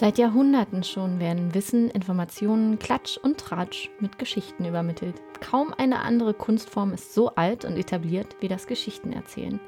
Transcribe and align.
Seit 0.00 0.16
Jahrhunderten 0.16 0.84
schon 0.84 1.18
werden 1.18 1.54
Wissen, 1.54 1.90
Informationen, 1.90 2.78
Klatsch 2.78 3.16
und 3.16 3.36
Tratsch 3.36 3.90
mit 3.98 4.16
Geschichten 4.16 4.64
übermittelt. 4.64 5.20
Kaum 5.40 5.74
eine 5.76 6.02
andere 6.02 6.34
Kunstform 6.34 6.92
ist 6.92 7.14
so 7.14 7.34
alt 7.34 7.64
und 7.64 7.76
etabliert 7.76 8.36
wie 8.38 8.46
das 8.46 8.68
Geschichtenerzählen. 8.68 9.58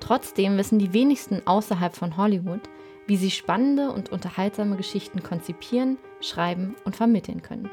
Trotzdem 0.00 0.58
wissen 0.58 0.78
die 0.78 0.92
wenigsten 0.92 1.46
außerhalb 1.46 1.96
von 1.96 2.18
Hollywood, 2.18 2.60
wie 3.06 3.16
sie 3.16 3.30
spannende 3.30 3.90
und 3.90 4.12
unterhaltsame 4.12 4.76
Geschichten 4.76 5.22
konzipieren, 5.22 5.96
schreiben 6.20 6.76
und 6.84 6.94
vermitteln 6.94 7.40
können. 7.40 7.70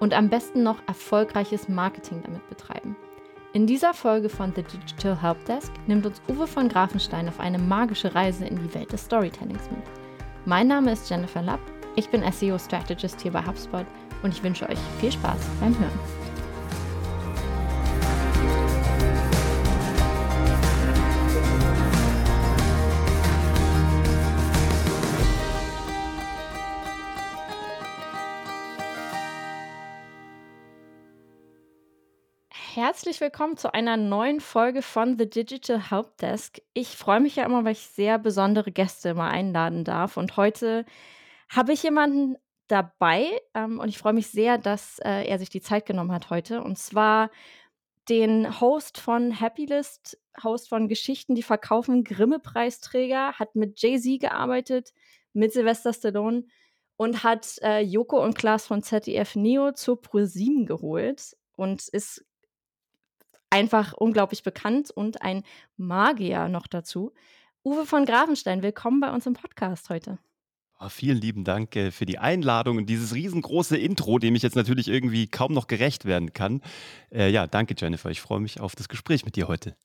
Und 0.00 0.14
am 0.14 0.30
besten 0.30 0.62
noch 0.62 0.78
erfolgreiches 0.86 1.68
Marketing 1.68 2.22
damit 2.24 2.48
betreiben. 2.48 2.96
In 3.52 3.66
dieser 3.66 3.92
Folge 3.92 4.30
von 4.30 4.54
The 4.56 4.62
Digital 4.62 5.20
Helpdesk 5.20 5.74
nimmt 5.86 6.06
uns 6.06 6.22
Uwe 6.30 6.46
von 6.46 6.70
Grafenstein 6.70 7.28
auf 7.28 7.38
eine 7.38 7.58
magische 7.58 8.14
Reise 8.14 8.46
in 8.46 8.56
die 8.56 8.72
Welt 8.72 8.92
des 8.92 9.04
Storytellings 9.04 9.70
mit. 9.70 10.01
Mein 10.44 10.66
Name 10.66 10.90
ist 10.90 11.08
Jennifer 11.08 11.40
Lapp, 11.40 11.60
ich 11.94 12.08
bin 12.08 12.24
SEO 12.32 12.58
Strategist 12.58 13.20
hier 13.20 13.30
bei 13.30 13.46
HubSpot 13.46 13.86
und 14.24 14.34
ich 14.34 14.42
wünsche 14.42 14.68
euch 14.68 14.78
viel 14.98 15.12
Spaß 15.12 15.38
beim 15.60 15.78
Hören. 15.78 16.21
Herzlich 33.02 33.20
willkommen 33.20 33.56
zu 33.56 33.74
einer 33.74 33.96
neuen 33.96 34.38
Folge 34.38 34.80
von 34.80 35.18
The 35.18 35.28
Digital 35.28 35.90
Helpdesk. 35.90 36.62
Ich 36.72 36.90
freue 36.90 37.18
mich 37.18 37.34
ja 37.34 37.44
immer, 37.44 37.64
weil 37.64 37.72
ich 37.72 37.80
sehr 37.80 38.16
besondere 38.16 38.70
Gäste 38.70 39.14
mal 39.14 39.28
einladen 39.28 39.82
darf. 39.82 40.16
Und 40.16 40.36
heute 40.36 40.86
habe 41.48 41.72
ich 41.72 41.82
jemanden 41.82 42.36
dabei 42.68 43.26
ähm, 43.54 43.80
und 43.80 43.88
ich 43.88 43.98
freue 43.98 44.12
mich 44.12 44.28
sehr, 44.28 44.56
dass 44.56 45.00
äh, 45.00 45.24
er 45.24 45.40
sich 45.40 45.50
die 45.50 45.60
Zeit 45.60 45.84
genommen 45.84 46.12
hat 46.12 46.30
heute. 46.30 46.62
Und 46.62 46.78
zwar 46.78 47.32
den 48.08 48.60
Host 48.60 49.00
von 49.00 49.40
Happylist, 49.40 50.16
Host 50.44 50.68
von 50.68 50.86
Geschichten, 50.86 51.34
die 51.34 51.42
verkaufen, 51.42 52.04
Grimme-Preisträger, 52.04 53.32
hat 53.32 53.56
mit 53.56 53.82
Jay-Z 53.82 54.20
gearbeitet, 54.20 54.92
mit 55.32 55.52
Sylvester 55.52 55.92
Stallone 55.92 56.44
und 56.96 57.24
hat 57.24 57.58
äh, 57.62 57.80
Joko 57.80 58.22
und 58.22 58.38
Klaas 58.38 58.64
von 58.64 58.80
ZDF 58.80 59.34
Neo 59.34 59.72
zur 59.72 60.00
ProSieben 60.00 60.66
geholt 60.66 61.36
und 61.56 61.88
ist 61.88 62.24
einfach 63.52 63.92
unglaublich 63.92 64.42
bekannt 64.42 64.90
und 64.90 65.22
ein 65.22 65.44
Magier 65.76 66.48
noch 66.48 66.66
dazu. 66.66 67.12
Uwe 67.64 67.84
von 67.84 68.06
Grafenstein, 68.06 68.62
willkommen 68.62 69.00
bei 69.00 69.12
uns 69.12 69.26
im 69.26 69.34
Podcast 69.34 69.90
heute. 69.90 70.18
Oh, 70.80 70.88
vielen 70.88 71.18
lieben 71.20 71.44
Dank 71.44 71.76
äh, 71.76 71.92
für 71.92 72.06
die 72.06 72.18
Einladung 72.18 72.78
und 72.78 72.86
dieses 72.86 73.14
riesengroße 73.14 73.76
Intro, 73.76 74.18
dem 74.18 74.34
ich 74.34 74.42
jetzt 74.42 74.56
natürlich 74.56 74.88
irgendwie 74.88 75.28
kaum 75.28 75.52
noch 75.52 75.68
gerecht 75.68 76.06
werden 76.06 76.32
kann. 76.32 76.60
Äh, 77.12 77.30
ja, 77.30 77.46
danke 77.46 77.74
Jennifer. 77.78 78.10
Ich 78.10 78.20
freue 78.20 78.40
mich 78.40 78.58
auf 78.58 78.74
das 78.74 78.88
Gespräch 78.88 79.24
mit 79.24 79.36
dir 79.36 79.46
heute. 79.46 79.76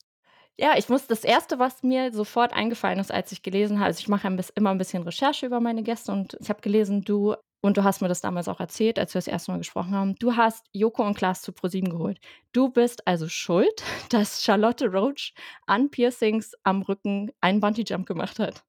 Ja, 0.56 0.76
ich 0.76 0.88
muss 0.88 1.06
das 1.06 1.22
erste, 1.22 1.60
was 1.60 1.84
mir 1.84 2.10
sofort 2.10 2.52
eingefallen 2.52 2.98
ist, 2.98 3.12
als 3.12 3.30
ich 3.30 3.42
gelesen 3.42 3.78
habe, 3.78 3.86
also 3.86 4.00
ich 4.00 4.08
mache 4.08 4.26
immer 4.56 4.70
ein 4.70 4.78
bisschen 4.78 5.04
Recherche 5.04 5.46
über 5.46 5.60
meine 5.60 5.84
Gäste 5.84 6.10
und 6.10 6.36
ich 6.40 6.48
habe 6.48 6.62
gelesen, 6.62 7.02
du 7.02 7.36
und 7.60 7.76
du 7.76 7.84
hast 7.84 8.00
mir 8.00 8.08
das 8.08 8.20
damals 8.20 8.48
auch 8.48 8.60
erzählt, 8.60 8.98
als 8.98 9.14
wir 9.14 9.18
das 9.18 9.26
erste 9.26 9.50
Mal 9.50 9.58
gesprochen 9.58 9.92
haben. 9.92 10.14
Du 10.16 10.36
hast 10.36 10.66
Joko 10.72 11.04
und 11.04 11.16
Klaas 11.16 11.42
zu 11.42 11.52
ProSieben 11.52 11.90
geholt. 11.90 12.20
Du 12.52 12.68
bist 12.68 13.06
also 13.06 13.28
schuld, 13.28 13.82
dass 14.10 14.44
Charlotte 14.44 14.86
Roach 14.86 15.34
an 15.66 15.90
Piercings 15.90 16.52
am 16.62 16.82
Rücken 16.82 17.30
einen 17.40 17.60
Bungee-Jump 17.60 18.06
gemacht 18.06 18.38
hat. 18.38 18.64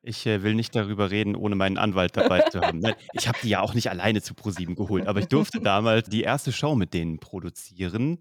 Ich 0.00 0.24
äh, 0.26 0.42
will 0.42 0.54
nicht 0.54 0.74
darüber 0.76 1.10
reden, 1.10 1.34
ohne 1.34 1.56
meinen 1.56 1.76
Anwalt 1.76 2.16
dabei 2.16 2.42
zu 2.42 2.60
haben. 2.60 2.78
Nein, 2.78 2.94
ich 3.14 3.26
habe 3.26 3.38
die 3.42 3.48
ja 3.48 3.60
auch 3.60 3.74
nicht 3.74 3.90
alleine 3.90 4.22
zu 4.22 4.34
ProSieben 4.34 4.76
geholt, 4.76 5.08
aber 5.08 5.20
ich 5.20 5.26
durfte 5.26 5.60
damals 5.60 6.08
die 6.08 6.22
erste 6.22 6.52
Show 6.52 6.76
mit 6.76 6.94
denen 6.94 7.18
produzieren 7.18 8.18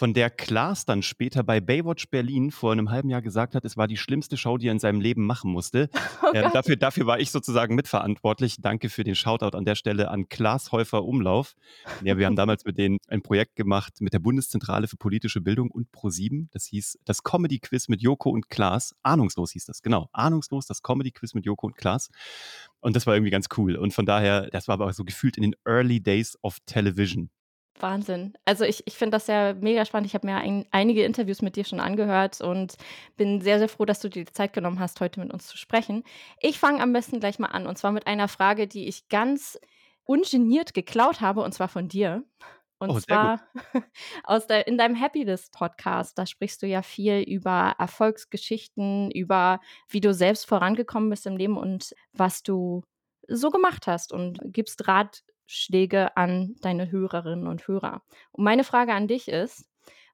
von 0.00 0.14
der 0.14 0.30
Klaas 0.30 0.86
dann 0.86 1.02
später 1.02 1.42
bei 1.42 1.60
Baywatch 1.60 2.08
Berlin 2.08 2.52
vor 2.52 2.72
einem 2.72 2.90
halben 2.90 3.10
Jahr 3.10 3.20
gesagt 3.20 3.54
hat, 3.54 3.66
es 3.66 3.76
war 3.76 3.86
die 3.86 3.98
schlimmste 3.98 4.38
Show, 4.38 4.56
die 4.56 4.68
er 4.68 4.72
in 4.72 4.78
seinem 4.78 5.02
Leben 5.02 5.26
machen 5.26 5.52
musste. 5.52 5.90
Oh 6.22 6.32
ähm, 6.34 6.50
dafür, 6.52 6.76
dafür 6.76 7.06
war 7.06 7.18
ich 7.18 7.30
sozusagen 7.30 7.74
mitverantwortlich. 7.74 8.56
Danke 8.60 8.90
für 8.90 9.04
den 9.04 9.14
Shoutout 9.14 9.56
an 9.56 9.64
der 9.64 9.74
Stelle 9.74 10.10
an 10.10 10.28
Klaas 10.28 10.70
Häufer 10.70 11.04
Umlauf. 11.04 11.54
Ja, 12.04 12.18
wir 12.18 12.26
haben 12.26 12.36
damals 12.36 12.64
mit 12.64 12.76
denen 12.76 12.98
ein 13.08 13.22
Projekt 13.22 13.56
gemacht 13.56 13.94
mit 14.00 14.12
der 14.12 14.18
Bundeszentrale 14.18 14.86
für 14.86 14.96
politische 14.96 15.40
Bildung 15.40 15.70
und 15.70 15.88
Pro7. 15.90 16.48
Das 16.52 16.66
hieß 16.66 16.98
das 17.04 17.22
Comedy 17.22 17.58
Quiz 17.58 17.88
mit 17.88 18.02
Joko 18.02 18.30
und 18.30 18.50
Klaas. 18.50 18.94
Ahnungslos 19.02 19.52
hieß 19.52 19.64
das, 19.64 19.82
genau. 19.82 20.08
Ahnungslos, 20.12 20.66
das 20.66 20.82
Comedy 20.82 21.10
Quiz 21.10 21.32
mit 21.34 21.46
Joko 21.46 21.68
und 21.68 21.76
Klaas. 21.76 22.10
Und 22.80 22.94
das 22.96 23.06
war 23.06 23.14
irgendwie 23.14 23.32
ganz 23.32 23.48
cool. 23.56 23.76
Und 23.76 23.94
von 23.94 24.04
daher, 24.04 24.48
das 24.50 24.68
war 24.68 24.74
aber 24.74 24.92
so 24.92 25.04
gefühlt 25.04 25.36
in 25.36 25.42
den 25.42 25.56
Early 25.64 26.00
Days 26.00 26.38
of 26.42 26.58
Television. 26.66 27.30
Wahnsinn. 27.82 28.34
Also 28.44 28.64
ich, 28.64 28.82
ich 28.86 28.94
finde 28.94 29.16
das 29.16 29.26
ja 29.26 29.54
mega 29.54 29.84
spannend. 29.84 30.06
Ich 30.06 30.14
habe 30.14 30.26
mir 30.26 30.36
ein, 30.36 30.66
einige 30.70 31.04
Interviews 31.04 31.42
mit 31.42 31.56
dir 31.56 31.64
schon 31.64 31.80
angehört 31.80 32.40
und 32.40 32.76
bin 33.16 33.40
sehr, 33.40 33.58
sehr 33.58 33.68
froh, 33.68 33.84
dass 33.84 34.00
du 34.00 34.08
dir 34.08 34.24
die 34.24 34.32
Zeit 34.32 34.52
genommen 34.52 34.80
hast, 34.80 35.00
heute 35.00 35.20
mit 35.20 35.32
uns 35.32 35.46
zu 35.46 35.56
sprechen. 35.56 36.04
Ich 36.40 36.58
fange 36.58 36.82
am 36.82 36.92
besten 36.92 37.20
gleich 37.20 37.38
mal 37.38 37.48
an 37.48 37.66
und 37.66 37.78
zwar 37.78 37.92
mit 37.92 38.06
einer 38.06 38.28
Frage, 38.28 38.66
die 38.66 38.88
ich 38.88 39.08
ganz 39.08 39.58
ungeniert 40.04 40.74
geklaut 40.74 41.20
habe 41.20 41.42
und 41.42 41.52
zwar 41.52 41.68
von 41.68 41.88
dir. 41.88 42.24
Und 42.78 42.90
oh, 42.90 42.98
zwar 42.98 43.42
aus 44.24 44.46
der, 44.46 44.66
in 44.66 44.78
deinem 44.78 44.98
Happylist 44.98 45.52
Podcast. 45.52 46.18
Da 46.18 46.24
sprichst 46.24 46.62
du 46.62 46.66
ja 46.66 46.80
viel 46.80 47.20
über 47.20 47.74
Erfolgsgeschichten, 47.78 49.10
über 49.10 49.60
wie 49.88 50.00
du 50.00 50.14
selbst 50.14 50.46
vorangekommen 50.46 51.10
bist 51.10 51.26
im 51.26 51.36
Leben 51.36 51.58
und 51.58 51.94
was 52.12 52.42
du 52.42 52.82
so 53.28 53.50
gemacht 53.50 53.86
hast 53.86 54.12
und 54.12 54.40
gibst 54.44 54.88
Rat 54.88 55.22
Schläge 55.50 56.16
an 56.16 56.54
deine 56.60 56.90
Hörerinnen 56.92 57.48
und 57.48 57.66
Hörer. 57.66 58.02
Und 58.30 58.44
meine 58.44 58.62
Frage 58.62 58.92
an 58.94 59.08
dich 59.08 59.26
ist, 59.28 59.64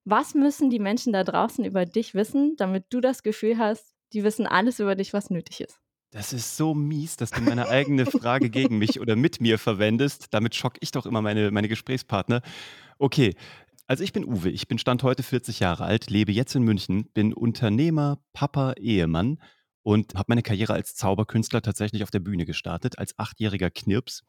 was 0.04 0.34
müssen 0.34 0.70
die 0.70 0.78
Menschen 0.78 1.12
da 1.12 1.24
draußen 1.24 1.64
über 1.64 1.84
dich 1.84 2.14
wissen, 2.14 2.54
damit 2.56 2.86
du 2.90 3.00
das 3.00 3.22
Gefühl 3.22 3.58
hast, 3.58 3.94
die 4.12 4.24
wissen 4.24 4.46
alles 4.46 4.80
über 4.80 4.94
dich, 4.94 5.12
was 5.12 5.28
nötig 5.28 5.60
ist? 5.60 5.78
Das 6.10 6.32
ist 6.32 6.56
so 6.56 6.72
mies, 6.72 7.16
dass 7.16 7.32
du 7.32 7.42
meine 7.42 7.68
eigene 7.68 8.06
Frage 8.06 8.48
gegen 8.48 8.78
mich 8.78 8.98
oder 8.98 9.14
mit 9.14 9.40
mir 9.40 9.58
verwendest. 9.58 10.28
Damit 10.32 10.54
schock 10.54 10.76
ich 10.80 10.90
doch 10.90 11.04
immer 11.04 11.20
meine, 11.20 11.50
meine 11.50 11.68
Gesprächspartner. 11.68 12.40
Okay, 12.98 13.34
also 13.86 14.04
ich 14.04 14.14
bin 14.14 14.24
Uwe, 14.24 14.48
ich 14.48 14.68
bin 14.68 14.78
Stand 14.78 15.02
heute 15.02 15.22
40 15.22 15.60
Jahre 15.60 15.84
alt, 15.84 16.08
lebe 16.08 16.32
jetzt 16.32 16.54
in 16.54 16.62
München, 16.62 17.10
bin 17.12 17.34
Unternehmer, 17.34 18.18
Papa, 18.32 18.72
Ehemann 18.78 19.38
und 19.82 20.14
habe 20.14 20.26
meine 20.28 20.42
Karriere 20.42 20.72
als 20.72 20.94
Zauberkünstler 20.94 21.60
tatsächlich 21.60 22.02
auf 22.04 22.10
der 22.10 22.20
Bühne 22.20 22.46
gestartet, 22.46 22.98
als 22.98 23.18
achtjähriger 23.18 23.70
Knirps 23.70 24.24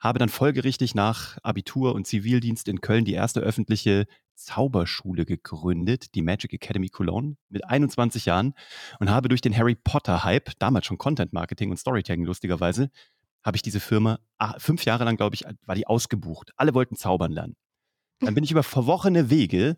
habe 0.00 0.18
dann 0.18 0.28
folgerichtig 0.28 0.94
nach 0.94 1.38
Abitur 1.42 1.94
und 1.94 2.06
Zivildienst 2.06 2.68
in 2.68 2.80
Köln 2.80 3.04
die 3.04 3.14
erste 3.14 3.40
öffentliche 3.40 4.06
Zauberschule 4.36 5.24
gegründet, 5.24 6.14
die 6.14 6.22
Magic 6.22 6.52
Academy 6.52 6.88
Cologne, 6.88 7.36
mit 7.48 7.64
21 7.64 8.24
Jahren 8.26 8.54
und 9.00 9.10
habe 9.10 9.28
durch 9.28 9.40
den 9.40 9.56
Harry 9.56 9.74
Potter-Hype, 9.74 10.52
damals 10.58 10.86
schon 10.86 10.98
Content 10.98 11.32
Marketing 11.32 11.70
und 11.70 11.76
Storytelling 11.76 12.24
lustigerweise, 12.24 12.90
habe 13.42 13.56
ich 13.56 13.62
diese 13.62 13.80
Firma 13.80 14.20
ah, 14.38 14.54
fünf 14.58 14.84
Jahre 14.84 15.04
lang, 15.04 15.16
glaube 15.16 15.34
ich, 15.34 15.44
war 15.66 15.74
die 15.74 15.86
ausgebucht. 15.86 16.52
Alle 16.56 16.74
wollten 16.74 16.96
zaubern 16.96 17.32
lernen. 17.32 17.56
Dann 18.20 18.34
bin 18.34 18.44
ich 18.44 18.50
über 18.50 18.62
verworrene 18.62 19.30
Wege 19.30 19.76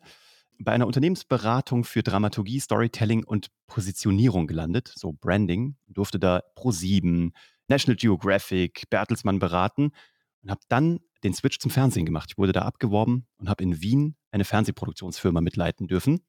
bei 0.58 0.72
einer 0.72 0.86
Unternehmensberatung 0.86 1.84
für 1.84 2.02
Dramaturgie, 2.02 2.60
Storytelling 2.60 3.24
und 3.24 3.48
Positionierung 3.66 4.46
gelandet, 4.46 4.92
so 4.94 5.12
Branding, 5.12 5.76
durfte 5.88 6.18
da 6.18 6.42
Pro7, 6.56 7.32
National 7.68 7.96
Geographic, 7.96 8.84
Bertelsmann 8.90 9.38
beraten 9.38 9.92
und 10.42 10.50
habe 10.50 10.60
dann 10.68 11.00
den 11.22 11.34
Switch 11.34 11.58
zum 11.58 11.70
Fernsehen 11.70 12.06
gemacht. 12.06 12.30
Ich 12.32 12.38
wurde 12.38 12.52
da 12.52 12.62
abgeworben 12.62 13.26
und 13.38 13.48
habe 13.48 13.62
in 13.62 13.80
Wien 13.80 14.16
eine 14.30 14.44
Fernsehproduktionsfirma 14.44 15.40
mitleiten 15.40 15.86
dürfen. 15.86 16.20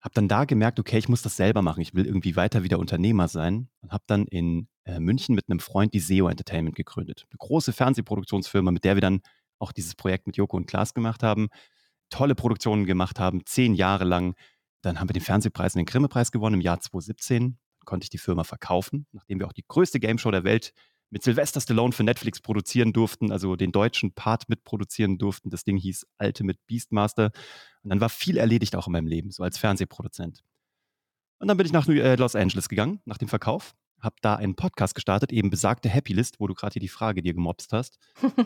Habe 0.00 0.14
dann 0.14 0.28
da 0.28 0.44
gemerkt, 0.44 0.78
okay, 0.78 0.98
ich 0.98 1.08
muss 1.08 1.22
das 1.22 1.36
selber 1.36 1.62
machen. 1.62 1.80
Ich 1.80 1.94
will 1.94 2.06
irgendwie 2.06 2.36
weiter 2.36 2.62
wieder 2.62 2.78
Unternehmer 2.78 3.26
sein 3.26 3.68
und 3.80 3.90
habe 3.90 4.04
dann 4.06 4.26
in 4.26 4.68
äh, 4.84 5.00
München 5.00 5.34
mit 5.34 5.48
einem 5.48 5.60
Freund 5.60 5.92
die 5.94 6.00
SEO 6.00 6.28
Entertainment 6.28 6.76
gegründet. 6.76 7.26
Eine 7.30 7.38
große 7.38 7.72
Fernsehproduktionsfirma, 7.72 8.70
mit 8.70 8.84
der 8.84 8.96
wir 8.96 9.00
dann 9.00 9.20
auch 9.58 9.72
dieses 9.72 9.94
Projekt 9.94 10.26
mit 10.26 10.36
Joko 10.36 10.56
und 10.56 10.66
Klaas 10.66 10.94
gemacht 10.94 11.22
haben, 11.22 11.48
tolle 12.10 12.34
Produktionen 12.36 12.86
gemacht 12.86 13.18
haben, 13.18 13.44
zehn 13.44 13.74
Jahre 13.74 14.04
lang. 14.04 14.34
Dann 14.82 15.00
haben 15.00 15.08
wir 15.08 15.14
den 15.14 15.22
Fernsehpreis 15.22 15.74
und 15.74 15.80
den 15.80 15.86
Grimme-Preis 15.86 16.30
gewonnen 16.30 16.54
im 16.54 16.60
Jahr 16.60 16.78
2017 16.78 17.58
konnte 17.88 18.04
ich 18.04 18.10
die 18.10 18.18
Firma 18.18 18.44
verkaufen, 18.44 19.06
nachdem 19.12 19.40
wir 19.40 19.46
auch 19.46 19.54
die 19.54 19.64
größte 19.66 19.98
Game 19.98 20.18
Show 20.18 20.30
der 20.30 20.44
Welt 20.44 20.74
mit 21.10 21.22
Sylvester 21.22 21.60
Stallone 21.60 21.92
für 21.92 22.04
Netflix 22.04 22.40
produzieren 22.40 22.92
durften, 22.92 23.32
also 23.32 23.56
den 23.56 23.72
deutschen 23.72 24.12
Part 24.12 24.48
mitproduzieren 24.48 25.18
durften. 25.18 25.50
Das 25.50 25.64
Ding 25.64 25.76
hieß 25.76 26.06
Ultimate 26.18 26.58
Beastmaster. 26.66 27.30
Und 27.82 27.90
dann 27.90 28.00
war 28.00 28.08
viel 28.08 28.36
erledigt 28.36 28.76
auch 28.76 28.86
in 28.86 28.92
meinem 28.92 29.06
Leben, 29.06 29.30
so 29.30 29.42
als 29.42 29.58
Fernsehproduzent. 29.58 30.42
Und 31.38 31.48
dann 31.48 31.56
bin 31.56 31.66
ich 31.66 31.72
nach 31.72 31.88
äh, 31.88 32.16
Los 32.16 32.34
Angeles 32.34 32.68
gegangen, 32.68 33.00
nach 33.04 33.18
dem 33.18 33.28
Verkauf, 33.28 33.74
habe 34.00 34.16
da 34.20 34.36
einen 34.36 34.54
Podcast 34.54 34.94
gestartet, 34.94 35.32
eben 35.32 35.50
besagte 35.50 35.88
Happy 35.88 36.12
List, 36.12 36.40
wo 36.40 36.46
du 36.46 36.54
gerade 36.54 36.74
hier 36.74 36.80
die 36.80 36.88
Frage 36.88 37.22
dir 37.22 37.34
gemobst 37.34 37.72
hast. 37.72 37.98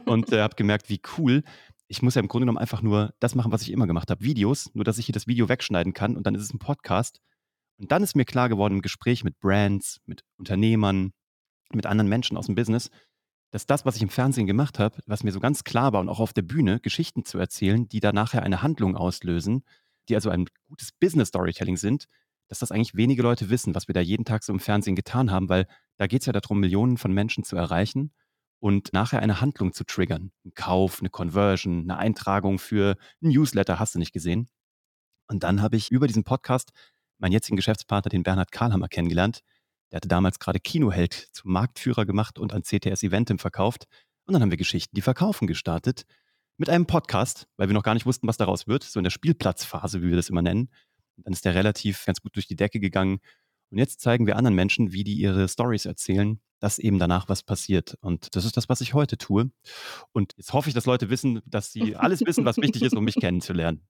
und 0.06 0.32
äh, 0.32 0.40
habe 0.40 0.56
gemerkt, 0.56 0.88
wie 0.88 1.00
cool. 1.18 1.42
Ich 1.88 2.02
muss 2.02 2.14
ja 2.14 2.20
im 2.20 2.28
Grunde 2.28 2.44
genommen 2.44 2.58
einfach 2.58 2.82
nur 2.82 3.12
das 3.20 3.34
machen, 3.34 3.52
was 3.52 3.62
ich 3.62 3.70
immer 3.70 3.86
gemacht 3.86 4.10
habe. 4.10 4.24
Videos, 4.24 4.70
nur 4.74 4.84
dass 4.84 4.98
ich 4.98 5.06
hier 5.06 5.12
das 5.12 5.26
Video 5.26 5.48
wegschneiden 5.48 5.92
kann 5.92 6.16
und 6.16 6.26
dann 6.26 6.34
ist 6.34 6.42
es 6.42 6.54
ein 6.54 6.58
Podcast 6.58 7.20
und 7.78 7.92
dann 7.92 8.02
ist 8.02 8.14
mir 8.14 8.24
klar 8.24 8.48
geworden 8.48 8.74
im 8.74 8.82
Gespräch 8.82 9.24
mit 9.24 9.40
Brands, 9.40 10.00
mit 10.06 10.24
Unternehmern, 10.36 11.12
mit 11.74 11.86
anderen 11.86 12.08
Menschen 12.08 12.36
aus 12.36 12.46
dem 12.46 12.54
Business, 12.54 12.90
dass 13.50 13.66
das, 13.66 13.84
was 13.84 13.96
ich 13.96 14.02
im 14.02 14.08
Fernsehen 14.08 14.46
gemacht 14.46 14.78
habe, 14.78 14.98
was 15.06 15.24
mir 15.24 15.32
so 15.32 15.40
ganz 15.40 15.64
klar 15.64 15.92
war 15.92 16.00
und 16.00 16.08
auch 16.08 16.20
auf 16.20 16.32
der 16.32 16.42
Bühne, 16.42 16.80
Geschichten 16.80 17.24
zu 17.24 17.38
erzählen, 17.38 17.88
die 17.88 18.00
da 18.00 18.12
nachher 18.12 18.42
eine 18.42 18.62
Handlung 18.62 18.96
auslösen, 18.96 19.64
die 20.08 20.14
also 20.14 20.30
ein 20.30 20.46
gutes 20.66 20.92
Business-Storytelling 20.92 21.76
sind, 21.76 22.06
dass 22.48 22.58
das 22.58 22.72
eigentlich 22.72 22.94
wenige 22.94 23.22
Leute 23.22 23.50
wissen, 23.50 23.74
was 23.74 23.88
wir 23.88 23.94
da 23.94 24.00
jeden 24.00 24.24
Tag 24.24 24.42
so 24.42 24.52
im 24.52 24.60
Fernsehen 24.60 24.96
getan 24.96 25.30
haben, 25.30 25.48
weil 25.48 25.66
da 25.98 26.06
geht 26.06 26.22
es 26.22 26.26
ja 26.26 26.32
darum, 26.32 26.60
Millionen 26.60 26.96
von 26.96 27.12
Menschen 27.12 27.44
zu 27.44 27.56
erreichen 27.56 28.12
und 28.58 28.92
nachher 28.92 29.20
eine 29.20 29.40
Handlung 29.40 29.72
zu 29.72 29.84
triggern. 29.84 30.32
Ein 30.44 30.52
Kauf, 30.54 31.00
eine 31.00 31.10
Conversion, 31.10 31.82
eine 31.82 31.98
Eintragung 31.98 32.58
für 32.58 32.96
ein 33.22 33.28
Newsletter, 33.28 33.78
hast 33.78 33.94
du 33.94 33.98
nicht 33.98 34.12
gesehen. 34.12 34.48
Und 35.28 35.42
dann 35.44 35.62
habe 35.62 35.76
ich 35.76 35.90
über 35.90 36.06
diesen 36.06 36.24
Podcast 36.24 36.72
meinen 37.18 37.32
jetzigen 37.32 37.56
Geschäftspartner, 37.56 38.10
den 38.10 38.22
Bernhard 38.22 38.52
Karlhammer, 38.52 38.88
kennengelernt. 38.88 39.42
Der 39.92 39.98
hatte 39.98 40.08
damals 40.08 40.38
gerade 40.38 40.58
Kinoheld 40.58 41.28
zum 41.32 41.52
Marktführer 41.52 42.06
gemacht 42.06 42.38
und 42.38 42.52
an 42.54 42.62
CTS 42.62 43.02
Eventim 43.02 43.38
verkauft. 43.38 43.86
Und 44.24 44.32
dann 44.32 44.42
haben 44.42 44.50
wir 44.50 44.56
Geschichten, 44.56 44.96
die 44.96 45.02
verkaufen 45.02 45.46
gestartet 45.46 46.06
mit 46.56 46.70
einem 46.70 46.86
Podcast, 46.86 47.46
weil 47.56 47.68
wir 47.68 47.74
noch 47.74 47.82
gar 47.82 47.94
nicht 47.94 48.06
wussten, 48.06 48.26
was 48.26 48.38
daraus 48.38 48.66
wird, 48.66 48.84
so 48.84 48.98
in 48.98 49.04
der 49.04 49.10
Spielplatzphase, 49.10 50.02
wie 50.02 50.08
wir 50.08 50.16
das 50.16 50.30
immer 50.30 50.42
nennen. 50.42 50.70
Und 51.16 51.26
dann 51.26 51.32
ist 51.34 51.44
der 51.44 51.54
relativ 51.54 52.06
ganz 52.06 52.20
gut 52.22 52.34
durch 52.36 52.46
die 52.46 52.56
Decke 52.56 52.80
gegangen. 52.80 53.18
Und 53.70 53.78
jetzt 53.78 54.00
zeigen 54.00 54.26
wir 54.26 54.36
anderen 54.36 54.54
Menschen, 54.54 54.92
wie 54.92 55.04
die 55.04 55.14
ihre 55.14 55.48
Stories 55.48 55.84
erzählen, 55.84 56.40
dass 56.58 56.78
eben 56.78 56.98
danach 56.98 57.28
was 57.28 57.42
passiert. 57.42 57.98
Und 58.00 58.34
das 58.36 58.44
ist 58.44 58.56
das, 58.56 58.68
was 58.68 58.80
ich 58.80 58.94
heute 58.94 59.18
tue. 59.18 59.50
Und 60.12 60.32
jetzt 60.36 60.52
hoffe 60.52 60.68
ich, 60.68 60.74
dass 60.74 60.86
Leute 60.86 61.10
wissen, 61.10 61.40
dass 61.44 61.72
sie 61.72 61.96
alles 61.96 62.20
wissen, 62.20 62.44
was 62.44 62.56
wichtig 62.56 62.82
ist, 62.82 62.94
um 62.94 63.04
mich 63.04 63.16
kennenzulernen. 63.16 63.86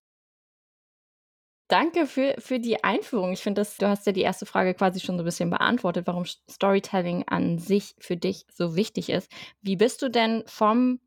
Danke 1.73 2.07
für, 2.07 2.35
für 2.39 2.61
die 2.61 2.85
Einführung. 2.85 3.33
Ich 3.33 3.41
finde, 3.41 3.67
du 3.79 3.89
hast 3.89 4.07
ja 4.07 4.13
die 4.13 4.21
erste 4.21 4.45
Frage 4.45 4.75
quasi 4.75 5.01
schon 5.01 5.17
so 5.17 5.23
ein 5.23 5.25
bisschen 5.25 5.49
beantwortet, 5.49 6.07
warum 6.07 6.27
Storytelling 6.27 7.25
an 7.29 7.57
sich 7.57 7.95
für 7.99 8.15
dich 8.15 8.45
so 8.53 8.77
wichtig 8.77 9.09
ist. 9.09 9.33
Wie 9.63 9.77
bist 9.77 10.03
du 10.03 10.11
denn 10.11 10.43
vom 10.47 11.01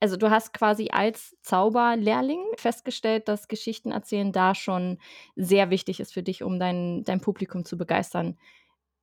also 0.00 0.16
du 0.16 0.30
hast 0.30 0.54
quasi 0.54 0.88
als 0.92 1.36
Zauberlehrling 1.42 2.40
festgestellt, 2.56 3.28
dass 3.28 3.48
Geschichtenerzählen 3.48 4.32
da 4.32 4.54
schon 4.54 4.96
sehr 5.36 5.68
wichtig 5.68 6.00
ist 6.00 6.14
für 6.14 6.22
dich, 6.22 6.42
um 6.42 6.58
dein, 6.58 7.04
dein 7.04 7.20
Publikum 7.20 7.66
zu 7.66 7.76
begeistern. 7.76 8.38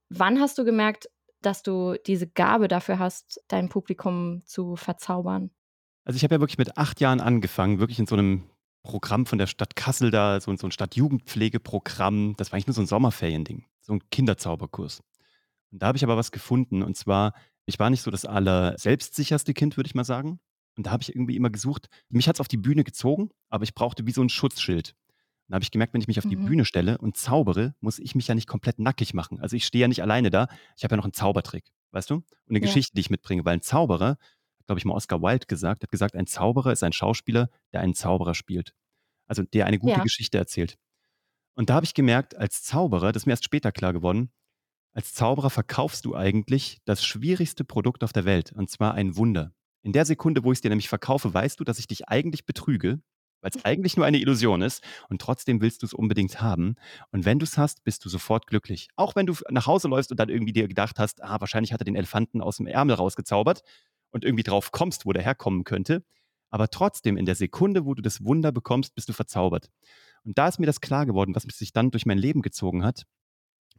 Wann 0.10 0.40
hast 0.40 0.58
du 0.58 0.66
gemerkt, 0.66 1.10
dass 1.42 1.62
du 1.62 1.98
diese 2.08 2.28
Gabe 2.28 2.68
dafür 2.68 2.98
hast, 2.98 3.44
dein 3.48 3.69
Publikum 3.69 4.42
zu 4.46 4.75
verzaubern? 4.75 5.51
Also 6.04 6.18
ich 6.18 6.24
habe 6.24 6.34
ja 6.34 6.40
wirklich 6.40 6.58
mit 6.58 6.78
acht 6.78 7.00
Jahren 7.00 7.19
angefangen, 7.22 7.78
wirklich 7.78 8.00
in 8.00 8.08
so 8.08 8.16
einem 8.16 8.50
Programm 8.86 9.26
von 9.26 9.38
der 9.38 9.48
Stadt 9.48 9.76
Kassel 9.76 10.12
da, 10.12 10.40
so, 10.40 10.56
so 10.56 10.68
ein 10.68 10.72
Stadtjugendpflegeprogramm. 10.72 12.36
Das 12.38 12.52
war 12.52 12.56
eigentlich 12.56 12.68
nur 12.68 12.74
so 12.76 12.82
ein 12.82 12.88
Sommerferiending, 12.88 13.66
so 13.82 13.94
ein 13.94 14.02
Kinderzauberkurs. 14.12 15.02
Und 15.72 15.82
da 15.82 15.88
habe 15.88 15.98
ich 15.98 16.04
aber 16.04 16.18
was 16.18 16.32
gefunden. 16.32 16.84
Und 16.84 16.96
zwar, 16.96 17.34
ich 17.66 17.80
war 17.80 17.90
nicht 17.90 18.02
so 18.02 18.12
das 18.12 18.26
aller 18.26 18.78
selbstsicherste 18.78 19.54
Kind, 19.54 19.78
würde 19.78 19.88
ich 19.88 19.96
mal 19.96 20.06
sagen. 20.06 20.40
Und 20.78 20.88
da 20.88 20.92
habe 20.92 21.04
ich 21.04 21.10
irgendwie 21.10 21.36
immer 21.36 21.50
gesucht, 21.50 21.88
mich 22.10 22.28
hat 22.28 22.36
es 22.36 22.42
auf 22.42 22.48
die 22.48 22.58
Bühne 22.58 22.84
gezogen, 22.84 23.30
aber 23.50 23.64
ich 23.64 23.74
brauchte 23.74 24.06
wie 24.06 24.12
so 24.12 24.22
ein 24.22 24.30
Schutzschild. 24.30 24.94
Dann 25.48 25.56
habe 25.56 25.64
ich 25.64 25.72
gemerkt, 25.72 25.94
wenn 25.94 26.02
ich 26.02 26.08
mich 26.08 26.18
auf 26.20 26.28
die 26.28 26.36
Mhm. 26.36 26.46
Bühne 26.46 26.66
stelle 26.66 26.98
und 26.98 27.18
zaubere, 27.18 27.76
muss 27.80 28.00
ich 28.00 28.16
mich 28.16 28.28
ja 28.28 28.36
nicht 28.36 28.48
komplett 28.48 28.80
nackig 28.80 29.14
machen. 29.14 29.40
Also 29.40 29.56
ich 29.56 29.66
stehe 29.66 29.84
ja 29.84 29.88
nicht 29.88 30.02
alleine 30.02 30.30
da. 30.32 30.48
Ich 30.76 30.84
habe 30.84 30.94
ja 30.94 30.98
noch 30.98 31.04
einen 31.06 31.14
Zaubertrick, 31.14 31.66
weißt 31.92 32.10
du? 32.10 32.16
Und 32.16 32.26
eine 32.50 32.60
Ja. 32.60 32.66
Geschichte, 32.66 32.94
die 32.96 33.02
ich 33.02 33.10
mitbringe. 33.10 33.46
Weil 33.46 33.54
ein 33.54 33.62
Zauberer, 33.62 34.18
glaube 34.66 34.80
ich, 34.80 34.86
mal 34.86 34.94
Oscar 34.96 35.22
Wilde 35.22 35.46
gesagt, 35.48 35.84
hat 35.84 35.92
gesagt, 35.92 36.16
ein 36.16 36.28
Zauberer 36.28 36.72
ist 36.72 36.84
ein 36.84 36.94
Schauspieler, 36.94 37.50
der 37.74 37.82
einen 37.82 37.94
Zauberer 37.94 38.34
spielt. 38.34 38.74
Also 39.28 39.44
der 39.44 39.66
eine 39.66 39.80
gute 39.80 39.94
Ja. 39.98 40.04
Geschichte 40.04 40.38
erzählt. 40.38 40.78
Und 41.56 41.70
da 41.70 41.76
habe 41.76 41.86
ich 41.86 41.94
gemerkt, 41.94 42.36
als 42.36 42.64
Zauberer, 42.64 43.12
das 43.12 43.24
ist 43.24 43.28
mir 43.28 43.34
erst 43.34 43.46
später 43.46 43.72
klar 43.72 43.94
geworden, 43.94 44.32
als 44.94 45.14
Zauberer 45.14 45.50
verkaufst 45.50 46.06
du 46.06 46.16
eigentlich 46.16 46.80
das 46.86 47.04
schwierigste 47.04 47.64
Produkt 47.66 48.04
auf 48.04 48.14
der 48.14 48.26
Welt, 48.26 48.54
und 48.54 48.70
zwar 48.70 48.94
ein 48.94 49.18
Wunder. 49.18 49.54
In 49.82 49.92
der 49.94 50.06
Sekunde, 50.06 50.44
wo 50.44 50.52
ich 50.52 50.58
es 50.58 50.62
dir 50.62 50.70
nämlich 50.70 50.90
verkaufe, 50.90 51.34
weißt 51.34 51.60
du, 51.60 51.64
dass 51.64 51.80
ich 51.80 51.88
dich 51.88 52.08
eigentlich 52.08 52.46
betrüge, 52.46 53.02
weil 53.42 53.52
es 53.54 53.64
eigentlich 53.66 53.98
nur 53.98 54.06
eine 54.06 54.18
Illusion 54.20 54.62
ist 54.62 54.84
und 55.10 55.22
trotzdem 55.22 55.62
willst 55.62 55.82
du 55.82 55.86
es 55.86 55.94
unbedingt 55.94 56.42
haben. 56.42 56.76
Und 57.12 57.26
wenn 57.26 57.40
du 57.40 57.44
es 57.44 57.58
hast, 57.58 57.84
bist 57.84 58.04
du 58.06 58.10
sofort 58.10 58.48
glücklich. 58.48 58.88
Auch 58.96 59.16
wenn 59.16 59.26
du 59.26 59.36
nach 59.50 59.68
Hause 59.68 59.88
läufst 59.90 60.12
und 60.12 60.20
dann 60.20 60.30
irgendwie 60.30 60.54
dir 60.54 60.68
gedacht 60.68 60.98
hast, 60.98 61.22
ah, 61.24 61.40
wahrscheinlich 61.40 61.74
hat 61.74 61.82
er 61.82 61.86
den 61.86 61.96
Elefanten 61.96 62.42
aus 62.42 62.58
dem 62.58 62.68
Ärmel 62.68 62.96
rausgezaubert 62.96 63.62
und 64.16 64.24
irgendwie 64.24 64.44
drauf 64.44 64.72
kommst, 64.72 65.06
wo 65.06 65.12
der 65.12 65.24
herkommen 65.24 65.66
könnte. 65.66 66.02
Aber 66.50 66.70
trotzdem, 66.70 67.18
in 67.18 67.26
der 67.26 67.36
Sekunde, 67.36 67.86
wo 67.86 67.94
du 67.94 68.02
das 68.02 68.24
Wunder 68.24 68.54
bekommst, 68.54 68.96
bist 68.96 69.10
du 69.10 69.14
verzaubert. 69.14 69.70
Und 70.24 70.38
da 70.38 70.48
ist 70.48 70.58
mir 70.58 70.66
das 70.66 70.80
klar 70.80 71.06
geworden, 71.06 71.36
was 71.36 71.44
sich 71.44 71.74
dann 71.74 71.92
durch 71.92 72.06
mein 72.06 72.18
Leben 72.18 72.42
gezogen 72.42 72.86
hat 72.86 73.04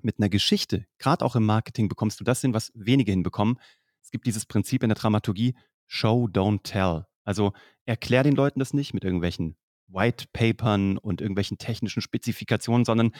mit 0.02 0.18
einer 0.18 0.28
Geschichte, 0.28 0.84
gerade 0.98 1.24
auch 1.24 1.36
im 1.36 1.46
Marketing, 1.46 1.88
bekommst 1.88 2.20
du 2.20 2.24
das 2.24 2.42
hin, 2.42 2.52
was 2.52 2.70
wenige 2.74 3.12
hinbekommen. 3.12 3.58
Es 4.02 4.10
gibt 4.10 4.26
dieses 4.26 4.44
Prinzip 4.44 4.82
in 4.82 4.90
der 4.90 4.96
Dramaturgie, 4.96 5.56
Show, 5.86 6.26
don't 6.26 6.64
tell. 6.64 7.06
Also 7.24 7.54
erklär 7.86 8.22
den 8.22 8.34
Leuten 8.34 8.58
das 8.58 8.74
nicht 8.74 8.92
mit 8.92 9.04
irgendwelchen 9.04 9.56
White 9.88 10.26
Papern 10.34 10.98
und 10.98 11.22
irgendwelchen 11.22 11.56
technischen 11.56 12.02
Spezifikationen, 12.02 12.84
sondern 12.84 13.12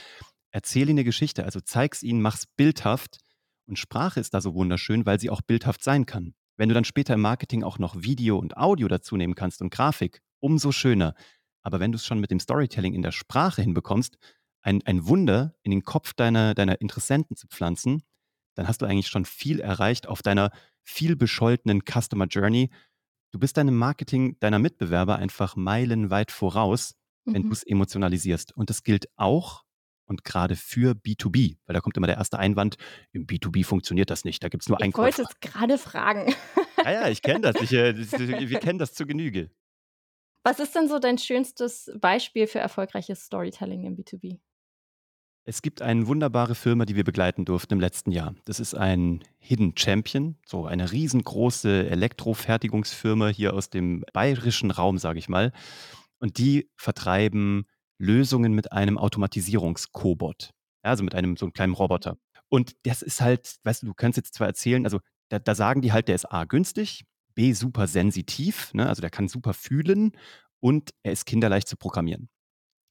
erzähl 0.51 0.91
ihnen 0.91 0.99
eine 0.99 1.05
Geschichte. 1.05 1.45
Also 1.45 1.61
zeig's 1.61 2.03
ihnen, 2.03 2.21
mach's 2.21 2.45
bildhaft. 2.45 3.21
Und 3.67 3.79
Sprache 3.79 4.21
ist 4.21 4.35
da 4.35 4.43
so 4.43 4.53
wunderschön, 4.53 5.07
weil 5.07 5.19
sie 5.19 5.31
auch 5.31 5.41
bildhaft 5.41 5.83
sein 5.83 6.05
kann. 6.05 6.35
Wenn 6.56 6.69
du 6.69 6.75
dann 6.75 6.85
später 6.85 7.14
im 7.14 7.20
Marketing 7.20 7.62
auch 7.62 7.79
noch 7.79 8.03
Video 8.03 8.38
und 8.38 8.56
Audio 8.56 8.88
dazu 8.88 9.17
nehmen 9.17 9.35
kannst 9.35 9.61
und 9.61 9.70
Grafik, 9.70 10.23
umso 10.41 10.73
schöner. 10.73 11.14
Aber 11.62 11.81
wenn 11.81 11.93
du 11.93 11.97
es 11.97 12.06
schon 12.06 12.20
mit 12.20 12.31
dem 12.31 12.41
Storytelling 12.41 12.94
in 12.94 13.03
der 13.03 13.12
Sprache 13.12 13.62
hinbekommst, 13.62 14.17
ein, 14.62 14.82
ein 14.85 15.06
Wunder 15.06 15.55
in 15.62 15.70
den 15.70 15.82
Kopf 15.82 16.14
deiner, 16.14 16.55
deiner 16.55 16.81
Interessenten 16.81 17.37
zu 17.37 17.47
pflanzen, 17.49 18.03
dann 18.55 18.69
hast 18.69 18.81
du 18.82 18.87
eigentlich 18.87 19.08
schon 19.08 19.25
viel 19.25 19.61
erreicht 19.61 20.06
auf 20.08 20.23
deiner 20.23 20.50
viel 20.82 21.14
bescholtenen 21.17 21.82
Customer 21.82 22.26
Journey. 22.26 22.70
Du 23.32 23.38
bist 23.38 23.56
deinem 23.56 23.76
Marketing 23.76 24.38
deiner 24.41 24.59
Mitbewerber 24.59 25.17
einfach 25.17 25.56
meilenweit 25.56 26.31
voraus, 26.32 26.94
wenn 27.26 27.43
du 27.43 27.49
Mhm. 27.49 27.52
es 27.52 27.62
emotionalisierst. 27.64 28.56
Und 28.56 28.70
das 28.70 28.82
gilt 28.82 29.09
auch 29.17 29.64
und 30.06 30.25
gerade 30.25 30.56
für 30.56 30.93
B2B, 30.93 31.56
weil 31.67 31.75
da 31.75 31.81
kommt 31.81 31.97
immer 31.97 32.06
der 32.06 32.17
erste 32.17 32.38
Einwand, 32.38 32.76
im 33.12 33.26
B2B 33.26 33.64
funktioniert 33.64 34.11
das 34.11 34.25
nicht, 34.25 34.43
da 34.43 34.49
gibt 34.49 34.62
es 34.62 34.69
nur 34.69 34.79
Ich 34.79 34.97
wollte 34.97 35.23
Einkäufer. 35.23 35.23
es 35.23 35.41
gerade 35.41 35.79
fragen. 35.79 36.35
Ja, 36.85 36.93
ja, 36.93 37.08
ich 37.08 37.23
kenne 37.23 37.41
das. 37.41 37.61
Ich, 37.61 37.73
äh, 37.73 37.93
das 37.93 38.12
wir 38.12 38.58
kennen 38.61 38.79
das 38.79 38.94
zur 38.94 39.06
Genüge. 39.06 39.50
Was 40.44 40.61
ist 40.61 40.75
denn 40.76 40.88
so 40.88 41.00
dein 41.00 41.19
schönstes 41.19 41.91
Beispiel 42.00 42.47
für 42.47 42.61
erfolgreiches 42.61 43.25
Storytelling 43.25 43.85
im 43.85 43.97
B2B? 43.97 44.38
Es 45.49 45.62
gibt 45.62 45.81
eine 45.81 46.06
wunderbare 46.09 46.56
Firma, 46.56 46.87
die 46.87 46.97
wir 46.97 47.05
begleiten 47.05 47.44
durften 47.44 47.75
im 47.75 47.81
letzten 47.81 48.11
Jahr. 48.11 48.35
Das 48.47 48.59
ist 48.59 48.75
ein 48.75 49.23
Hidden 49.38 49.76
Champion, 49.76 50.37
so 50.44 50.67
eine 50.67 50.90
riesengroße 50.90 51.88
Elektrofertigungsfirma 51.88 53.28
hier 53.28 53.54
aus 53.54 53.71
dem 53.71 54.04
bayerischen 54.12 54.73
Raum, 54.73 54.99
sage 54.99 55.21
ich 55.21 55.28
mal. 55.28 55.52
Und 56.19 56.38
die 56.38 56.69
vertreiben 56.76 57.66
Lösungen 57.99 58.53
mit 58.53 58.73
einem 58.73 58.99
Automatisierungskobot. 58.99 60.50
Ja, 60.85 60.91
also 60.91 61.05
mit 61.05 61.15
einem 61.15 61.37
so 61.37 61.47
einem 61.47 61.53
kleinen 61.53 61.75
Roboter. 61.75 62.17
Und 62.49 62.76
das 62.85 63.03
ist 63.03 63.21
halt, 63.21 63.57
weißt 63.65 63.83
du, 63.83 63.87
du 63.87 63.95
kannst 63.95 64.17
jetzt 64.17 64.35
zwar 64.35 64.47
erzählen, 64.47 64.85
also 64.85 65.00
da, 65.29 65.38
da 65.38 65.55
sagen 65.55 65.83
die 65.83 65.93
halt, 65.93 66.09
der 66.09 66.15
ist 66.15 66.26
A 66.26 66.45
günstig, 66.45 67.05
B 67.35 67.53
super 67.53 67.87
sensitiv, 67.87 68.73
ne? 68.75 68.88
also 68.88 69.00
der 69.00 69.11
kann 69.11 69.29
super 69.29 69.53
fühlen 69.55 70.12
und 70.61 70.91
er 71.03 71.12
ist 71.12 71.26
kinderleicht 71.26 71.69
zu 71.69 71.76
programmieren. 71.76 72.29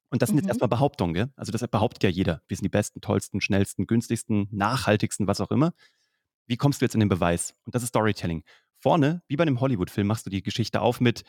Und 0.10 0.22
das 0.22 0.30
sind 0.30 0.38
jetzt 0.38 0.46
Mhm. 0.46 0.50
erstmal 0.50 0.70
Behauptungen, 0.70 1.14
gell? 1.14 1.32
Also 1.36 1.52
das 1.52 1.68
behauptet 1.68 2.04
ja 2.04 2.10
jeder. 2.10 2.42
Wir 2.48 2.58
sind 2.58 2.66
die 2.66 2.70
besten, 2.70 3.02
tollsten, 3.02 3.42
schnellsten, 3.42 3.88
günstigsten, 3.88 4.48
nachhaltigsten, 4.52 5.28
was 5.28 5.42
auch 5.42 5.52
immer. 5.52 5.74
Wie 6.48 6.58
kommst 6.58 6.82
du 6.82 6.86
jetzt 6.86 6.94
in 6.94 7.00
den 7.00 7.10
Beweis? 7.10 7.56
Und 7.66 7.76
das 7.76 7.84
ist 7.84 7.90
Storytelling. 7.90 8.44
Vorne, 8.80 9.24
wie 9.28 9.36
bei 9.36 9.44
einem 9.44 9.60
Hollywood-Film, 9.62 10.08
machst 10.08 10.26
du 10.26 10.30
die 10.30 10.44
Geschichte 10.44 10.82
auf 10.82 11.02
mit, 11.02 11.24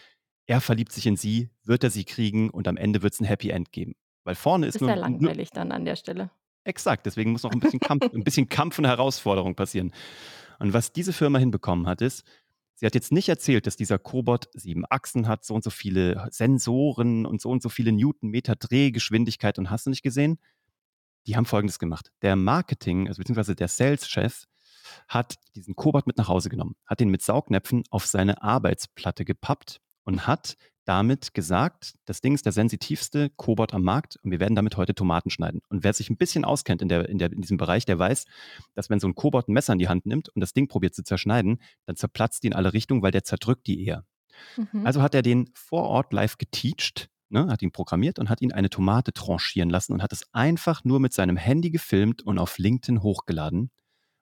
er 0.47 0.61
verliebt 0.61 0.93
sich 0.93 1.07
in 1.07 1.17
sie, 1.17 1.51
wird 1.65 1.85
er 1.85 1.91
sie 1.91 2.05
kriegen 2.05 2.51
und 2.51 2.69
am 2.69 2.77
Ende 2.77 3.03
wird 3.03 3.15
es 3.15 3.21
ein 3.21 3.25
Happy 3.25 3.51
End 3.51 3.73
geben. 3.73 3.95
Weil 4.25 4.35
vorne 4.35 4.67
ist 4.67 4.77
Ist 4.77 4.81
nur, 4.81 4.91
ja 4.91 4.97
nur 4.97 5.05
langweilig 5.05 5.51
dann 5.51 5.73
an 5.73 5.85
der 5.85 5.97
Stelle. 5.97 6.31
exakt, 6.65 7.07
deswegen 7.07 7.33
muss 7.33 7.43
noch 7.43 7.53
ein 7.53 7.61
bisschen 7.61 7.81
Kampf, 7.81 8.13
ein 8.13 8.25
bisschen 8.25 8.49
Kampf 8.49 8.79
und 8.79 8.87
Herausforderung 8.87 9.55
passieren. 9.55 9.93
Und 10.59 10.73
was 10.73 10.93
diese 10.93 11.13
Firma 11.13 11.39
hinbekommen 11.39 11.87
hat, 11.87 12.01
ist, 12.01 12.25
sie 12.75 12.87
hat 12.87 12.95
jetzt 12.95 13.13
nicht 13.13 13.29
erzählt, 13.29 13.67
dass 13.67 13.77
dieser 13.77 13.99
Cobot 13.99 14.49
sieben 14.55 14.85
Achsen 14.89 15.29
hat, 15.29 15.45
so 15.45 15.55
und 15.55 15.63
so 15.65 15.71
viele 15.71 16.27
Sensoren 16.31 17.27
und 17.27 17.41
so 17.41 17.51
und 17.51 17.63
so 17.63 17.69
viele 17.69 17.93
Newtonmeter 17.93 18.57
Drehgeschwindigkeit 18.57 19.59
und 19.59 19.71
hast 19.71 19.87
du 19.87 19.91
nicht 19.91 20.03
gesehen? 20.03 20.39
Die 21.27 21.37
haben 21.37 21.45
Folgendes 21.47 21.79
gemacht. 21.79 22.11
Der 22.23 22.37
Marketing, 22.37 23.09
also 23.09 23.19
beziehungsweise 23.19 23.57
der 23.57 23.69
Sales-Chef, 23.69 24.45
hat 25.09 25.35
diesen 25.57 25.75
Cobot 25.75 26.07
mit 26.07 26.17
nach 26.17 26.29
Hause 26.29 26.49
genommen, 26.49 26.77
hat 26.87 27.01
ihn 27.01 27.09
mit 27.11 27.23
Saugnäpfen 27.23 27.83
auf 27.91 28.07
seine 28.07 28.43
Arbeitsplatte 28.43 29.25
gepappt 29.25 29.81
und 30.07 30.27
hat 30.27 30.57
damit 30.87 31.35
gesagt, 31.35 31.97
das 32.05 32.21
Ding 32.21 32.35
ist 32.35 32.47
der 32.47 32.53
sensitivste 32.53 33.29
Cobot 33.31 33.75
am 33.75 33.83
Markt 33.83 34.19
und 34.23 34.31
wir 34.31 34.41
werden 34.41 34.55
damit 34.55 34.77
heute 34.77 34.95
Tomaten 34.95 35.31
schneiden. 35.31 35.61
Und 35.69 35.83
wer 35.83 35.93
sich 35.93 36.09
ein 36.09 36.17
bisschen 36.17 36.45
auskennt 36.45 36.81
in, 36.81 36.89
der, 36.89 37.09
in, 37.09 37.19
der, 37.19 37.33
in 37.33 37.43
diesem 37.43 37.57
Bereich, 37.57 37.85
der 37.85 37.99
weiß, 37.99 38.25
dass 38.75 38.89
wenn 38.89 39.01
so 39.01 39.09
ein 39.09 39.17
Cobot 39.17 39.49
ein 39.49 39.53
Messer 39.53 39.73
in 39.73 39.81
die 39.81 39.89
Hand 39.89 40.07
nimmt 40.07 40.29
und 40.29 40.41
das 40.41 40.53
Ding 40.53 40.69
probiert 40.69 40.95
zu 40.95 41.03
zerschneiden, 41.03 41.61
dann 41.87 41.97
zerplatzt 41.97 42.45
die 42.45 42.47
in 42.47 42.55
alle 42.55 42.73
Richtungen, 42.73 43.03
weil 43.03 43.11
der 43.11 43.25
zerdrückt 43.25 43.67
die 43.67 43.85
eher. 43.85 44.07
Mhm. 44.57 44.87
Also 44.87 45.03
hat 45.03 45.15
er 45.15 45.23
den 45.23 45.51
vor 45.55 45.83
Ort 45.83 46.13
live 46.13 46.39
geteacht, 46.39 47.11
ne, 47.31 47.49
hat 47.49 47.63
ihn 47.63 47.73
programmiert 47.73 48.21
und 48.21 48.31
hat 48.31 48.41
ihn 48.41 48.53
eine 48.53 48.71
Tomate 48.71 49.13
tranchieren 49.13 49.71
lassen 49.71 49.93
und 49.93 50.03
hat 50.03 50.13
es 50.13 50.33
einfach 50.33 50.85
nur 50.85 51.01
mit 51.01 51.13
seinem 51.13 51.37
Handy 51.37 51.71
gefilmt 51.71 52.23
und 52.23 52.39
auf 52.39 52.59
LinkedIn 52.59 53.03
hochgeladen. 53.03 53.71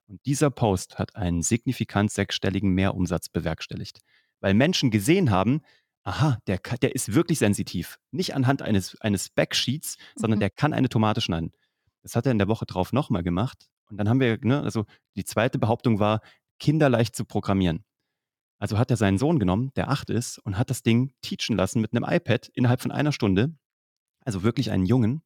Und 0.07 0.25
dieser 0.25 0.51
Post 0.51 0.99
hat 0.99 1.15
einen 1.17 1.43
signifikant 1.43 2.11
sechsstelligen 2.11 2.71
Mehrumsatz 2.71 3.29
bewerkstelligt, 3.29 4.01
weil 4.45 4.53
Menschen 4.53 4.91
gesehen 4.91 5.31
haben, 5.31 5.63
aha, 6.03 6.37
der, 6.47 6.59
der 6.83 6.95
ist 6.95 7.15
wirklich 7.15 7.39
sensitiv. 7.39 7.99
Nicht 8.11 8.35
anhand 8.35 8.61
eines, 8.61 9.01
eines 9.01 9.31
Backsheets, 9.31 9.97
sondern 10.17 10.37
Mhm. 10.37 10.41
der 10.41 10.51
kann 10.51 10.75
eine 10.75 10.91
Tomate 10.91 11.23
schneiden. 11.23 11.53
Das 12.03 12.15
hat 12.15 12.27
er 12.27 12.33
in 12.33 12.37
der 12.39 12.47
Woche 12.49 12.67
drauf 12.67 12.93
nochmal 12.93 13.23
gemacht. 13.23 13.71
Und 13.89 13.97
dann 13.97 14.07
haben 14.07 14.21
wir, 14.21 14.39
ne, 14.43 14.61
also 14.63 14.85
die 15.17 15.25
zweite 15.25 15.59
Behauptung 15.59 15.99
war, 15.99 16.21
kinderleicht 16.59 17.17
zu 17.17 17.25
programmieren. 17.25 17.87
Also 18.59 18.77
hat 18.77 18.91
er 18.91 18.99
seinen 18.99 19.17
Sohn 19.17 19.39
genommen, 19.39 19.71
der 19.77 19.89
acht 19.89 20.11
ist, 20.11 20.37
und 20.41 20.59
hat 20.59 20.69
das 20.69 20.83
Ding 20.83 21.15
teachen 21.23 21.57
lassen 21.57 21.81
mit 21.81 21.95
einem 21.95 22.05
iPad 22.05 22.49
innerhalb 22.53 22.83
von 22.83 22.91
einer 22.93 23.13
Stunde. 23.13 23.55
Also 24.27 24.43
wirklich 24.43 24.71
einen 24.71 24.85
Jungen. 24.85 25.23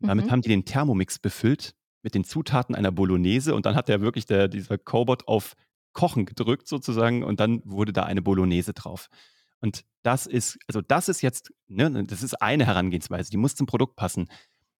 Und 0.00 0.08
damit 0.08 0.24
Mhm. 0.24 0.30
haben 0.30 0.40
die 0.40 0.48
den 0.48 0.64
Thermomix 0.64 1.18
befüllt 1.18 1.74
mit 2.02 2.14
den 2.14 2.24
Zutaten 2.24 2.74
einer 2.74 2.92
Bolognese. 2.92 3.54
Und 3.54 3.66
dann 3.66 3.74
hat 3.74 3.90
er 3.90 4.00
wirklich 4.00 4.24
der, 4.24 4.48
dieser 4.48 4.78
Cobot 4.78 5.28
auf 5.28 5.52
Kochen 5.94 6.26
gedrückt 6.26 6.68
sozusagen. 6.68 7.24
Und 7.24 7.40
dann 7.40 7.62
wurde 7.64 7.92
da 7.94 8.02
eine 8.02 8.20
Bolognese 8.20 8.74
drauf. 8.74 9.08
Und 9.60 9.84
das 10.02 10.26
ist, 10.26 10.58
also 10.68 10.82
das 10.82 11.08
ist 11.08 11.22
jetzt, 11.22 11.50
ne, 11.68 12.04
das 12.04 12.22
ist 12.22 12.34
eine 12.42 12.66
Herangehensweise, 12.66 13.30
die 13.30 13.38
muss 13.38 13.54
zum 13.54 13.66
Produkt 13.66 13.96
passen. 13.96 14.28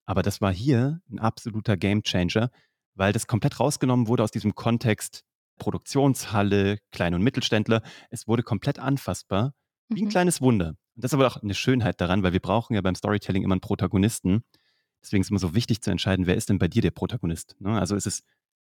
Aber 0.04 0.22
das 0.22 0.42
war 0.42 0.52
hier 0.52 1.00
ein 1.10 1.18
absoluter 1.18 1.78
Gamechanger, 1.78 2.50
weil 2.94 3.14
das 3.14 3.26
komplett 3.26 3.58
rausgenommen 3.58 4.06
wurde 4.08 4.22
aus 4.22 4.30
diesem 4.30 4.54
Kontext 4.54 5.24
Produktionshalle, 5.58 6.78
Klein- 6.92 7.14
und 7.14 7.22
Mittelständler. 7.22 7.82
Es 8.10 8.28
wurde 8.28 8.42
komplett 8.42 8.78
anfassbar, 8.78 9.54
wie 9.88 10.02
ein 10.02 10.06
Mhm. 10.06 10.10
kleines 10.10 10.40
Wunder. 10.40 10.68
Und 10.94 11.04
das 11.04 11.10
ist 11.10 11.14
aber 11.14 11.26
auch 11.26 11.42
eine 11.42 11.54
Schönheit 11.54 12.00
daran, 12.00 12.22
weil 12.22 12.32
wir 12.32 12.40
brauchen 12.40 12.74
ja 12.74 12.80
beim 12.80 12.94
Storytelling 12.94 13.42
immer 13.42 13.54
einen 13.54 13.60
Protagonisten. 13.60 14.44
Deswegen 15.02 15.20
ist 15.22 15.26
es 15.26 15.30
immer 15.30 15.40
so 15.40 15.54
wichtig 15.54 15.82
zu 15.82 15.90
entscheiden, 15.90 16.26
wer 16.26 16.36
ist 16.36 16.48
denn 16.48 16.58
bei 16.58 16.68
dir 16.68 16.82
der 16.82 16.90
Protagonist? 16.90 17.56
Ne? 17.60 17.78
Also 17.78 17.94
ist 17.96 18.06
es 18.06 18.22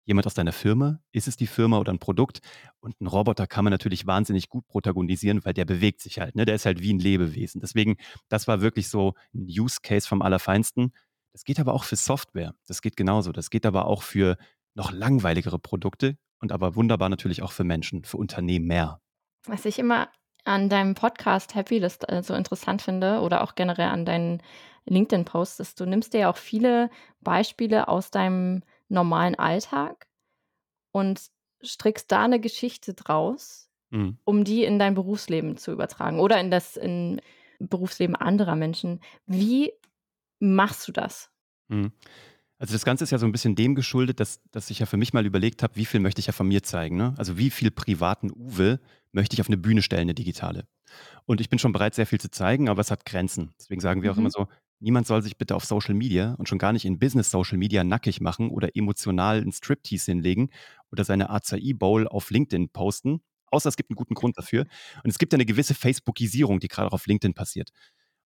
jemand 0.09 0.27
aus 0.27 0.33
deiner 0.33 0.51
Firma? 0.51 0.99
Ist 1.13 1.27
es 1.27 1.37
die 1.37 1.47
Firma 1.47 1.77
oder 1.77 1.93
ein 1.93 1.99
Produkt? 1.99 2.39
Und 2.81 2.95
einen 2.99 3.07
Roboter 3.07 3.47
kann 3.47 3.63
man 3.63 3.71
natürlich 3.71 4.05
wahnsinnig 4.05 4.49
gut 4.49 4.67
protagonisieren, 4.67 5.45
weil 5.45 5.53
der 5.53 5.65
bewegt 5.65 6.01
sich 6.01 6.19
halt. 6.19 6.35
Ne? 6.35 6.43
Der 6.45 6.55
ist 6.55 6.65
halt 6.65 6.81
wie 6.81 6.93
ein 6.93 6.99
Lebewesen. 6.99 7.61
Deswegen, 7.61 7.95
das 8.27 8.47
war 8.47 8.59
wirklich 8.59 8.89
so 8.89 9.13
ein 9.33 9.47
Use 9.47 9.77
Case 9.81 10.07
vom 10.07 10.21
Allerfeinsten. 10.21 10.91
Das 11.31 11.43
geht 11.43 11.59
aber 11.59 11.73
auch 11.73 11.85
für 11.85 11.95
Software. 11.95 12.55
Das 12.67 12.81
geht 12.81 12.97
genauso. 12.97 13.31
Das 13.31 13.49
geht 13.49 13.65
aber 13.65 13.85
auch 13.85 14.01
für 14.03 14.37
noch 14.73 14.91
langweiligere 14.91 15.59
Produkte 15.59 16.17
und 16.39 16.51
aber 16.51 16.75
wunderbar 16.75 17.09
natürlich 17.09 17.41
auch 17.41 17.51
für 17.51 17.63
Menschen, 17.63 18.03
für 18.03 18.17
Unternehmen 18.17 18.65
mehr. 18.65 18.99
Was 19.45 19.65
ich 19.65 19.79
immer 19.79 20.09
an 20.43 20.69
deinem 20.69 20.95
Podcast 20.95 21.53
Happylist 21.53 22.09
äh, 22.09 22.23
so 22.23 22.33
interessant 22.33 22.81
finde 22.81 23.19
oder 23.21 23.43
auch 23.43 23.55
generell 23.55 23.89
an 23.89 24.05
deinen 24.05 24.41
LinkedIn-Posts 24.85 25.59
ist, 25.59 25.79
du 25.79 25.85
nimmst 25.85 26.13
dir 26.13 26.21
ja 26.21 26.29
auch 26.31 26.37
viele 26.37 26.89
Beispiele 27.21 27.87
aus 27.87 28.09
deinem 28.09 28.63
normalen 28.89 29.35
Alltag 29.35 30.07
und 30.91 31.21
strickst 31.63 32.11
da 32.11 32.23
eine 32.25 32.39
Geschichte 32.39 32.93
draus, 32.93 33.69
Mhm. 33.91 34.17
um 34.23 34.43
die 34.43 34.63
in 34.63 34.77
dein 34.77 34.93
Berufsleben 34.93 35.57
zu 35.57 35.71
übertragen 35.71 36.19
oder 36.19 36.39
in 36.39 36.51
das 36.51 36.77
in 36.77 37.21
Berufsleben 37.59 38.15
anderer 38.15 38.55
Menschen. 38.55 38.99
Wie 39.25 39.73
machst 40.39 40.87
du 40.87 40.91
das? 40.91 41.31
Mhm. 41.69 41.91
Also 42.59 42.73
das 42.73 42.83
Ganze 42.85 43.03
ist 43.05 43.11
ja 43.11 43.17
so 43.17 43.25
ein 43.25 43.31
bisschen 43.31 43.55
dem 43.55 43.73
geschuldet, 43.73 44.19
dass, 44.19 44.41
dass 44.51 44.69
ich 44.69 44.79
ja 44.79 44.85
für 44.85 44.97
mich 44.97 45.13
mal 45.13 45.25
überlegt 45.25 45.63
habe, 45.63 45.75
wie 45.75 45.85
viel 45.85 46.01
möchte 46.01 46.19
ich 46.19 46.27
ja 46.27 46.33
von 46.33 46.47
mir 46.47 46.61
zeigen. 46.61 46.97
Ne? 46.97 47.13
Also 47.17 47.37
wie 47.37 47.49
viel 47.49 47.71
privaten 47.71 48.31
Uwe 48.31 48.79
möchte 49.11 49.33
ich 49.33 49.41
auf 49.41 49.47
eine 49.47 49.57
Bühne 49.57 49.81
stellen, 49.81 50.01
eine 50.03 50.13
digitale. 50.13 50.67
Und 51.25 51.39
ich 51.41 51.49
bin 51.49 51.57
schon 51.57 51.71
bereit, 51.71 51.95
sehr 51.95 52.05
viel 52.05 52.19
zu 52.19 52.29
zeigen, 52.31 52.67
aber 52.69 52.81
es 52.81 52.91
hat 52.91 53.05
Grenzen. 53.05 53.53
Deswegen 53.59 53.79
sagen 53.81 54.03
wir 54.03 54.11
auch 54.11 54.17
immer 54.17 54.27
Mhm. 54.27 54.31
so, 54.31 54.47
niemand 54.79 55.07
soll 55.07 55.21
sich 55.21 55.37
bitte 55.37 55.55
auf 55.55 55.65
Social 55.65 55.93
Media 55.93 56.33
und 56.35 56.49
schon 56.49 56.57
gar 56.57 56.73
nicht 56.73 56.85
in 56.85 56.99
Business 56.99 57.31
Social 57.31 57.57
Media 57.57 57.83
nackig 57.83 58.21
machen 58.21 58.49
oder 58.49 58.75
emotional 58.75 59.41
einen 59.41 59.51
Striptease 59.51 60.11
hinlegen 60.11 60.49
oder 60.91 61.03
seine 61.03 61.29
Acai 61.29 61.73
Bowl 61.73 62.07
auf 62.07 62.29
LinkedIn 62.29 62.69
posten. 62.69 63.21
Außer 63.47 63.69
es 63.69 63.77
gibt 63.77 63.89
einen 63.89 63.95
guten 63.95 64.13
Grund 64.13 64.37
dafür. 64.37 64.65
Und 65.03 65.09
es 65.09 65.17
gibt 65.17 65.33
ja 65.33 65.37
eine 65.37 65.45
gewisse 65.45 65.73
Facebookisierung, 65.73 66.59
die 66.59 66.67
gerade 66.67 66.87
auch 66.87 66.93
auf 66.93 67.07
LinkedIn 67.07 67.33
passiert. 67.33 67.71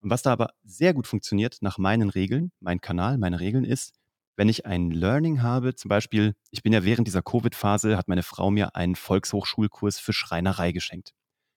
Und 0.02 0.10
was 0.10 0.22
da 0.22 0.34
aber 0.34 0.52
sehr 0.64 0.94
gut 0.94 1.08
funktioniert 1.08 1.58
nach 1.62 1.78
meinen 1.78 2.10
Regeln, 2.10 2.52
mein 2.60 2.82
Kanal, 2.82 3.18
meine 3.18 3.40
Regeln 3.40 3.64
ist, 3.64 3.94
wenn 4.36 4.50
ich 4.50 4.66
ein 4.66 4.92
Learning 4.92 5.42
habe, 5.44 5.76
zum 5.76 5.90
Beispiel, 5.90 6.36
ich 6.52 6.64
bin 6.64 6.74
ja 6.74 6.84
während 6.84 7.08
dieser 7.08 7.22
Covid-Phase, 7.22 7.98
hat 7.98 8.08
meine 8.08 8.24
Frau 8.24 8.52
mir 8.52 8.76
einen 8.76 8.96
Volkshochschulkurs 8.96 10.00
für 10.00 10.12
Schreinerei 10.12 10.72
geschenkt. 10.72 11.14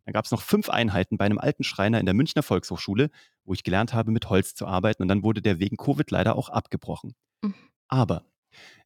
Dann 0.06 0.12
gab 0.12 0.24
es 0.24 0.30
noch 0.30 0.40
fünf 0.40 0.70
Einheiten 0.70 1.18
bei 1.18 1.26
einem 1.26 1.38
alten 1.38 1.64
Schreiner 1.64 1.98
in 1.98 2.06
der 2.06 2.14
Münchner 2.14 2.44
Volkshochschule, 2.44 3.10
wo 3.44 3.52
ich 3.52 3.64
gelernt 3.64 3.92
habe, 3.92 4.12
mit 4.12 4.30
Holz 4.30 4.54
zu 4.54 4.66
arbeiten. 4.66 5.02
Und 5.02 5.08
dann 5.08 5.24
wurde 5.24 5.42
der 5.42 5.58
wegen 5.58 5.76
Covid 5.76 6.10
leider 6.10 6.36
auch 6.36 6.48
abgebrochen. 6.48 7.14
Mhm. 7.42 7.54
Aber 7.88 8.24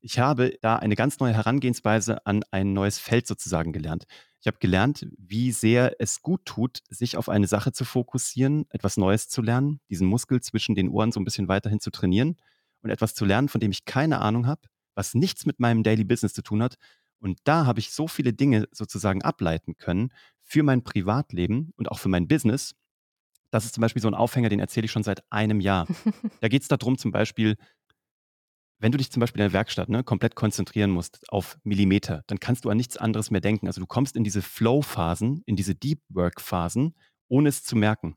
ich 0.01 0.19
habe 0.19 0.57
da 0.63 0.77
eine 0.77 0.97
ganz 0.97 1.21
neue 1.21 1.35
Herangehensweise 1.35 2.27
an 2.27 2.43
ein 2.51 2.73
neues 2.73 2.99
Feld 2.99 3.27
sozusagen 3.27 3.73
gelernt. 3.73 4.05
Ich 4.41 4.47
habe 4.47 4.57
gelernt, 4.59 5.07
wie 5.19 5.53
sehr 5.53 5.97
es 6.01 6.23
gut 6.23 6.47
tut, 6.47 6.81
sich 6.89 7.19
auf 7.19 7.29
eine 7.29 7.47
Sache 7.47 7.73
zu 7.73 7.85
fokussieren, 7.85 8.65
etwas 8.71 8.97
Neues 8.97 9.29
zu 9.29 9.43
lernen, 9.43 9.81
diesen 9.91 10.07
Muskel 10.07 10.41
zwischen 10.41 10.75
den 10.75 10.89
Ohren 10.89 11.13
so 11.13 11.21
ein 11.21 11.25
bisschen 11.25 11.49
weiterhin 11.49 11.81
zu 11.81 11.91
trainieren 11.91 12.37
und 12.81 12.89
etwas 12.89 13.15
zu 13.15 13.27
lernen, 13.27 13.51
von 13.51 13.61
dem 13.61 13.71
ich 13.71 13.85
keine 13.85 14.21
Ahnung 14.21 14.47
habe, 14.47 14.63
was 14.95 15.15
nichts 15.15 15.45
mit 15.45 15.61
meinem 15.61 15.83
Daily 15.83 16.05
Business 16.05 16.33
zu 16.33 16.43
tun 16.43 16.63
hat. 16.63 16.77
Und 17.19 17.39
da 17.45 17.67
habe 17.67 17.81
ich 17.81 17.93
so 17.93 18.09
viele 18.09 18.33
Dinge 18.33 18.67
sozusagen 18.73 19.21
ableiten 19.23 19.77
können 19.77 20.11
für 20.51 20.63
mein 20.65 20.83
Privatleben 20.83 21.73
und 21.77 21.91
auch 21.91 21.99
für 22.01 22.09
mein 22.09 22.29
Business. 22.29 22.75
Das 23.51 23.65
ist 23.65 23.75
zum 23.75 23.83
Beispiel 23.83 24.03
so 24.03 24.09
ein 24.09 24.15
Aufhänger, 24.15 24.49
den 24.51 24.61
erzähle 24.61 24.87
ich 24.87 24.93
schon 24.93 25.05
seit 25.05 25.25
einem 25.33 25.61
Jahr. 25.61 25.89
Da 26.41 26.49
geht 26.49 26.63
es 26.63 26.69
darum, 26.69 26.99
zum 26.99 27.13
Beispiel, 27.13 27.57
wenn 28.79 28.93
du 28.93 28.99
dich 28.99 29.11
zum 29.13 29.21
Beispiel 29.21 29.41
in 29.41 29.47
der 29.49 29.53
Werkstatt 29.53 29.89
ne, 29.91 30.03
komplett 30.03 30.35
konzentrieren 30.35 30.91
musst 30.91 31.21
auf 31.31 31.59
Millimeter, 31.65 32.23
dann 32.29 32.41
kannst 32.41 32.65
du 32.65 32.71
an 32.71 32.79
nichts 32.79 32.97
anderes 32.97 33.31
mehr 33.31 33.43
denken. 33.43 33.67
Also 33.67 33.81
du 33.81 33.87
kommst 33.87 34.17
in 34.17 34.25
diese 34.25 34.41
Flow-Phasen, 34.43 35.43
in 35.45 35.57
diese 35.57 35.75
Deep 35.75 36.01
Work-Phasen, 36.09 36.95
ohne 37.29 37.51
es 37.51 37.63
zu 37.63 37.77
merken. 37.77 38.17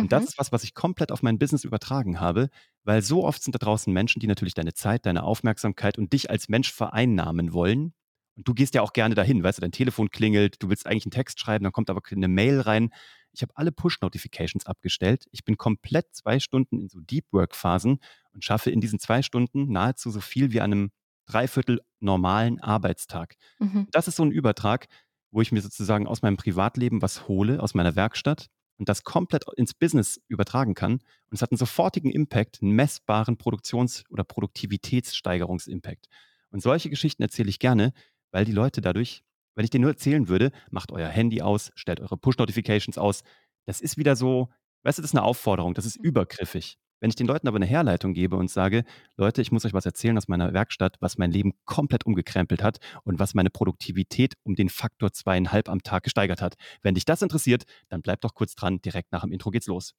Und 0.00 0.12
das 0.12 0.24
Mhm. 0.24 0.28
ist 0.28 0.38
was, 0.38 0.52
was 0.52 0.64
ich 0.64 0.74
komplett 0.74 1.12
auf 1.12 1.22
mein 1.22 1.38
Business 1.38 1.64
übertragen 1.64 2.20
habe, 2.20 2.50
weil 2.84 3.02
so 3.02 3.24
oft 3.24 3.42
sind 3.42 3.54
da 3.54 3.58
draußen 3.60 3.92
Menschen, 3.92 4.20
die 4.20 4.28
natürlich 4.28 4.54
deine 4.54 4.74
Zeit, 4.74 5.06
deine 5.06 5.24
Aufmerksamkeit 5.24 5.98
und 5.98 6.12
dich 6.12 6.30
als 6.30 6.48
Mensch 6.48 6.72
vereinnahmen 6.72 7.52
wollen. 7.52 7.94
Und 8.36 8.48
du 8.48 8.54
gehst 8.54 8.74
ja 8.74 8.82
auch 8.82 8.92
gerne 8.92 9.14
dahin, 9.14 9.42
weißt 9.42 9.58
du, 9.58 9.60
dein 9.60 9.72
Telefon 9.72 10.10
klingelt, 10.10 10.62
du 10.62 10.68
willst 10.68 10.86
eigentlich 10.86 11.04
einen 11.04 11.12
Text 11.12 11.38
schreiben, 11.40 11.64
dann 11.64 11.72
kommt 11.72 11.90
aber 11.90 12.00
eine 12.10 12.28
Mail 12.28 12.60
rein. 12.60 12.90
Ich 13.32 13.42
habe 13.42 13.52
alle 13.56 13.72
Push-Notifications 13.72 14.66
abgestellt. 14.66 15.26
Ich 15.32 15.44
bin 15.44 15.56
komplett 15.56 16.14
zwei 16.14 16.38
Stunden 16.38 16.80
in 16.80 16.88
so 16.88 17.00
Deep 17.00 17.26
Work-Phasen 17.32 17.98
und 18.32 18.44
schaffe 18.44 18.70
in 18.70 18.80
diesen 18.80 18.98
zwei 18.98 19.22
Stunden 19.22 19.70
nahezu 19.70 20.10
so 20.10 20.20
viel 20.20 20.52
wie 20.52 20.60
an 20.60 20.72
einem 20.72 20.90
Dreiviertel 21.26 21.80
normalen 22.00 22.60
Arbeitstag. 22.60 23.36
Mhm. 23.58 23.88
Das 23.92 24.08
ist 24.08 24.16
so 24.16 24.24
ein 24.24 24.32
Übertrag, 24.32 24.88
wo 25.30 25.40
ich 25.40 25.52
mir 25.52 25.62
sozusagen 25.62 26.06
aus 26.06 26.22
meinem 26.22 26.36
Privatleben 26.36 27.00
was 27.00 27.28
hole, 27.28 27.62
aus 27.62 27.74
meiner 27.74 27.96
Werkstatt 27.96 28.48
und 28.76 28.88
das 28.88 29.04
komplett 29.04 29.44
ins 29.56 29.74
Business 29.74 30.20
übertragen 30.28 30.74
kann. 30.74 30.94
Und 30.94 31.02
es 31.32 31.42
hat 31.42 31.52
einen 31.52 31.58
sofortigen 31.58 32.10
Impact, 32.10 32.58
einen 32.60 32.72
messbaren 32.72 33.38
Produktions- 33.38 34.04
oder 34.10 34.24
Produktivitätssteigerungsimpact. 34.24 36.08
Und 36.50 36.62
solche 36.62 36.90
Geschichten 36.90 37.22
erzähle 37.22 37.48
ich 37.48 37.58
gerne, 37.58 37.92
weil 38.32 38.44
die 38.44 38.52
Leute 38.52 38.80
dadurch, 38.80 39.22
wenn 39.54 39.64
ich 39.64 39.70
denen 39.70 39.82
nur 39.82 39.92
erzählen 39.92 40.28
würde, 40.28 40.50
macht 40.70 40.90
euer 40.92 41.08
Handy 41.08 41.42
aus, 41.42 41.70
stellt 41.74 42.00
eure 42.00 42.16
Push-Notifications 42.16 42.98
aus. 42.98 43.22
Das 43.66 43.80
ist 43.80 43.96
wieder 43.96 44.16
so, 44.16 44.48
weißt 44.82 44.98
du, 44.98 45.02
das 45.02 45.10
ist 45.12 45.16
eine 45.16 45.24
Aufforderung, 45.24 45.74
das 45.74 45.86
ist 45.86 45.96
übergriffig. 45.96 46.78
Wenn 47.00 47.10
ich 47.10 47.16
den 47.16 47.26
Leuten 47.26 47.48
aber 47.48 47.56
eine 47.56 47.66
Herleitung 47.66 48.14
gebe 48.14 48.36
und 48.36 48.48
sage, 48.48 48.84
Leute, 49.16 49.42
ich 49.42 49.50
muss 49.50 49.64
euch 49.64 49.74
was 49.74 49.84
erzählen 49.84 50.16
aus 50.16 50.28
meiner 50.28 50.52
Werkstatt, 50.52 50.98
was 51.00 51.18
mein 51.18 51.32
Leben 51.32 51.52
komplett 51.64 52.06
umgekrempelt 52.06 52.62
hat 52.62 52.78
und 53.02 53.18
was 53.18 53.34
meine 53.34 53.50
Produktivität 53.50 54.34
um 54.44 54.54
den 54.54 54.68
Faktor 54.68 55.12
zweieinhalb 55.12 55.68
am 55.68 55.82
Tag 55.82 56.04
gesteigert 56.04 56.40
hat. 56.40 56.54
Wenn 56.80 56.94
dich 56.94 57.04
das 57.04 57.20
interessiert, 57.20 57.64
dann 57.88 58.02
bleib 58.02 58.20
doch 58.20 58.34
kurz 58.34 58.54
dran, 58.54 58.80
direkt 58.82 59.10
nach 59.10 59.22
dem 59.22 59.32
Intro 59.32 59.50
geht's 59.50 59.66
los. 59.66 59.94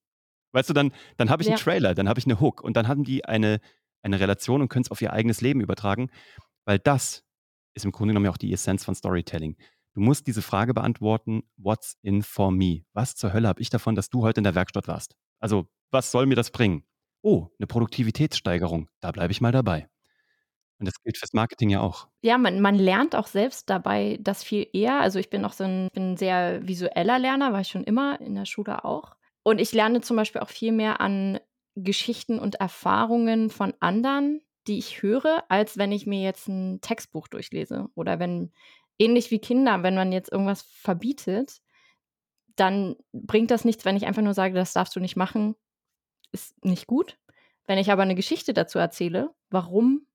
Weißt 0.53 0.69
du, 0.69 0.73
dann, 0.73 0.93
dann 1.17 1.29
habe 1.29 1.43
ich 1.43 1.49
einen 1.49 1.57
Ja. 1.57 1.63
Trailer, 1.63 1.93
dann 1.93 2.07
habe 2.07 2.21
ich 2.21 2.25
eine 2.25 2.39
Hook 2.39 2.61
und 2.61 2.77
dann 2.77 2.87
haben 2.87 3.03
die 3.03 3.25
eine, 3.25 3.59
eine 4.01 4.21
Relation 4.21 4.61
und 4.61 4.69
können 4.69 4.83
es 4.83 4.91
auf 4.91 5.01
ihr 5.01 5.11
eigenes 5.11 5.41
Leben 5.41 5.59
übertragen, 5.59 6.09
weil 6.63 6.79
das 6.79 7.25
ist 7.75 7.85
im 7.85 7.91
Grunde 7.91 8.11
genommen 8.13 8.25
ja 8.25 8.31
auch 8.31 8.37
die 8.37 8.53
Essenz 8.53 8.83
von 8.85 8.95
Storytelling. 8.95 9.57
Du 9.95 10.01
musst 10.01 10.27
diese 10.27 10.41
Frage 10.41 10.73
beantworten, 10.73 11.43
what's 11.57 11.97
in 12.01 12.23
for 12.23 12.51
me? 12.51 12.83
Was 12.93 13.15
zur 13.15 13.33
Hölle 13.33 13.47
habe 13.47 13.61
ich 13.61 13.69
davon, 13.69 13.95
dass 13.95 14.09
du 14.09 14.23
heute 14.23 14.39
in 14.39 14.43
der 14.45 14.55
Werkstatt 14.55 14.87
warst? 14.87 15.15
Also, 15.39 15.67
was 15.91 16.11
soll 16.11 16.25
mir 16.25 16.35
das 16.35 16.51
bringen? 16.51 16.83
Oh, 17.23 17.49
eine 17.59 17.67
Produktivitätssteigerung, 17.67 18.89
da 19.01 19.11
bleibe 19.11 19.31
ich 19.31 19.41
mal 19.41 19.51
dabei. 19.51 19.87
Und 20.79 20.87
das 20.87 20.95
gilt 21.03 21.17
fürs 21.17 21.33
Marketing 21.33 21.69
ja 21.71 21.81
auch. 21.81 22.09
Ja, 22.25 22.37
man 22.37 22.61
man 22.61 22.75
lernt 22.75 23.17
auch 23.17 23.27
selbst 23.27 23.69
dabei 23.69 24.17
das 24.21 24.45
viel 24.45 24.65
eher. 24.71 25.01
Also, 25.01 25.19
ich 25.19 25.29
bin 25.29 25.43
auch 25.43 25.51
so 25.51 25.65
'n 25.65 25.89
bin 25.93 26.13
'n 26.13 26.17
sehr 26.17 26.65
visueller 26.65 27.19
Lerner, 27.19 27.51
war 27.51 27.59
ich 27.59 27.67
schon 27.67 27.83
immer, 27.83 28.17
in 28.21 28.33
der 28.35 28.45
Schule 28.45 28.85
auch. 28.85 29.17
Und 29.43 29.59
ich 29.59 29.73
lerne 29.73 29.99
zum 29.99 30.15
Beispiel 30.15 30.39
auch 30.39 30.47
viel 30.47 30.71
mehr 30.71 31.01
an 31.01 31.37
Geschichten 31.75 32.39
und 32.39 32.55
Erfahrungen 32.61 33.49
von 33.49 33.73
anderen, 33.81 34.39
die 34.67 34.77
ich 34.79 35.01
höre, 35.01 35.43
als 35.49 35.77
wenn 35.77 35.91
ich 35.91 36.07
mir 36.07 36.21
jetzt 36.23 36.47
'n 36.49 36.79
Textbuch 36.81 37.27
durchlese. 37.27 37.87
Oder 37.95 38.19
wenn 38.19 38.51
ähnlich 38.99 39.31
wie 39.31 39.39
Kinder, 39.39 39.83
wenn 39.83 39.95
man 39.95 40.11
jetzt 40.11 40.31
irgendwas 40.31 40.63
verbietet, 40.63 41.59
dann 42.57 42.95
bringt 43.13 43.51
das 43.51 43.65
nichts, 43.65 43.85
wenn 43.85 43.97
ich 43.97 44.05
einfach 44.07 44.21
nur 44.23 44.33
sage: 44.35 44.55
„Das 44.55 44.73
darfst 44.73 44.95
du 44.95 44.99
nicht 45.01 45.17
machen“, 45.17 45.55
ist 46.33 46.63
nicht 46.65 46.87
gut. 46.87 47.17
Wenn 47.67 47.79
ich 47.79 47.91
aber 47.91 48.05
'ne 48.05 48.15
Geschichte 48.15 48.53
dazu 48.53 48.79
erzähle, 48.79 49.31
warum 49.51 50.07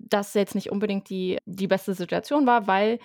das 0.00 0.34
jetzt 0.34 0.54
nicht 0.56 0.70
unbedingt 0.72 1.10
die 1.10 1.38
die 1.46 1.68
beste 1.68 1.94
Situation 1.94 2.46
war, 2.46 2.66
weil 2.68 2.98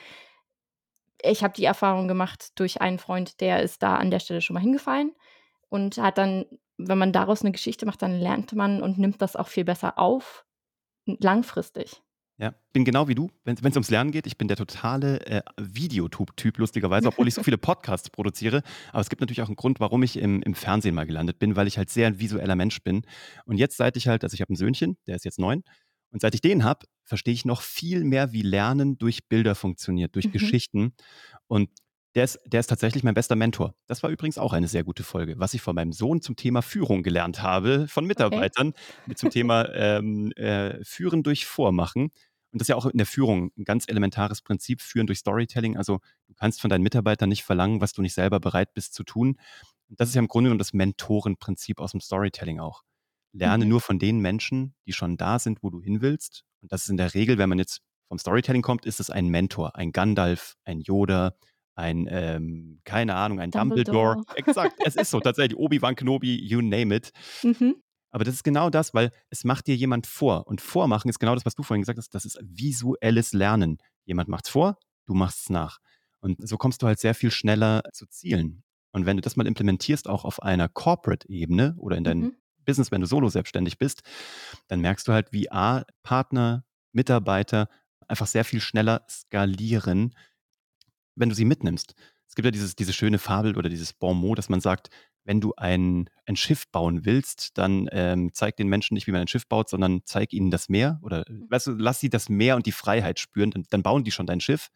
ich 1.21 1.43
habe 1.43 1.53
die 1.53 1.65
Erfahrung 1.65 2.07
gemacht 2.07 2.51
durch 2.59 2.81
einen 2.81 2.99
Freund, 2.99 3.39
der 3.41 3.61
ist 3.63 3.81
da 3.83 3.95
an 3.95 4.11
der 4.11 4.19
Stelle 4.19 4.41
schon 4.41 4.55
mal 4.55 4.59
hingefallen 4.61 5.13
und 5.69 5.97
hat 5.97 6.17
dann 6.17 6.45
wenn 6.79 6.97
man 6.97 7.13
daraus 7.13 7.43
'ne 7.43 7.51
Geschichte 7.51 7.85
macht, 7.85 8.01
dann 8.01 8.19
lernt 8.19 8.53
man 8.53 8.81
und 8.81 8.97
nimmt 8.97 9.21
das 9.21 9.35
auch 9.35 9.47
viel 9.47 9.63
besser 9.63 9.99
auf, 9.99 10.43
langfristig. 11.07 12.03
Ja, 12.39 12.55
bin 12.73 12.83
genau 12.83 13.07
wie 13.07 13.13
du, 13.13 13.29
wenn 13.43 13.61
wenn's 13.61 13.75
ums 13.75 13.91
Lernen 13.91 14.11
geht. 14.11 14.25
Ich 14.25 14.37
bin 14.39 14.47
der 14.47 14.57
totale, 14.57 15.23
äh, 15.27 15.41
Videotube-Typ 15.61 16.57
lustigerweise, 16.57 17.07
obwohl 17.09 17.27
ich 17.27 17.35
so 17.35 17.43
viele 17.43 17.59
Podcasts 17.59 18.09
produziere. 18.09 18.63
Aber 18.91 19.01
es 19.01 19.09
gibt 19.09 19.21
natürlich 19.21 19.41
auch 19.43 19.49
'n 19.49 19.55
Grund, 19.55 19.79
warum 19.79 20.01
ich 20.01 20.17
im 20.17 20.41
im 20.41 20.55
Fernsehen 20.55 20.95
mal 20.95 21.05
gelandet 21.05 21.37
bin, 21.37 21.55
weil 21.55 21.67
ich 21.67 21.77
halt 21.77 21.91
sehr 21.91 22.07
'n 22.07 22.19
visueller 22.19 22.55
Mensch 22.55 22.81
bin. 22.83 23.03
Und 23.45 23.57
jetzt, 23.57 23.77
seit 23.77 23.97
ich 23.97 24.07
halt 24.07 24.23
also, 24.23 24.33
ich 24.33 24.41
habe 24.41 24.51
'n 24.51 24.55
Söhnchen, 24.55 24.97
der 25.05 25.15
ist 25.15 25.25
jetzt 25.25 25.37
9. 25.39 25.63
Und 26.11 26.21
seit 26.21 26.33
ich 26.33 26.41
den 26.41 26.63
habe, 26.63 26.85
verstehe 27.03 27.33
ich 27.35 27.45
noch 27.45 27.61
viel 27.61 28.03
mehr, 28.03 28.31
wie 28.33 28.41
Lernen 28.41 28.97
durch 28.97 29.27
Bilder 29.29 29.53
funktioniert, 29.55 30.15
durch 30.15 30.29
Mhm. 30.31 30.31
Geschichten. 30.31 30.93
Und 31.47 31.69
der 32.15 32.23
ist 32.25 32.39
der 32.45 32.59
ist 32.59 32.67
tatsächlich 32.67 33.03
mein 33.03 33.13
bester 33.15 33.35
Mentor. 33.35 33.75
Das 33.87 34.03
war 34.03 34.09
übrigens 34.09 34.37
auch 34.37 34.53
eine 34.53 34.67
sehr 34.67 34.83
gute 34.83 35.03
Folge, 35.03 35.35
was 35.39 35.53
ich 35.53 35.61
von 35.61 35.75
meinem 35.75 35.93
Sohn 35.93 36.21
zum 36.21 36.35
Thema 36.35 36.61
Führung 36.61 37.03
gelernt 37.03 37.41
habe 37.41 37.87
von 37.87 38.05
Okay. 38.17 38.45
Mitarbeitern 38.45 38.73
mit 39.05 39.17
zum 39.17 39.29
Thema, 39.29 39.69
ähm, 39.73 40.31
äh, 40.33 40.83
Führen 40.83 41.23
durch 41.23 41.45
Vormachen. 41.45 42.11
Und 42.51 42.61
das 42.61 42.65
ist 42.65 42.69
ja 42.69 42.75
auch 42.75 42.85
in 42.85 42.97
der 42.97 43.07
Führung 43.07 43.51
'n 43.57 43.63
ganz 43.65 43.85
elementares 43.87 44.41
Prinzip, 44.43 44.81
Führen 44.81 45.07
durch 45.07 45.19
Storytelling. 45.19 45.75
Also, 45.77 45.99
du 46.27 46.33
kannst 46.35 46.61
von 46.61 46.69
deinen 46.69 46.83
Mitarbeitern 46.83 47.29
nicht 47.29 47.43
verlangen, 47.43 47.81
was 47.81 47.93
du 47.93 48.01
nicht 48.03 48.13
selber 48.13 48.39
bereit 48.39 48.73
bist 48.75 48.93
zu 48.93 49.03
tun. 49.03 49.37
Und 49.89 49.99
das 49.99 50.09
ist 50.09 50.15
ja 50.15 50.19
im 50.21 50.27
Grunde 50.27 50.47
genommen 50.49 50.59
das 50.59 50.73
Mentorenprinzip 50.73 51.79
aus'm 51.79 52.01
Storytelling 52.01 52.59
auch. 52.59 52.83
Lerne 53.33 53.65
Mhm. 53.65 53.67
nur 53.67 53.81
von 53.81 53.99
den 53.99 54.19
Menschen, 54.19 54.75
die 54.85 54.93
schon 54.93 55.17
da 55.17 55.39
sind, 55.39 55.63
wo 55.63 55.69
du 55.69 55.81
hin 55.81 56.01
willst. 56.01 56.43
Und 56.61 56.71
das 56.71 56.83
ist 56.83 56.89
in 56.89 56.97
der 56.97 57.13
Regel, 57.13 57.37
wenn 57.37 57.49
man 57.49 57.57
jetzt 57.59 57.81
vom 58.07 58.19
Storytelling 58.19 58.61
kommt, 58.61 58.85
ist 58.85 58.99
es 58.99 59.09
ein 59.09 59.27
Mentor, 59.27 59.75
ein 59.75 59.91
Gandalf, 59.91 60.55
ein 60.65 60.81
Yoda, 60.81 61.33
ein, 61.75 62.07
ähm, 62.09 62.79
keine 62.83 63.15
Ahnung, 63.15 63.39
ein 63.39 63.51
Dumbledore. 63.51 64.15
Dumbledore. 64.15 64.37
Exakt, 64.37 64.75
es 64.85 64.95
ist 64.95 65.09
so 65.11 65.19
tatsächlich 65.21 65.57
Obi-Wan 65.57 65.95
Kenobi, 65.95 66.35
you 66.45 66.61
name 66.61 66.95
it. 66.95 67.11
Mhm. 67.43 67.75
Aber 68.11 68.23
das 68.23 68.35
ist 68.35 68.43
genau 68.43 68.69
das, 68.69 68.93
weil 68.93 69.11
es 69.29 69.43
macht 69.43 69.65
dir 69.65 69.75
jemand 69.75 70.05
vor. 70.05 70.45
Und 70.47 70.61
Vormachen 70.61 71.09
ist 71.09 71.19
genau 71.19 71.33
das, 71.33 71.45
was 71.45 71.55
du 71.55 71.63
vorhin 71.63 71.81
gesagt 71.81 71.97
hast, 71.97 72.13
das 72.13 72.25
ist 72.25 72.39
visuelles 72.43 73.33
Lernen. 73.33 73.79
Jemand 74.05 74.29
macht's 74.29 74.49
vor, 74.49 74.77
du 75.07 75.15
machst's 75.15 75.49
nach. 75.49 75.79
Und 76.19 76.47
so 76.47 76.57
kommst 76.57 76.81
du 76.83 76.87
halt 76.87 76.99
sehr 76.99 77.15
viel 77.15 77.31
schneller 77.31 77.81
zu 77.91 78.05
Zielen. 78.05 78.63
Und 78.91 79.07
wenn 79.07 79.17
du 79.17 79.21
das 79.21 79.35
mal 79.35 79.47
implementierst, 79.47 80.07
auch 80.07 80.25
auf 80.25 80.43
einer 80.43 80.69
Corporate-Ebene 80.69 81.75
oder 81.79 81.97
in 81.97 82.03
deinem 82.03 82.21
Mhm. 82.21 82.35
Business, 82.65 82.91
wenn 82.91 83.01
du 83.01 83.07
solo 83.07 83.29
selbstständig 83.29 83.77
bist, 83.79 84.03
dann 84.67 84.79
merkst 84.79 85.07
du 85.07 85.11
halt, 85.11 85.33
wie 85.33 85.51
A, 85.51 85.83
Partner, 86.03 86.63
Mitarbeiter 86.91 87.67
einfach 88.07 88.27
sehr 88.27 88.45
viel 88.45 88.61
schneller 88.61 89.05
skalieren, 89.09 90.13
wenn 91.15 91.29
du 91.29 91.35
sie 91.35 91.45
mitnimmst. 91.45 91.95
Es 92.27 92.35
gibt 92.35 92.45
ja 92.45 92.51
dieses 92.51 92.75
diese 92.75 92.93
schöne 92.93 93.19
Fabel 93.19 93.57
oder 93.57 93.69
dieses 93.69 93.93
Bon 93.93 94.17
mot, 94.17 94.37
dass 94.37 94.49
man 94.49 94.61
sagt: 94.61 94.89
„Wenn 95.25 95.41
du 95.41 95.53
ein 95.57 96.09
ein 96.25 96.35
Schiff 96.37 96.67
bauen 96.71 97.05
willst, 97.05 97.57
dann, 97.57 97.87
ähm, 97.91 98.31
zeig 98.33 98.57
den 98.57 98.67
Menschen 98.69 98.95
nicht, 98.95 99.07
wie 99.07 99.11
man 99.11 99.21
ein 99.21 99.27
Schiff 99.27 99.47
baut, 99.47 99.69
sondern 99.69 100.01
zeig 100.05 100.33
ihnen 100.33 100.51
das 100.51 100.69
Meer 100.69 100.99
oder, 101.03 101.25
Hm. 101.29 101.43
weißt 101.49 101.67
du, 101.67 101.71
lass 101.73 101.99
sie 101.99 102.09
das 102.09 102.29
Meer 102.29 102.55
und 102.57 102.65
die 102.65 102.71
Freiheit 102.73 103.19
spüren, 103.19 103.51
dann 103.51 103.65
dann 103.69 103.83
bauen 103.83 104.03
die 104.03 104.11
schon 104.11 104.27
dein 104.27 104.41
Schiff.“ 104.41 104.69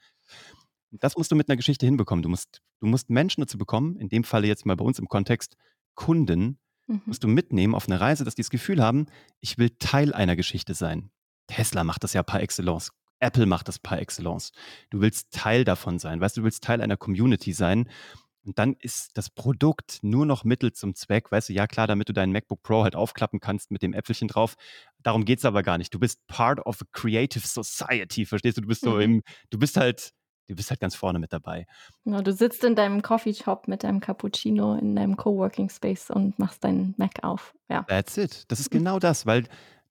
Und 0.93 1.03
das 1.03 1.17
musst 1.17 1.31
du 1.31 1.35
mit 1.35 1.47
'ner 1.49 1.57
Geschichte 1.57 1.85
hinbekommen. 1.85 2.23
Du 2.23 2.29
musst 2.29 2.61
du 2.79 2.87
musst 2.87 3.09
Menschen 3.09 3.41
dazu 3.41 3.57
bekommen, 3.57 3.97
in 3.97 4.09
dem 4.09 4.23
Falle 4.23 4.47
jetzt 4.47 4.65
mal 4.65 4.75
bei 4.75 4.85
uns 4.85 4.99
im 4.99 5.07
Kontext 5.07 5.57
Kunden, 5.95 6.59
Mhm. 6.89 7.11
musst 7.11 7.23
du 7.23 7.27
mitnehmen 7.27 7.75
auf 7.75 7.87
'ne 7.87 7.99
Reise, 7.99 8.23
dass 8.25 8.35
die 8.35 8.41
das 8.43 8.49
Gefühl 8.49 8.81
haben: 8.83 9.07
„Ich 9.41 9.57
will 9.57 9.71
Teil 9.79 10.13
einer 10.13 10.35
Geschichte 10.35 10.73
sein.“ 10.73 11.11
Tesla 11.47 11.83
macht 11.83 12.03
das 12.03 12.13
ja 12.13 12.23
par 12.23 12.41
excellence. 12.41 12.91
Apple 13.19 13.45
macht 13.45 13.67
das 13.67 13.79
par 13.79 13.99
excellence. 13.99 14.51
Du 14.89 15.01
willst 15.01 15.31
Teil 15.31 15.63
davon 15.63 15.99
sein, 15.99 16.19
weißt 16.21 16.37
du, 16.37 16.41
du 16.41 16.45
willst 16.45 16.63
Teil 16.63 16.81
einer 16.81 16.97
Community 16.97 17.53
sein. 17.53 17.89
Und 18.45 18.59
dann 18.59 18.77
ist 18.79 19.17
das 19.17 19.29
Produkt 19.29 19.99
nur 20.03 20.25
noch 20.25 20.45
Mittel 20.45 20.71
zum 20.71 20.95
Zweck. 20.95 21.31
Weißt 21.33 21.49
du, 21.49 21.53
ja 21.53 21.67
klar, 21.67 21.85
damit 21.85 22.07
du 22.07 22.13
deinen 22.13 22.31
MacBook 22.31 22.63
Pro 22.63 22.83
halt 22.83 22.95
aufklappen 22.95 23.41
kannst 23.41 23.71
mit 23.71 23.81
dem 23.81 23.91
Äpfelchen 23.93 24.29
drauf. 24.29 24.55
Darum 25.03 25.25
geht's 25.25 25.43
aber 25.43 25.63
gar 25.63 25.77
nicht. 25.77 25.93
Du 25.93 25.99
bist 25.99 26.25
part 26.27 26.65
of 26.65 26.81
a 26.81 26.85
creative 26.93 27.45
society, 27.45 28.25
verstehst 28.25 28.57
du? 28.57 28.61
Du 28.61 28.67
bist 28.69 28.81
so 28.83 28.91
Mhm. 28.95 29.01
im 29.01 29.23
du 29.49 29.59
bist 29.59 29.75
halt 29.75 30.11
du 30.49 30.55
bist 30.55 30.69
halt 30.69 30.79
ganz 30.79 30.95
vorne 30.95 31.19
mit 31.19 31.33
dabei. 31.33 31.65
Ja, 32.05 32.21
du 32.21 32.31
sitzt 32.31 32.63
in 32.63 32.73
deinem 32.73 33.01
Coffeeshop 33.01 33.67
mit 33.67 33.83
deinem 33.83 33.99
Cappuccino 33.99 34.75
in 34.75 34.95
deinem 34.95 35.17
Coworking 35.17 35.69
Space 35.69 36.09
und 36.09 36.39
machst 36.39 36.63
deinen 36.63 36.93
Mac 36.97 37.21
auf, 37.23 37.53
ja. 37.69 37.83
That's 37.83 38.15
it. 38.15 38.45
Das 38.47 38.61
ist 38.61 38.71
Mhm. 38.73 38.77
genau 38.77 38.99
das, 38.99 39.25
weil 39.25 39.43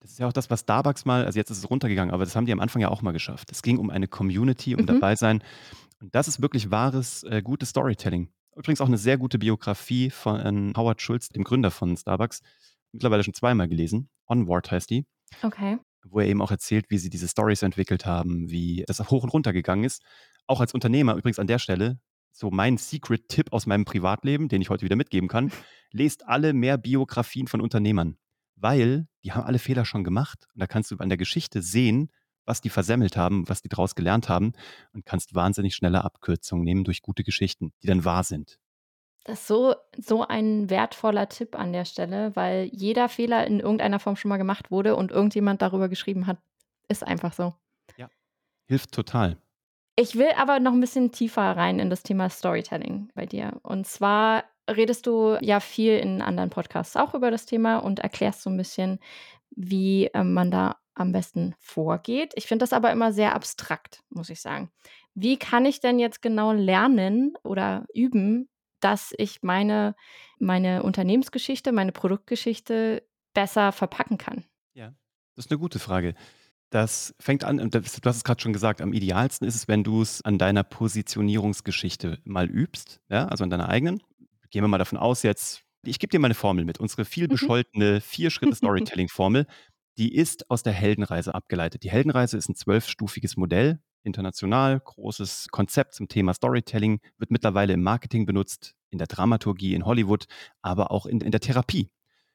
das 0.06 0.12
ist 0.12 0.18
ja 0.20 0.28
auch 0.28 0.32
das, 0.32 0.50
was 0.50 0.60
Starbucks 0.60 1.04
mal 1.04 1.24
also, 1.24 1.36
jetzt 1.36 1.50
ist 1.50 1.58
es 1.58 1.68
runtergegangen, 1.68 2.14
aber 2.14 2.24
das 2.24 2.36
haben 2.36 2.46
die 2.46 2.52
am 2.52 2.60
Anfang 2.60 2.80
ja 2.80 2.88
auch 2.88 3.02
mal 3.02 3.10
geschafft. 3.12 3.50
Es 3.50 3.62
ging 3.62 3.78
um 3.78 3.90
eine 3.90 4.06
Community, 4.06 4.74
um 4.76 4.82
Mhm. 4.82 4.86
dabei 4.86 5.16
sein. 5.16 5.42
Und 6.00 6.14
das 6.14 6.28
ist 6.28 6.40
wirklich 6.40 6.70
wahres, 6.70 7.24
äh, 7.24 7.42
gutes 7.42 7.70
Storytelling. 7.70 8.28
Übrigens 8.54 8.80
auch 8.80 8.88
'ne 8.88 8.98
sehr 8.98 9.18
gute 9.18 9.38
Biografie 9.38 10.10
von 10.10 10.72
Howard 10.76 11.02
Schultz, 11.02 11.28
dem 11.30 11.42
Gründer 11.44 11.70
von 11.72 11.96
Starbucks. 11.96 12.40
Mittlerweile 12.92 13.24
schon 13.24 13.34
zweimal 13.34 13.68
gelesen. 13.68 14.08
Onward 14.28 14.70
heißt 14.70 14.90
die. 14.90 15.06
Okay. 15.42 15.78
Wo 16.04 16.20
er 16.20 16.26
eben 16.26 16.40
auch 16.40 16.52
erzählt, 16.52 16.86
wie 16.88 16.98
sie 16.98 17.10
diese 17.10 17.26
Storys 17.26 17.62
entwickelt 17.62 18.06
haben, 18.06 18.48
wie 18.48 18.84
das 18.86 19.00
hoch 19.10 19.24
und 19.24 19.30
runter 19.30 19.52
gegangen 19.52 19.82
ist. 19.84 20.02
Auch 20.46 20.60
als 20.60 20.72
Unternehmer 20.72 21.16
übrigens 21.16 21.40
an 21.40 21.48
der 21.48 21.58
Stelle, 21.58 21.98
so 22.32 22.50
mein 22.52 22.76
Secret-Tipp 22.78 23.52
aus 23.52 23.66
meinem 23.66 23.84
Privatleben, 23.84 24.48
den 24.48 24.62
ich 24.62 24.70
heute 24.70 24.84
wieder 24.84 24.94
mitgeben 24.96 25.28
kann: 25.28 25.50
Lest 25.90 26.28
alle 26.28 26.52
mehr 26.52 26.78
Biografien 26.78 27.48
von 27.48 27.60
Unternehmern, 27.60 28.16
weil 28.56 29.08
die 29.24 29.32
haben 29.32 29.44
alle 29.46 29.58
Fehler 29.58 29.84
schon 29.84 30.04
gemacht. 30.04 30.46
Und 30.54 30.60
da 30.60 30.66
kannst 30.66 30.90
du 30.90 30.96
an 30.98 31.08
der 31.08 31.18
Geschichte 31.18 31.62
sehen, 31.62 32.10
was 32.46 32.60
die 32.60 32.70
versemmelt 32.70 33.16
haben, 33.16 33.48
was 33.48 33.62
die 33.62 33.68
draus 33.68 33.94
gelernt 33.94 34.28
haben 34.28 34.52
und 34.92 35.04
kannst 35.06 35.34
wahnsinnig 35.34 35.74
schnelle 35.74 36.04
Abkürzungen 36.04 36.64
nehmen 36.64 36.84
durch 36.84 37.02
gute 37.02 37.24
Geschichten, 37.24 37.72
die 37.82 37.86
dann 37.88 38.04
wahr 38.04 38.24
sind. 38.24 38.58
Das 39.24 39.40
ist 39.40 39.46
so 39.48 39.74
so 39.98 40.22
ein 40.26 40.70
wertvoller 40.70 41.28
Tipp 41.28 41.58
an 41.58 41.72
der 41.72 41.84
Stelle, 41.84 42.34
weil 42.36 42.70
jeder 42.72 43.08
Fehler 43.08 43.44
in 43.46 43.58
irgendeiner 43.60 43.98
Form 43.98 44.14
schon 44.16 44.28
mal 44.28 44.36
gemacht 44.36 44.70
wurde 44.70 44.94
und 44.94 45.10
irgendjemand 45.10 45.62
darüber 45.62 45.88
geschrieben 45.88 46.26
hat. 46.28 46.38
Ist 46.88 47.02
einfach 47.04 47.32
so. 47.32 47.56
Ja, 47.96 48.10
hilft 48.66 48.92
total. 48.92 49.38
Ich 49.98 50.14
will 50.16 50.28
aber 50.36 50.60
noch 50.60 50.72
'n 50.72 50.80
bisschen 50.80 51.10
tiefer 51.10 51.56
rein 51.56 51.78
in 51.78 51.88
das 51.88 52.02
Thema 52.02 52.28
Storytelling 52.28 53.08
bei 53.14 53.24
dir. 53.24 53.58
Und 53.62 53.86
zwar 53.86 54.44
redest 54.70 55.06
du 55.06 55.36
ja 55.40 55.60
viel 55.60 55.98
in 55.98 56.22
anderen 56.22 56.50
Podcasts 56.50 56.96
auch 56.96 57.14
über 57.14 57.30
das 57.30 57.46
Thema 57.46 57.78
und 57.78 58.00
erklärst 58.00 58.42
so 58.42 58.50
'n 58.50 58.56
bisschen, 58.56 58.98
wie, 59.50 60.06
ähm, 60.14 60.34
man 60.34 60.50
da 60.50 60.76
am 60.94 61.12
besten 61.12 61.54
vorgeht. 61.60 62.32
Ich 62.36 62.46
finde 62.46 62.64
das 62.64 62.72
aber 62.74 62.92
immer 62.92 63.12
sehr 63.12 63.34
abstrakt, 63.34 64.02
muss 64.10 64.30
ich 64.30 64.40
sagen. 64.40 64.70
Wie 65.14 65.38
kann 65.38 65.66
ich 65.66 65.80
denn 65.80 65.98
jetzt 65.98 66.22
genau 66.22 66.52
lernen 66.52 67.34
oder 67.44 67.86
üben, 67.94 68.48
dass 68.80 69.14
ich 69.18 69.42
meine 69.42 69.94
meine 70.38 70.82
Unternehmensgeschichte, 70.84 71.72
meine 71.72 71.92
Produktgeschichte 71.92 73.04
besser 73.34 73.72
verpacken 73.72 74.18
kann? 74.18 74.46
Ja, 74.76 74.92
das 75.34 75.46
ist 75.46 75.50
'ne 75.50 75.58
gute 75.58 75.78
Frage. 75.78 76.14
Das 76.70 77.14
fängt 77.20 77.44
an 77.44 77.60
und 77.60 77.74
du 77.74 77.80
hast 77.82 77.98
es 78.18 78.24
grad 78.24 78.42
schon 78.42 78.52
gesagt, 78.54 78.80
am 78.82 78.92
idealsten 78.94 79.46
ist 79.48 79.56
es, 79.56 79.68
wenn 79.68 79.84
du's 79.84 80.22
an 80.22 80.38
deiner 80.38 80.64
Positionierungsgeschichte 80.64 82.20
mal 82.24 82.46
übst, 82.50 83.00
ja, 83.10 83.26
also 83.28 83.44
an 83.44 83.50
deiner 83.50 83.68
eigenen. 83.70 84.02
Gehen 84.52 84.62
wir 84.62 84.68
mal 84.68 84.78
davon 84.78 84.98
aus 84.98 85.22
jetzt 85.22 85.62
ich 85.88 86.00
gebe 86.00 86.10
dir 86.10 86.18
mal 86.18 86.26
'ne 86.28 86.34
Formel 86.34 86.64
mit, 86.64 86.80
unsere 86.80 87.04
viel 87.04 87.28
Mhm. 87.28 87.48
bescholtene 87.48 88.00
4-Schritte-Storytelling-Formel, 88.00 89.46
die 89.98 90.14
ist 90.16 90.50
aus 90.50 90.64
der 90.64 90.72
Heldenreise 90.72 91.32
abgeleitet. 91.32 91.84
Die 91.84 91.90
Heldenreise 91.92 92.36
ist 92.36 92.48
'n 92.48 92.56
zwölfstufiges 92.56 93.36
Modell, 93.36 93.78
international, 94.02 94.80
großes 94.80 95.46
Konzept 95.52 95.94
zum 95.94 96.08
Thema 96.08 96.34
Storytelling, 96.34 97.00
wird 97.18 97.30
mittlerweile 97.30 97.72
im 97.74 97.82
Marketing 97.84 98.26
benutzt, 98.26 98.74
in 98.90 98.98
der 98.98 99.06
Dramaturgie 99.06 99.74
in 99.74 99.84
Hollywood, 99.86 100.26
aber 100.60 100.90
auch 100.90 101.06
in 101.06 101.20
in 101.20 101.30
der 101.30 101.40
Therapie. 101.40 101.88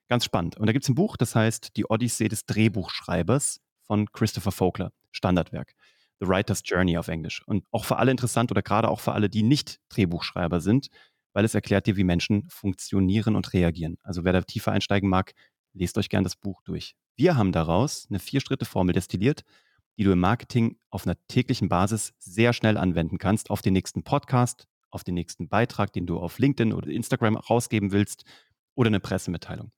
Ganz 0.08 0.24
spannend. 0.26 0.58
Und 0.58 0.68
da 0.68 0.72
gibt's 0.74 0.88
'n 0.90 0.96
Buch, 0.96 1.18
das 1.18 1.36
heißt 1.36 1.76
„Die 1.76 1.86
Odyssee 1.90 2.30
des 2.30 2.46
Drehbuchschreibers“ 2.46 3.60
von 3.82 4.10
Christopher 4.14 4.52
Vogler, 4.54 4.94
Standardwerk. 5.12 5.74
„The 6.22 6.28
Writer's 6.28 6.62
Journey“ 6.66 6.98
auf 6.98 7.10
Englisch. 7.10 7.42
Und 7.48 7.66
auch 7.72 7.84
für 7.86 7.98
alle 7.98 8.12
interessant 8.12 8.50
oder 8.52 8.62
grade 8.62 8.88
auch 8.90 9.00
für 9.02 9.12
alle, 9.14 9.30
die 9.30 9.44
nicht 9.44 9.80
Drehbuchschreiber 9.90 10.62
sind, 10.62 10.88
weil 11.34 11.46
es 11.46 11.56
erklärt 11.56 11.88
dir, 11.88 11.98
wie 11.98 12.04
Menschen 12.04 12.48
funktionieren 12.50 13.36
und 13.36 13.54
reagieren. 13.54 13.98
Also, 14.04 14.24
wer 14.26 14.34
da 14.34 14.42
tiefer 14.42 14.72
einsteigen 14.74 15.10
mag, 15.10 15.34
lest 15.74 15.98
euch 15.98 16.10
gern 16.10 16.24
das 16.24 16.36
Buch 16.36 16.62
durch. 16.64 16.96
Wir 17.16 17.36
haben 17.38 17.52
daraus 17.52 18.10
'ne 18.10 18.20
4-Schritte-Formel 18.20 18.94
destilliert, 18.94 19.44
die 19.98 20.04
du 20.06 20.12
im 20.12 20.20
Marketing 20.20 20.78
auf 20.90 21.06
'ner 21.06 21.16
täglichen 21.28 21.70
Basis 21.70 22.14
sehr 22.20 22.54
schnell 22.54 22.78
anwenden 22.78 23.18
kannst 23.20 23.50
auf 23.52 23.62
den 23.62 23.74
nächsten 23.74 24.04
Podcast, 24.04 24.68
auf 24.92 25.04
den 25.04 25.16
nächsten 25.16 25.50
Beitrag, 25.50 25.94
den 25.94 26.06
du 26.08 26.20
auf 26.20 26.40
LinkedIn 26.40 26.74
oder 26.74 26.90
Instagram 26.90 27.38
rausgeben 27.38 27.92
willst 27.92 28.26
oder 28.76 28.90
'ne 28.90 29.00
Pressemitteilung. 29.00 29.72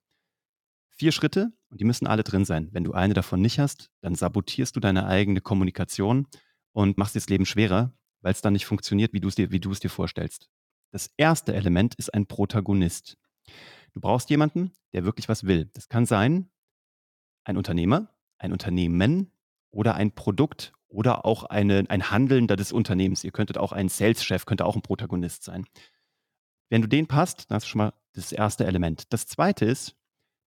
4 1.00 1.12
Schritte 1.12 1.52
und 1.70 1.82
die 1.82 1.86
müssen 1.86 2.08
alle 2.08 2.24
drin 2.24 2.46
sein. 2.46 2.70
Wenn 2.72 2.84
du 2.84 2.94
eine 2.94 3.14
davon 3.14 3.42
nicht 3.42 3.60
hast, 3.60 3.90
dann 4.02 4.16
sabotierst 4.16 4.76
du 4.76 4.80
deine 4.80 5.08
eigene 5.08 5.42
Kommunikation 5.42 6.28
und 6.72 6.98
machst 6.98 7.16
dir 7.16 7.20
das 7.20 7.30
Leben 7.30 7.46
schwerer, 7.46 7.94
weil's 8.22 8.42
dann 8.42 8.54
nicht 8.54 8.66
funktioniert, 8.66 9.14
wie 9.14 9.20
du's 9.20 9.36
dir 9.36 9.52
wie 9.52 9.60
du's 9.60 9.80
dir 9.80 9.90
vorstellst. 9.90 10.48
Das 10.94 11.10
1. 11.18 11.46
Element 11.48 11.96
ist 11.96 12.14
ein 12.14 12.28
Protagonist. 12.28 13.18
Du 13.94 14.00
brauchst 14.00 14.30
jemanden, 14.30 14.74
der 14.94 15.06
wirklich 15.06 15.28
was 15.28 15.44
will. 15.44 15.72
Das 15.74 15.90
kann 15.90 16.06
sein 16.06 16.52
ein 17.46 17.58
Unternehmer, 17.58 18.10
ein 18.38 18.52
Unternehmen 18.52 19.32
oder 19.72 19.96
ein 19.96 20.12
Produkt 20.12 20.72
oder 20.88 21.26
auch 21.26 21.46
eine, 21.46 21.84
ein 21.90 22.12
Handelnder 22.12 22.56
des 22.56 22.72
Unternehmens. 22.72 23.24
Ihr 23.24 23.32
könntet 23.32 23.58
auch 23.58 23.72
ein 23.72 23.90
Sales-Chef, 23.90 24.46
könnte 24.46 24.68
auch 24.68 24.76
ein 24.76 24.84
Protagonist 24.84 25.44
sein. 25.44 25.66
Wenn 26.70 26.84
du 26.84 26.88
den 26.88 27.08
passt, 27.08 27.50
dann 27.50 27.56
hast 27.56 27.64
du 27.64 27.70
schon 27.70 27.80
mal 27.80 27.94
das 28.14 28.32
erste 28.32 28.68
Element. 28.68 29.12
Das 29.12 29.26
zweite 29.26 29.66
ist, 29.66 29.96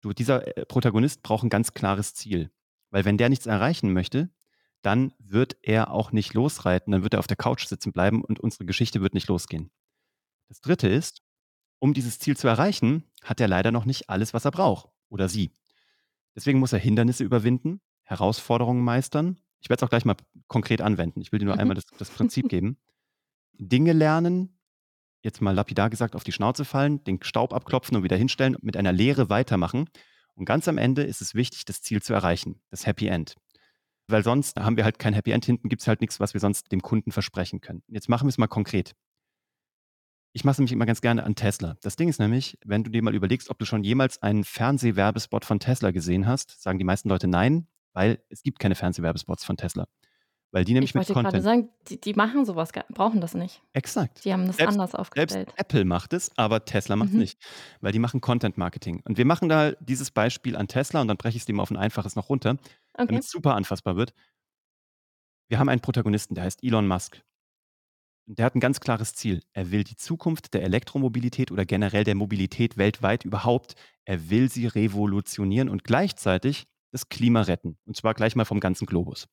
du, 0.02 0.12
dieser 0.12 0.58
äh, 0.58 0.66
Protagonist 0.66 1.22
braucht 1.22 1.44
ein 1.44 1.48
ganz 1.50 1.72
klares 1.72 2.12
Ziel. 2.12 2.50
Weil 2.90 3.06
wenn 3.06 3.16
der 3.16 3.30
nichts 3.30 3.46
erreichen 3.46 3.94
möchte, 3.94 4.28
dann 4.82 5.14
wird 5.18 5.56
er 5.62 5.90
auch 5.90 6.12
nicht 6.12 6.34
losreiten, 6.34 6.92
dann 6.92 7.02
wird 7.02 7.14
er 7.14 7.20
auf 7.20 7.26
der 7.26 7.38
Couch 7.38 7.64
sitzen 7.64 7.92
bleiben 7.92 8.22
und 8.22 8.40
unsere 8.40 8.66
Geschichte 8.66 9.00
wird 9.00 9.14
nicht 9.14 9.28
losgehen. 9.28 9.70
Das 10.48 10.60
dritte 10.60 10.88
ist, 10.88 11.22
um 11.78 11.94
dieses 11.94 12.18
Ziel 12.18 12.36
zu 12.36 12.48
erreichen, 12.48 13.04
hat 13.22 13.40
er 13.40 13.48
leider 13.48 13.72
noch 13.72 13.84
nicht 13.84 14.08
alles, 14.10 14.34
was 14.34 14.44
er 14.44 14.50
braucht 14.50 14.88
oder 15.08 15.28
sie. 15.28 15.52
Deswegen 16.34 16.58
muss 16.58 16.72
er 16.72 16.78
Hindernisse 16.78 17.24
überwinden, 17.24 17.80
Herausforderungen 18.02 18.82
meistern. 18.82 19.40
Ich 19.60 19.68
werde 19.70 19.80
es 19.80 19.86
auch 19.86 19.90
gleich 19.90 20.04
mal 20.04 20.16
konkret 20.48 20.80
anwenden. 20.82 21.20
Ich 21.20 21.32
will 21.32 21.38
dir 21.38 21.46
nur 21.46 21.54
Mhm. 21.54 21.60
einmal 21.60 21.74
das, 21.74 21.86
das 21.98 22.10
Prinzip 22.10 22.48
geben. 22.48 22.78
Dinge 23.52 23.92
lernen, 23.92 24.58
jetzt 25.22 25.40
mal 25.40 25.52
lapidar 25.52 25.90
gesagt, 25.90 26.14
auf 26.16 26.24
die 26.24 26.32
Schnauze 26.32 26.64
fallen, 26.64 27.02
den 27.04 27.22
Staub 27.22 27.52
abklopfen 27.54 27.96
und 27.96 28.02
wieder 28.02 28.16
hinstellen, 28.16 28.56
mit 28.60 28.76
einer 28.76 28.92
Lehre 28.92 29.30
weitermachen. 29.30 29.88
Und 30.34 30.44
ganz 30.44 30.66
am 30.68 30.76
Ende 30.78 31.02
ist 31.04 31.20
es 31.22 31.34
wichtig, 31.34 31.64
das 31.64 31.80
Ziel 31.80 32.02
zu 32.02 32.12
erreichen, 32.12 32.60
das 32.70 32.86
Happy 32.86 33.06
End. 33.06 33.36
Weil 34.08 34.22
sonst 34.24 34.58
haben 34.60 34.76
wir 34.76 34.84
halt 34.84 34.98
kein 34.98 35.14
Happy 35.14 35.30
End, 35.30 35.44
hinten 35.46 35.68
gibt 35.68 35.80
es 35.82 35.88
halt 35.88 36.00
nichts, 36.00 36.20
was 36.20 36.34
wir 36.34 36.40
sonst 36.40 36.72
dem 36.72 36.82
Kunden 36.82 37.12
versprechen 37.12 37.60
können. 37.60 37.82
Jetzt 37.86 38.08
machen 38.08 38.26
wir 38.26 38.30
es 38.30 38.38
mal 38.38 38.48
konkret. 38.48 38.94
Ich 40.36 40.44
mache 40.44 40.52
es 40.54 40.58
nämlich 40.58 40.72
immer 40.72 40.84
ganz 40.86 41.00
gerne 41.00 41.22
an 41.22 41.36
Tesla. 41.36 41.76
Das 41.82 41.94
Ding 41.94 42.08
ist 42.08 42.18
nämlich, 42.18 42.58
wenn 42.64 42.82
du 42.82 42.90
dir 42.90 43.02
mal 43.02 43.14
überlegst, 43.14 43.50
ob 43.50 43.58
du 43.58 43.64
schon 43.64 43.84
jemals 43.84 44.20
einen 44.20 44.42
Fernsehwerbespot 44.44 45.44
von 45.44 45.60
Tesla 45.60 45.92
gesehen 45.92 46.26
hast, 46.26 46.60
sagen 46.60 46.78
die 46.78 46.84
meisten 46.84 47.08
Leute 47.08 47.28
nein, 47.28 47.68
weil 47.92 48.20
es 48.30 48.42
gibt 48.42 48.58
keine 48.58 48.74
Fernsehwerbespots 48.74 49.44
von 49.44 49.56
Tesla. 49.56 49.86
Weil 50.50 50.64
die 50.64 50.72
nämlich 50.72 50.90
Ich 50.90 50.94
mit 50.94 51.00
wollte 51.08 51.12
gerade 51.14 51.24
Content. 51.26 51.44
sagen, 51.44 51.68
die, 51.88 52.00
die 52.00 52.14
machen 52.14 52.44
sowas, 52.44 52.70
brauchen 52.90 53.20
das 53.20 53.34
nicht. 53.34 53.62
Exakt. 53.74 54.24
Die 54.24 54.32
haben 54.32 54.46
das 54.46 54.56
Selbst- 54.56 54.72
anders 54.72 54.90
Selbst 54.90 55.00
aufgestellt. 55.00 55.52
Apple 55.56 55.84
macht 55.84 56.12
es, 56.12 56.30
aber 56.36 56.64
Tesla 56.64 56.96
macht 56.96 57.08
es 57.10 57.14
Mhm. 57.14 57.20
nicht, 57.20 57.38
weil 57.80 57.92
die 57.92 57.98
machen 58.00 58.20
Content 58.20 58.56
Marketing. 58.58 59.02
Und 59.04 59.16
wir 59.18 59.24
machen 59.26 59.48
da 59.48 59.72
dieses 59.80 60.10
Beispiel 60.10 60.56
an 60.56 60.66
Tesla 60.68 61.00
und 61.00 61.06
dann 61.08 61.16
breche 61.16 61.36
ich 61.36 61.42
es 61.44 61.48
mal 61.48 61.62
auf 61.62 61.70
ein 61.70 61.76
einfaches 61.76 62.16
noch 62.16 62.28
runter, 62.28 62.50
Okay. 62.94 63.06
damit 63.08 63.22
es 63.24 63.30
super 63.30 63.54
anfassbar 63.54 63.94
wird. 63.96 64.12
Wir 65.48 65.58
haben 65.60 65.68
einen 65.68 65.80
Protagonisten, 65.80 66.34
der 66.34 66.44
heißt 66.44 66.62
Elon 66.64 66.86
Musk. 66.88 67.22
Und 68.26 68.38
der 68.38 68.46
hat 68.46 68.54
ein 68.54 68.60
ganz 68.60 68.80
klares 68.80 69.14
Ziel. 69.14 69.42
Er 69.52 69.70
will 69.70 69.84
die 69.84 69.96
Zukunft 69.96 70.54
der 70.54 70.62
Elektromobilität 70.62 71.50
oder 71.50 71.64
generell 71.66 72.04
der 72.04 72.14
Mobilität 72.14 72.78
weltweit 72.78 73.24
überhaupt, 73.24 73.74
er 74.04 74.30
will 74.30 74.50
sie 74.50 74.66
revolutionieren 74.66 75.68
und 75.68 75.84
gleichzeitig 75.84 76.66
das 76.90 77.08
Klima 77.08 77.42
retten. 77.42 77.76
Und 77.84 77.96
zwar 77.96 78.14
gleich 78.14 78.36
mal 78.36 78.44
vom 78.44 78.60
ganzen 78.60 78.86
Globus. 78.86 79.26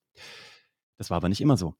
Das 0.97 1.09
war 1.09 1.17
aber 1.17 1.29
nicht 1.29 1.41
immer 1.41 1.57
so. 1.57 1.75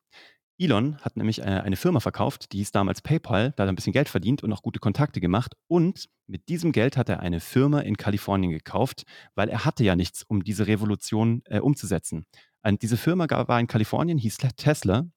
Elon 0.58 0.98
hat 0.98 1.18
nämlich 1.18 1.40
äh, 1.40 1.44
eine 1.44 1.76
Firma 1.76 2.00
verkauft, 2.00 2.52
die 2.52 2.58
hieß 2.58 2.72
damals 2.72 3.02
PayPal, 3.02 3.52
da 3.56 3.64
hat 3.64 3.68
er 3.68 3.72
ein 3.72 3.76
bisschen 3.76 3.94
Geld 3.94 4.10
verdient 4.10 4.44
und 4.44 4.54
auch 4.54 4.62
gute 4.62 4.80
Kontakte 4.80 5.20
gemacht. 5.20 5.56
Und 5.68 6.08
mit 6.28 6.50
diesem 6.50 6.72
Geld 6.72 6.98
hat 6.98 7.10
er 7.10 7.20
eine 7.20 7.40
Firma 7.40 7.80
in 7.80 7.98
Kalifornien 7.98 8.52
gekauft, 8.52 9.04
weil 9.34 9.50
er 9.50 9.66
hatte 9.66 9.84
ja 9.84 9.96
nichts, 9.96 10.24
um 10.24 10.44
diese 10.44 10.68
Revolution 10.68 11.42
äh, 11.46 11.60
umzusetzen. 11.60 12.26
Und 12.64 12.84
diese 12.84 12.98
Firma 12.98 13.26
war 13.30 13.60
in 13.60 13.68
Kalifornien, 13.68 14.20
hieß 14.20 14.38
Tesla. 14.56 15.08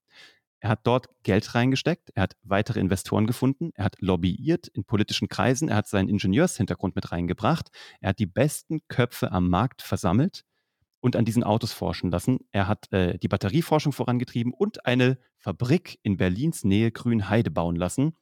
Er 0.64 0.70
hat 0.70 0.86
dort 0.86 1.10
Geld 1.24 1.54
reingesteckt, 1.54 2.08
er 2.14 2.22
hat 2.22 2.36
weitere 2.42 2.80
Investoren 2.80 3.26
gefunden, 3.26 3.72
er 3.74 3.84
hat 3.84 4.00
lobbyiert 4.00 4.66
in 4.68 4.86
politischen 4.86 5.28
Kreisen, 5.28 5.68
er 5.68 5.76
hat 5.76 5.88
seinen 5.88 6.08
Ingenieurshintergrund 6.08 6.96
mit 6.96 7.12
reingebracht, 7.12 7.68
er 8.00 8.08
hat 8.08 8.18
die 8.18 8.24
besten 8.24 8.80
Köpfe 8.88 9.30
am 9.30 9.50
Markt 9.50 9.82
versammelt 9.82 10.46
und 11.00 11.16
an 11.16 11.26
diesen 11.26 11.44
Autos 11.44 11.74
forschen 11.74 12.10
lassen. 12.10 12.38
Er 12.50 12.66
hat 12.66 12.90
äh, 12.94 13.18
die 13.18 13.28
Batterieforschung 13.28 13.92
vorangetrieben 13.92 14.54
und 14.54 14.86
eine 14.86 15.18
Fabrik 15.36 15.98
in 16.02 16.16
Berlins 16.16 16.64
Nähe 16.64 16.90
Grünheide 16.90 17.50
bauen 17.50 17.76
lassen. 17.76 18.16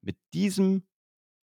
Mit 0.00 0.18
diesem 0.32 0.86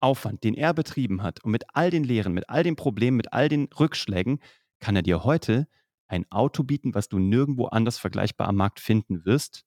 Aufwand, 0.02 0.44
den 0.44 0.54
er 0.54 0.76
betrieben 0.76 1.24
hat 1.24 1.44
und 1.44 1.50
mit 1.50 1.64
all 1.74 1.90
den 1.90 2.04
Lehren, 2.04 2.34
mit 2.34 2.48
all 2.48 2.62
den 2.62 2.76
Problemen, 2.76 3.18
mit 3.18 3.34
all 3.34 3.50
den 3.50 3.70
Rückschlägen, 3.80 4.40
kann 4.80 4.96
er 4.96 5.02
dir 5.02 5.24
heute 5.24 5.68
ein 6.08 6.32
Auto 6.32 6.62
bieten, 6.62 6.94
was 6.94 7.10
du 7.10 7.18
nirgendwo 7.18 7.66
anders 7.66 7.98
vergleichbar 7.98 8.48
am 8.48 8.58
Markt 8.58 8.80
finden 8.80 9.26
wirst 9.26 9.66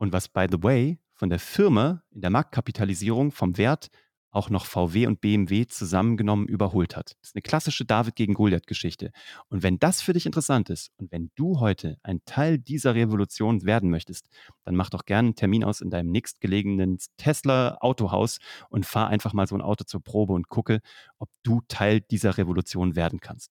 und 0.00 0.12
was, 0.12 0.28
by 0.28 0.46
the 0.50 0.62
way, 0.62 0.98
von 1.12 1.28
der 1.28 1.38
Firma 1.38 2.02
in 2.10 2.22
der 2.22 2.30
Marktkapitalisierung 2.30 3.32
vom 3.32 3.58
Wert 3.58 3.90
auch 4.30 4.48
noch 4.48 4.64
VW 4.64 5.06
und 5.06 5.20
BMW 5.20 5.66
zusammengenommen 5.66 6.46
überholt 6.46 6.96
hat. 6.96 7.16
Das 7.20 7.30
ist 7.30 7.36
eine 7.36 7.42
klassische 7.42 7.84
David 7.84 8.14
gegen 8.14 8.34
Goliath-Geschichte. 8.34 9.10
Und 9.48 9.62
wenn 9.62 9.78
das 9.78 10.00
für 10.00 10.12
dich 10.12 10.24
interessant 10.24 10.70
ist 10.70 10.90
und 10.96 11.12
wenn 11.12 11.30
du 11.34 11.60
heute 11.60 11.98
ein 12.02 12.20
Teil 12.24 12.58
dieser 12.58 12.94
Revolution 12.94 13.64
werden 13.64 13.90
möchtest, 13.90 14.28
dann 14.64 14.76
mach 14.76 14.88
doch 14.88 15.04
gerne 15.04 15.28
einen 15.28 15.34
Termin 15.34 15.64
aus 15.64 15.80
in 15.80 15.90
deinem 15.90 16.12
nächstgelegenen 16.12 16.98
Tesla-Autohaus 17.18 18.38
und 18.70 18.86
fahr 18.86 19.08
einfach 19.08 19.32
mal 19.32 19.48
so 19.48 19.56
ein 19.56 19.62
Auto 19.62 19.84
zur 19.84 20.02
Probe 20.02 20.32
und 20.32 20.48
gucke, 20.48 20.80
ob 21.18 21.28
du 21.42 21.60
Teil 21.68 22.00
dieser 22.00 22.38
Revolution 22.38 22.96
werden 22.96 23.20
kannst. 23.20 23.50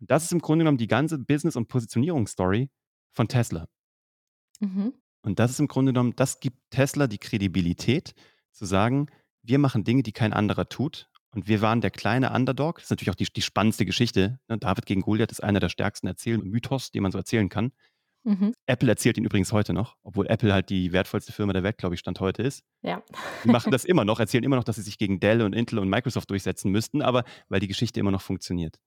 Und 0.00 0.10
das 0.10 0.24
ist 0.24 0.32
im 0.32 0.40
Grunde 0.40 0.62
genommen 0.62 0.78
die 0.78 0.86
ganze 0.86 1.18
Business- 1.18 1.56
und 1.56 1.68
Positionierungsstory 1.68 2.70
von 3.10 3.28
Tesla. 3.28 3.66
Mhm. 4.60 4.94
Und 5.22 5.38
das 5.38 5.52
ist 5.52 5.60
im 5.60 5.68
Grunde 5.68 5.92
genommen, 5.92 6.14
das 6.16 6.40
gibt 6.40 6.58
Tesla 6.70 7.06
die 7.06 7.18
Kredibilität, 7.18 8.14
zu 8.50 8.66
sagen, 8.66 9.06
wir 9.42 9.58
machen 9.58 9.84
Dinge, 9.84 10.02
die 10.02 10.12
kein 10.12 10.32
anderer 10.32 10.68
tut. 10.68 11.08
Und 11.34 11.48
wir 11.48 11.62
waren 11.62 11.80
der 11.80 11.90
kleine 11.90 12.32
Underdog. 12.32 12.76
Das 12.76 12.84
ist 12.84 12.90
natürlich 12.90 13.10
auch 13.10 13.14
die, 13.14 13.24
die 13.24 13.42
spannendste 13.42 13.86
Geschichte. 13.86 14.38
ne? 14.48 14.58
David 14.58 14.84
gegen 14.84 15.00
Goliath 15.00 15.32
ist 15.32 15.42
einer 15.42 15.60
der 15.60 15.70
stärksten 15.70 16.06
Erzähl-Mythos, 16.06 16.90
den 16.90 17.02
man 17.02 17.10
so 17.10 17.18
erzählen 17.18 17.48
kann. 17.48 17.72
Mhm. 18.24 18.54
Apple 18.66 18.88
erzählt 18.88 19.16
ihn 19.18 19.24
übrigens 19.24 19.52
heute 19.52 19.72
noch, 19.72 19.96
obwohl 20.02 20.26
Apple 20.28 20.52
halt 20.52 20.70
die 20.70 20.92
wertvollste 20.92 21.32
Firma 21.32 21.52
der 21.52 21.64
Welt, 21.64 21.78
glaube 21.78 21.94
ich, 21.94 22.00
Stand 22.00 22.20
heute 22.20 22.42
ist. 22.42 22.62
Ja. 22.82 23.02
Die 23.44 23.48
machen 23.48 23.72
das 23.72 23.84
immer 23.84 24.04
noch, 24.04 24.20
erzählen 24.20 24.44
immer 24.44 24.56
noch, 24.56 24.64
dass 24.64 24.76
sie 24.76 24.82
sich 24.82 24.98
gegen 24.98 25.18
Dell 25.18 25.42
und 25.42 25.54
Intel 25.54 25.78
und 25.78 25.88
Microsoft 25.88 26.30
durchsetzen 26.30 26.70
müssten, 26.70 27.02
aber 27.02 27.24
weil 27.48 27.60
die 27.60 27.66
Geschichte 27.66 27.98
immer 27.98 28.12
noch 28.12 28.22
funktioniert. 28.22 28.78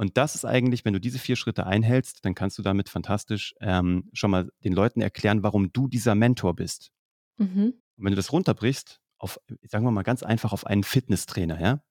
Und 0.00 0.16
das 0.16 0.34
ist 0.34 0.46
eigentlich, 0.46 0.86
wenn 0.86 0.94
du 0.94 0.98
diese 0.98 1.18
vier 1.18 1.36
Schritte 1.36 1.66
einhältst, 1.66 2.24
dann 2.24 2.34
kannst 2.34 2.56
du 2.56 2.62
damit 2.62 2.88
fantastisch 2.88 3.54
ähm, 3.60 4.08
schon 4.14 4.30
mal 4.30 4.50
den 4.64 4.72
Leuten 4.72 5.02
erklären, 5.02 5.42
warum 5.42 5.74
du 5.74 5.88
dieser 5.88 6.14
Mentor 6.14 6.56
bist. 6.56 6.90
Mhm. 7.36 7.74
Und 7.98 8.04
wenn 8.04 8.12
du 8.12 8.16
das 8.16 8.32
runterbrichst, 8.32 8.98
auf, 9.18 9.38
sagen 9.68 9.84
wir 9.84 9.90
mal 9.90 10.00
ganz 10.02 10.22
einfach, 10.22 10.54
auf 10.54 10.66
einen 10.66 10.84
Fitnesstrainer, 10.84 11.60
ja, 11.60 11.82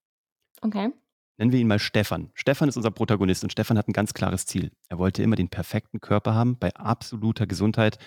Okay. 0.64 0.90
nennen 1.38 1.52
wir 1.52 1.60
ihn 1.60 1.68
mal 1.68 1.78
Stefan. 1.78 2.32
Stefan 2.34 2.68
ist 2.68 2.78
unser 2.78 2.90
Protagonist 2.90 3.44
und 3.44 3.52
Stefan 3.52 3.78
hat 3.78 3.88
ein 3.88 3.94
ganz 3.94 4.16
klares 4.16 4.48
Ziel. 4.48 4.72
Er 4.88 4.98
wollte 4.98 5.22
immer 5.22 5.36
den 5.36 5.50
perfekten 5.50 6.02
Körper 6.02 6.34
haben, 6.34 6.58
bei 6.58 6.74
absoluter 6.74 7.46
Gesundheit, 7.46 8.00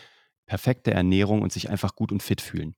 perfekte 0.46 0.90
Ernährung 0.90 1.42
und 1.42 1.52
sich 1.52 1.70
einfach 1.70 1.94
gut 1.94 2.10
und 2.10 2.24
fit 2.24 2.40
fühlen. 2.40 2.74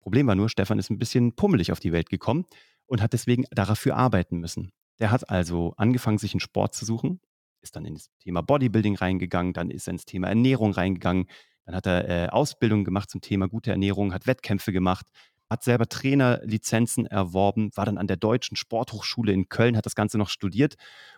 Problem 0.00 0.28
war 0.28 0.36
nur, 0.36 0.48
Stefan 0.48 0.78
ist 0.78 0.90
ein 0.90 0.98
bisschen 1.00 1.34
pummelig 1.34 1.72
auf 1.72 1.80
die 1.80 1.90
Welt 1.90 2.08
gekommen 2.08 2.46
und 2.86 3.02
hat 3.02 3.14
deswegen 3.14 3.46
dafür 3.50 3.96
arbeiten 3.96 4.38
müssen. 4.38 4.70
Der 4.98 5.10
hat 5.10 5.30
also 5.30 5.74
angefangen, 5.76 6.18
sich 6.18 6.34
einen 6.34 6.40
Sport 6.40 6.74
zu 6.74 6.84
suchen, 6.84 7.20
ist 7.60 7.76
dann 7.76 7.84
ins 7.84 8.10
Thema 8.18 8.42
Bodybuilding 8.42 8.96
reingegangen, 8.96 9.52
dann 9.52 9.70
ist 9.70 9.88
er 9.88 9.92
ins 9.92 10.04
Thema 10.04 10.28
Ernährung 10.28 10.72
reingegangen, 10.72 11.26
dann 11.64 11.76
hat 11.76 11.86
er 11.86 12.08
äh, 12.08 12.28
Ausbildung 12.28 12.84
gemacht 12.84 13.10
zum 13.10 13.20
Thema 13.20 13.48
gute 13.48 13.70
Ernährung, 13.70 14.12
hat 14.12 14.26
Wettkämpfe 14.26 14.72
gemacht, 14.72 15.06
hat 15.48 15.62
selber 15.62 15.88
Trainerlizenzen 15.88 17.06
erworben, 17.06 17.70
war 17.74 17.86
dann 17.86 17.98
an 17.98 18.06
der 18.06 18.16
Deutschen 18.16 18.56
Sporthochschule 18.56 19.32
in 19.32 19.48
Köln, 19.48 19.76
hat 19.76 19.86
das 19.86 19.94
Ganze 19.94 20.18
noch 20.18 20.28
studiert 20.28 20.74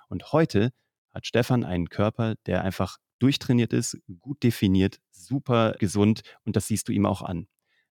und 0.09 0.33
heute 0.33 0.73
hat 1.13 1.27
Stefan 1.27 1.65
einen 1.65 1.89
Körper, 1.89 2.35
der 2.47 2.63
einfach 2.63 2.99
durchtrainiert 3.21 3.73
ist, 3.73 3.97
gut 4.19 4.43
definiert, 4.43 4.99
super 5.13 5.75
gesund 5.79 6.23
und 6.45 6.57
das 6.57 6.67
siehst 6.67 6.89
du 6.89 6.93
ihm 6.93 7.07
auch 7.07 7.23
an. 7.23 7.47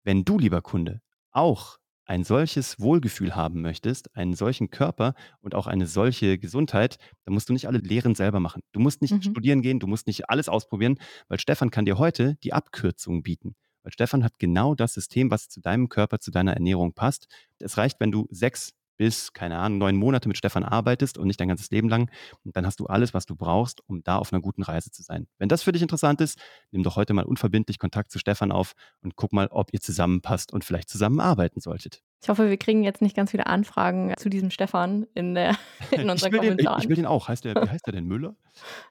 Wenn 0.03 0.25
du, 0.25 0.39
lieber 0.39 0.63
Kunde, 0.63 1.03
auch 1.31 1.79
ein 2.05 2.25
solches 2.25 2.81
Wohlgefühl 2.81 3.37
haben 3.37 3.61
möchtest, 3.63 4.15
einen 4.17 4.35
solchen 4.35 4.71
Körper 4.71 5.15
und 5.41 5.55
auch 5.55 5.67
eine 5.67 5.87
solche 5.87 6.39
Gesundheit, 6.39 6.99
dann 7.25 7.35
musst 7.35 7.49
du 7.49 7.53
nicht 7.53 7.69
alle 7.69 7.79
Lehren 7.79 8.15
selber 8.15 8.41
machen. 8.41 8.63
Du 8.73 8.81
musst 8.81 9.01
nicht 9.03 9.13
Mhm. 9.13 9.23
studieren 9.23 9.63
gehen, 9.63 9.79
du 9.81 9.87
musst 9.87 10.07
nicht 10.07 10.29
alles 10.29 10.49
ausprobieren, 10.49 10.99
weil 11.29 11.39
Stefan 11.39 11.71
kann 11.71 11.85
dir 11.85 11.99
heute 11.99 12.37
die 12.43 12.53
Abkürzung 12.53 13.23
bieten. 13.23 13.55
Weil 13.83 13.93
Stefan 13.93 14.25
hat 14.25 14.39
genau 14.39 14.75
das 14.75 14.93
System, 14.95 15.31
was 15.31 15.49
zu 15.49 15.61
deinem 15.61 15.89
Körper, 15.89 16.19
zu 16.19 16.31
deiner 16.31 16.53
Ernährung 16.53 16.93
passt. 16.93 17.29
Es 17.59 17.77
reicht, 17.79 18.01
wenn 18.01 18.11
du 18.13 18.27
sechs 18.31 18.73
bis, 19.01 19.33
keine 19.33 19.57
Ahnung, 19.57 19.79
neun 19.79 19.97
Monate 19.97 20.29
mit 20.29 20.37
Stefan 20.37 20.63
arbeitest 20.63 21.17
und 21.17 21.27
nicht 21.27 21.41
dein 21.41 21.49
ganzes 21.49 21.71
Leben 21.71 21.89
lang. 21.89 22.11
Und 22.45 22.55
dann 22.55 22.67
hast 22.67 22.81
du 22.81 22.87
alles, 22.87 23.15
was 23.15 23.25
du 23.25 23.35
brauchst, 23.35 23.81
um 23.89 24.03
da 24.03 24.17
auf 24.19 24.31
einer 24.31 24.43
guten 24.43 24.63
Reise 24.63 24.91
zu 24.91 25.03
sein. 25.03 25.27
Wenn 25.39 25.49
das 25.49 25.63
für 25.63 25.73
dich 25.73 25.81
interessant 25.81 26.21
ist, 26.21 26.39
nimm 26.71 26.83
doch 26.83 26.97
heute 26.97 27.15
mal 27.15 27.25
unverbindlich 27.25 27.79
Kontakt 27.79 28.11
zu 28.11 28.19
Stefan 28.19 28.53
auf 28.53 28.75
und 29.01 29.17
guck 29.17 29.33
mal, 29.33 29.47
ob 29.47 29.73
ihr 29.73 29.81
zusammenpasst 29.81 30.53
und 30.53 30.67
vielleicht 30.67 30.91
zusammenarbeiten 30.91 31.61
solltet. 31.63 32.03
Ich 32.23 32.29
hoffe, 32.29 32.51
wir 32.51 32.59
kriegen 32.59 32.85
jetzt 32.85 33.01
nicht 33.01 33.17
ganz 33.17 33.31
viele 33.31 33.47
Anfragen 33.47 34.13
zu 34.19 34.29
diesem 34.29 34.51
Stefan 34.51 35.07
in, 35.15 35.35
der, 35.35 35.57
in 35.93 36.01
Ich 36.03 36.11
unseren 36.11 36.33
will, 36.33 36.41
den, 36.41 36.51
ich, 36.51 36.67
Kommentaren. 36.67 36.83
ich 36.83 36.89
will 36.91 36.97
den 36.97 37.07
auch. 37.07 37.29
Heißt 37.29 37.47
der, 37.47 37.55
wie 37.55 37.71
heißt 37.71 37.87
der 37.87 37.95
denn 37.95 38.05
Müller? 38.05 38.37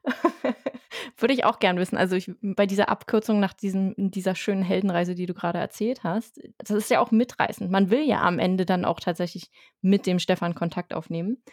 Würde 1.17 1.34
ich 1.34 1.45
auch 1.45 1.60
gern 1.60 1.78
wissen. 1.78 1.97
Also 1.97 2.15
ich, 2.15 2.32
bei 2.41 2.65
dieser 2.65 2.89
Abkürzung 2.89 3.39
nach 3.39 3.54
diesem, 3.54 3.93
dieser 3.97 4.36
schönen 4.36 4.63
Heldenreise, 4.63 5.15
die 5.15 5.25
du 5.25 5.34
gerade 5.34 5.60
erzählt 5.60 6.04
hast, 6.04 6.39
das 6.58 6.71
ist 6.71 6.89
ja 6.89 6.99
auch 6.99 7.12
mitreißend. 7.12 7.71
Man 7.71 7.89
will 7.89 8.04
ja 8.04 8.21
am 8.21 8.39
Ende 8.39 8.65
dann 8.65 8.86
auch 8.86 8.99
tatsächlich 8.99 9.52
mit 9.82 10.06
dem 10.06 10.19
Stefan 10.19 10.56
Kontakt 10.56 10.93
aufnehmen. 10.93 11.43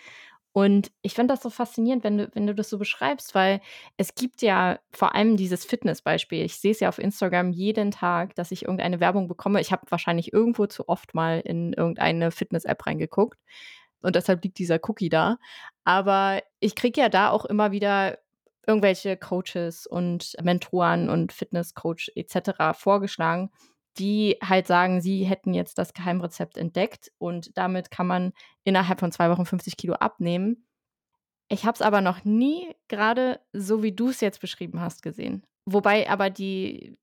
Und 0.53 0.91
ich 1.03 1.13
finde 1.13 1.35
das 1.35 1.43
so 1.43 1.51
faszinierend, 1.51 2.03
wenn 2.03 2.17
du 2.17 2.31
wenn 2.33 2.47
du 2.47 2.55
das 2.55 2.71
so 2.71 2.79
beschreibst, 2.79 3.35
weil 3.35 3.61
es 3.99 4.15
gibt 4.15 4.41
ja 4.41 4.79
vor 4.91 5.15
allem 5.15 5.37
dieses 5.37 5.67
Fitnessbeispiel. 5.67 6.43
Ich 6.43 6.57
sehe 6.57 6.71
es 6.71 6.81
ja 6.81 6.89
auf 6.89 6.99
Instagram 6.99 7.53
jeden 7.53 7.91
Tag, 7.91 8.35
dass 8.37 8.53
ich 8.53 8.63
irgendeine 8.63 8.99
Werbung 8.99 9.29
bekomme. 9.29 9.61
Ich 9.61 9.71
habe 9.71 9.83
wahrscheinlich 9.91 10.33
irgendwo 10.33 10.67
zu 10.67 10.89
oft 10.89 11.15
mal 11.15 11.41
in 11.41 11.75
irgendeine 11.75 12.31
Fitness-App 12.31 12.87
reingeguckt 12.87 13.39
und 14.01 14.17
deshalb 14.17 14.43
liegt 14.45 14.59
dieser 14.59 14.79
Cookie 14.89 15.11
da. 15.11 15.37
Aber 15.85 16.43
ich 16.61 16.75
kriege 16.75 17.03
ja 17.03 17.11
da 17.11 17.29
auch 17.31 17.45
immer 17.45 17.73
wieder 17.73 18.19
irgendwelche 18.67 19.17
Coaches 19.17 19.87
und 19.87 20.37
Mentoren 20.43 21.09
und 21.09 21.33
Fitnesscoach 21.33 22.11
et 22.15 22.31
cetera 22.31 22.73
vorgeschlagen, 22.73 23.51
die 23.99 24.37
halt 24.43 24.67
sagen, 24.67 25.01
sie 25.01 25.25
hätten 25.25 25.55
jetzt 25.55 25.79
das 25.79 25.95
Geheimrezept 25.95 26.57
entdeckt 26.57 27.13
und 27.19 27.57
damit 27.57 27.91
kann 27.91 28.07
man 28.07 28.33
innerhalb 28.65 29.01
von 29.01 29.13
2 29.13 29.31
Wochen 29.31 29.47
50 29.47 29.77
Kilo 29.77 29.95
abnehmen. 29.95 30.67
Ich 31.49 31.65
habe 31.65 31.75
es 31.75 31.83
aber 31.83 32.01
noch 32.01 32.25
nie 32.25 32.75
gerade 32.89 33.41
so, 33.53 33.83
wie 33.83 33.93
du 33.93 34.09
es 34.09 34.21
jetzt 34.21 34.41
beschrieben 34.41 34.81
hast, 34.81 35.03
gesehen. 35.03 35.45
Wobei 35.65 36.11
aber 36.11 36.31
die 36.31 36.99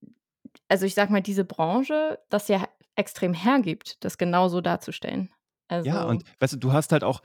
also, 0.68 0.86
ich 0.86 0.94
sage 0.94 1.12
mal, 1.12 1.22
diese 1.22 1.46
Branche 1.46 2.20
das 2.30 2.48
ja 2.48 2.68
extrem 2.96 3.34
hergibt, 3.34 4.04
das 4.04 4.18
genauso 4.18 4.62
darzustellen. 4.62 5.32
Ja, 5.72 5.78
Also 5.78 6.08
und 6.08 6.24
weißt 6.40 6.54
du, 6.54 6.58
du 6.58 6.74
hast 6.74 6.92
halt 6.92 7.04
auch 7.04 7.22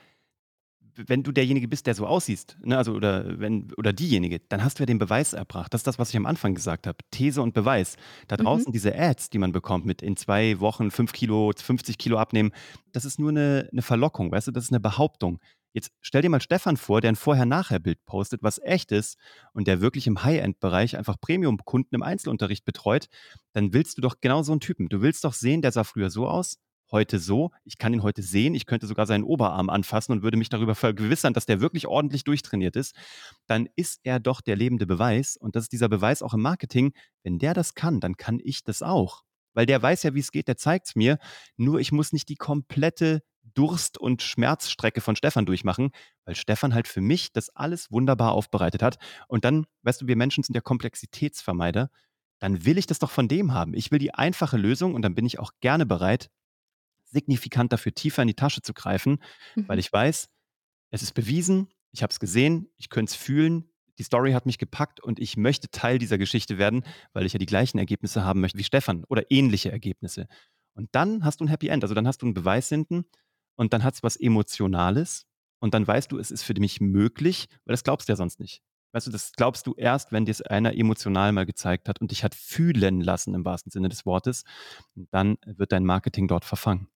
wenn 1.07 1.23
du 1.23 1.31
derjenige 1.33 1.69
bist, 1.69 1.87
der 1.87 1.95
so 1.95 2.07
aussiehst, 2.07 2.59
ne, 2.65 2.77
also 2.77 2.93
oder 2.95 3.39
wenn 3.39 3.73
oder 3.77 3.93
diejenige, 3.93 4.41
dann 4.49 4.65
hast 4.65 4.79
du 4.79 4.83
ja 4.83 4.87
den 4.87 4.99
Beweis 4.99 5.33
erbracht. 5.33 5.73
Das 5.73 5.81
ist 5.81 5.87
das, 5.87 5.99
was 5.99 6.11
ich 6.11 6.17
am 6.17 6.27
Anfang 6.27 6.55
gesagt 6.55 6.87
habe. 6.87 6.99
These 7.13 7.41
und 7.43 7.55
Beweis. 7.55 7.97
Da 8.27 8.37
mhm, 8.39 8.65
draußen 8.65 8.73
diese 8.73 8.95
Ads, 8.99 9.31
die 9.31 9.39
man 9.39 9.53
bekommt 9.53 9.87
mit 9.87 10.03
in 10.03 10.17
2 10.17 10.59
Wochen 10.61 10.91
5 10.91 11.13
Kilo, 11.13 11.53
50 11.57 11.99
Kilo 11.99 12.19
abnehmen, 12.19 12.51
das 12.93 13.05
ist 13.05 13.19
nur 13.21 13.31
eine 13.31 13.69
'ne 13.73 13.83
Verlockung, 13.83 14.33
weißt 14.33 14.49
du? 14.49 14.53
Das 14.53 14.65
ist 14.65 14.73
eine 14.73 14.81
Behauptung. 14.81 15.39
Jetzt 15.73 15.93
stell 16.01 16.23
dir 16.23 16.31
mal 16.31 16.41
Stefan 16.41 16.77
vor, 16.77 17.01
der 17.01 17.13
ein 17.13 17.17
Vorher-Nachher-Bild 17.17 18.05
postet, 18.07 18.43
was 18.43 18.59
echt 18.59 18.91
ist 18.91 19.19
und 19.53 19.69
der 19.69 19.81
wirklich 19.81 20.07
im 20.07 20.25
High-End-Bereich 20.25 20.97
einfach 20.97 21.21
Premium-Kunden 21.21 21.95
im 21.95 22.03
Einzelunterricht 22.03 22.65
betreut, 22.65 23.09
dann 23.53 23.73
willst 23.73 23.99
du 23.99 24.03
doch 24.03 24.17
genau 24.21 24.43
so 24.43 24.53
einen 24.53 24.61
Typen. 24.61 24.89
Du 24.89 25.03
willst 25.03 25.25
doch 25.25 25.35
sehen, 25.35 25.63
der 25.63 25.73
sah 25.73 25.85
früher 25.85 26.11
so 26.11 26.27
aus, 26.29 26.59
heute 26.91 27.19
so. 27.19 27.51
Ich 27.65 27.79
kann 27.79 27.93
ihn 27.93 28.03
heute 28.03 28.23
sehen. 28.23 28.55
Ich 28.55 28.67
könnte 28.67 28.87
sogar 28.87 29.07
seinen 29.07 29.25
Oberarm 29.25 29.71
anfassen 29.71 30.13
und 30.13 30.23
würde 30.23 30.37
mich 30.37 30.49
darüber 30.49 30.75
vergewissern, 30.75 31.33
dass 31.33 31.47
der 31.47 31.61
wirklich 31.61 31.87
ordentlich 31.87 32.25
durchtrainiert 32.25 32.77
ist. 32.77 32.95
Dann 33.47 33.69
ist 33.77 34.01
er 34.05 34.21
doch 34.21 34.41
der 34.41 34.57
lebende 34.57 34.87
Beweis. 34.87 35.37
Und 35.37 35.57
das 35.57 35.65
ist 35.65 35.73
dieser 35.73 35.89
Beweis 35.89 36.23
auch 36.23 36.35
im 36.35 36.43
Marketing. 36.43 36.93
Wenn 37.23 37.39
der 37.39 37.55
das 37.55 37.75
kann, 37.75 38.01
dann 38.01 38.17
kann 38.17 38.41
ich 38.43 38.65
das 38.65 38.83
auch. 38.83 39.23
Weil 39.55 39.67
der 39.67 39.83
weiß 39.83 40.05
ja, 40.05 40.15
wie 40.15 40.21
es 40.21 40.33
geht, 40.33 40.49
der 40.49 40.57
zeigt 40.57 40.87
es 40.89 40.97
mir. 40.97 41.19
Nur 41.57 41.81
ich 41.81 41.93
muss 41.93 42.13
nicht 42.13 42.29
die 42.29 42.37
komplette 42.37 43.23
Durst- 43.55 43.99
und 43.99 44.23
Schmerzstrecke 44.23 45.01
von 45.01 45.17
Stefan 45.17 45.47
durchmachen, 45.47 45.91
weil 46.25 46.37
Stefan 46.37 46.75
halt 46.75 46.87
für 46.87 47.01
mich 47.01 47.33
das 47.33 47.51
alles 47.51 47.91
wunderbar 47.91 48.33
aufbereitet 48.33 48.83
hat. 48.83 48.99
Und 49.27 49.45
dann, 49.45 49.67
weißt 49.83 50.03
du, 50.03 50.07
wir 50.07 50.17
Menschen 50.17 50.45
sind 50.45 50.55
ja 50.55 50.61
Komplexitätsvermeider. 50.61 51.91
Dann 52.39 52.65
will 52.65 52.79
ich 52.79 52.87
das 52.87 53.01
doch 53.01 53.11
von 53.11 53.27
dem 53.27 53.53
haben. 53.53 53.75
Ich 53.75 53.91
will 53.91 53.99
die 53.99 54.15
einfache 54.15 54.57
Lösung 54.57 54.95
und 54.95 55.03
dann 55.03 55.17
bin 55.17 55.27
ich 55.27 55.41
auch 55.41 55.51
gerne 55.61 55.87
bereit, 55.87 56.31
signifikant 57.11 57.73
dafür 57.73 57.95
tiefer 57.95 58.23
in 58.23 58.29
die 58.29 58.35
Tasche 58.35 58.63
zu 58.63 58.75
greifen, 58.75 59.19
weil 59.55 59.77
mhm. 59.77 59.81
ich 59.81 59.93
weiß, 59.93 60.29
es 60.91 61.03
ist 61.03 61.13
bewiesen, 61.13 61.69
ich 61.93 62.03
habe 62.03 62.11
es 62.11 62.21
gesehen, 62.21 62.71
ich 62.77 62.91
könnte 62.91 63.11
es 63.11 63.17
fühlen, 63.17 63.71
die 63.99 64.05
Story 64.05 64.33
hat 64.33 64.47
mich 64.47 64.59
gepackt 64.59 65.01
und 65.01 65.19
ich 65.19 65.37
möchte 65.37 65.71
Teil 65.71 65.99
dieser 65.99 66.19
Geschichte 66.19 66.59
werden, 66.59 66.85
weil 67.13 67.27
ich 67.27 67.33
ja 67.33 67.39
die 67.39 67.47
gleichen 67.47 67.79
Ergebnisse 67.79 68.25
haben 68.25 68.41
möchte 68.41 68.59
wie 68.59 68.65
Stefan 68.65 69.05
oder 69.09 69.31
ähnliche 69.31 69.73
Ergebnisse. 69.73 70.29
Und 70.75 70.89
dann 70.93 71.25
hast 71.25 71.41
du 71.41 71.45
ein 71.45 71.49
Happy 71.49 71.69
End, 71.69 71.83
also 71.83 71.95
dann 71.95 72.07
hast 72.07 72.23
du 72.23 72.27
einen 72.27 72.35
Beweis 72.35 72.69
hinten 72.69 73.05
und 73.57 73.73
dann 73.73 73.83
hat 73.83 73.95
es 73.95 74.03
was 74.03 74.17
Emotionales 74.17 75.27
und 75.59 75.75
dann 75.75 75.87
weißt 75.87 76.13
du, 76.13 76.19
es 76.19 76.31
ist 76.31 76.45
für 76.45 76.55
mich 76.55 76.81
möglich, 76.81 77.49
weil 77.65 77.73
das 77.73 77.83
glaubst 77.83 78.09
du 78.09 78.13
ja 78.13 78.17
sonst 78.17 78.39
nicht. 78.39 78.63
Weißt 78.93 79.07
du, 79.07 79.11
das 79.11 79.33
glaubst 79.33 79.67
du 79.67 79.75
erst, 79.75 80.13
wenn 80.13 80.25
dir 80.25 80.31
es 80.31 80.41
einer 80.41 80.75
emotional 80.75 81.33
mal 81.33 81.45
gezeigt 81.45 81.89
hat 81.89 82.01
und 82.01 82.11
dich 82.11 82.25
hat 82.25 82.35
fühlen 82.35 83.01
lassen 83.01 83.35
im 83.35 83.45
wahrsten 83.45 83.71
Sinne 83.71 83.89
des 83.89 84.07
Wortes. 84.07 84.45
Und 84.95 85.13
dann 85.13 85.37
wird 85.45 85.73
dein 85.73 85.85
Marketing 85.85 86.27
dort 86.27 86.45
verfangen. 86.45 86.89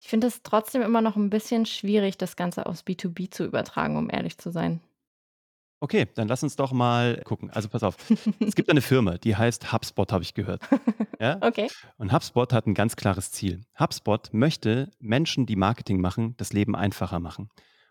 Ich 0.00 0.08
finde 0.08 0.28
es 0.28 0.42
trotzdem 0.42 0.82
immer 0.82 1.00
noch 1.00 1.16
ein 1.16 1.30
bisschen 1.30 1.66
schwierig, 1.66 2.18
das 2.18 2.36
Ganze 2.36 2.66
aufs 2.66 2.82
B2B 2.82 3.30
zu 3.30 3.44
übertragen, 3.44 3.96
um 3.96 4.10
ehrlich 4.10 4.38
zu 4.38 4.50
sein. 4.50 4.80
Okay, 5.80 6.08
dann 6.14 6.26
lass 6.26 6.42
uns 6.42 6.56
doch 6.56 6.72
mal 6.72 7.22
gucken. 7.24 7.50
Also 7.50 7.68
pass 7.68 7.84
auf. 7.84 7.96
Es 8.40 8.56
gibt 8.56 8.68
eine 8.70 8.80
Firma, 8.80 9.16
die 9.18 9.36
heißt 9.36 9.72
HubSpot, 9.72 10.12
habe 10.12 10.22
ich 10.22 10.34
gehört. 10.34 10.62
Ja? 11.20 11.38
Okay. 11.40 11.68
Und 11.96 12.12
HubSpot 12.12 12.52
hat 12.52 12.68
ein 12.68 12.74
ganz 12.74 12.94
klares 12.94 13.32
Ziel. 13.32 13.62
HubSpot 13.76 14.32
möchte 14.32 14.88
Menschen, 15.00 15.46
die 15.46 15.56
Marketing 15.56 16.00
machen, 16.00 16.36
das 16.36 16.52
Leben 16.52 16.76
einfacher 16.76 17.18
machen. 17.18 17.48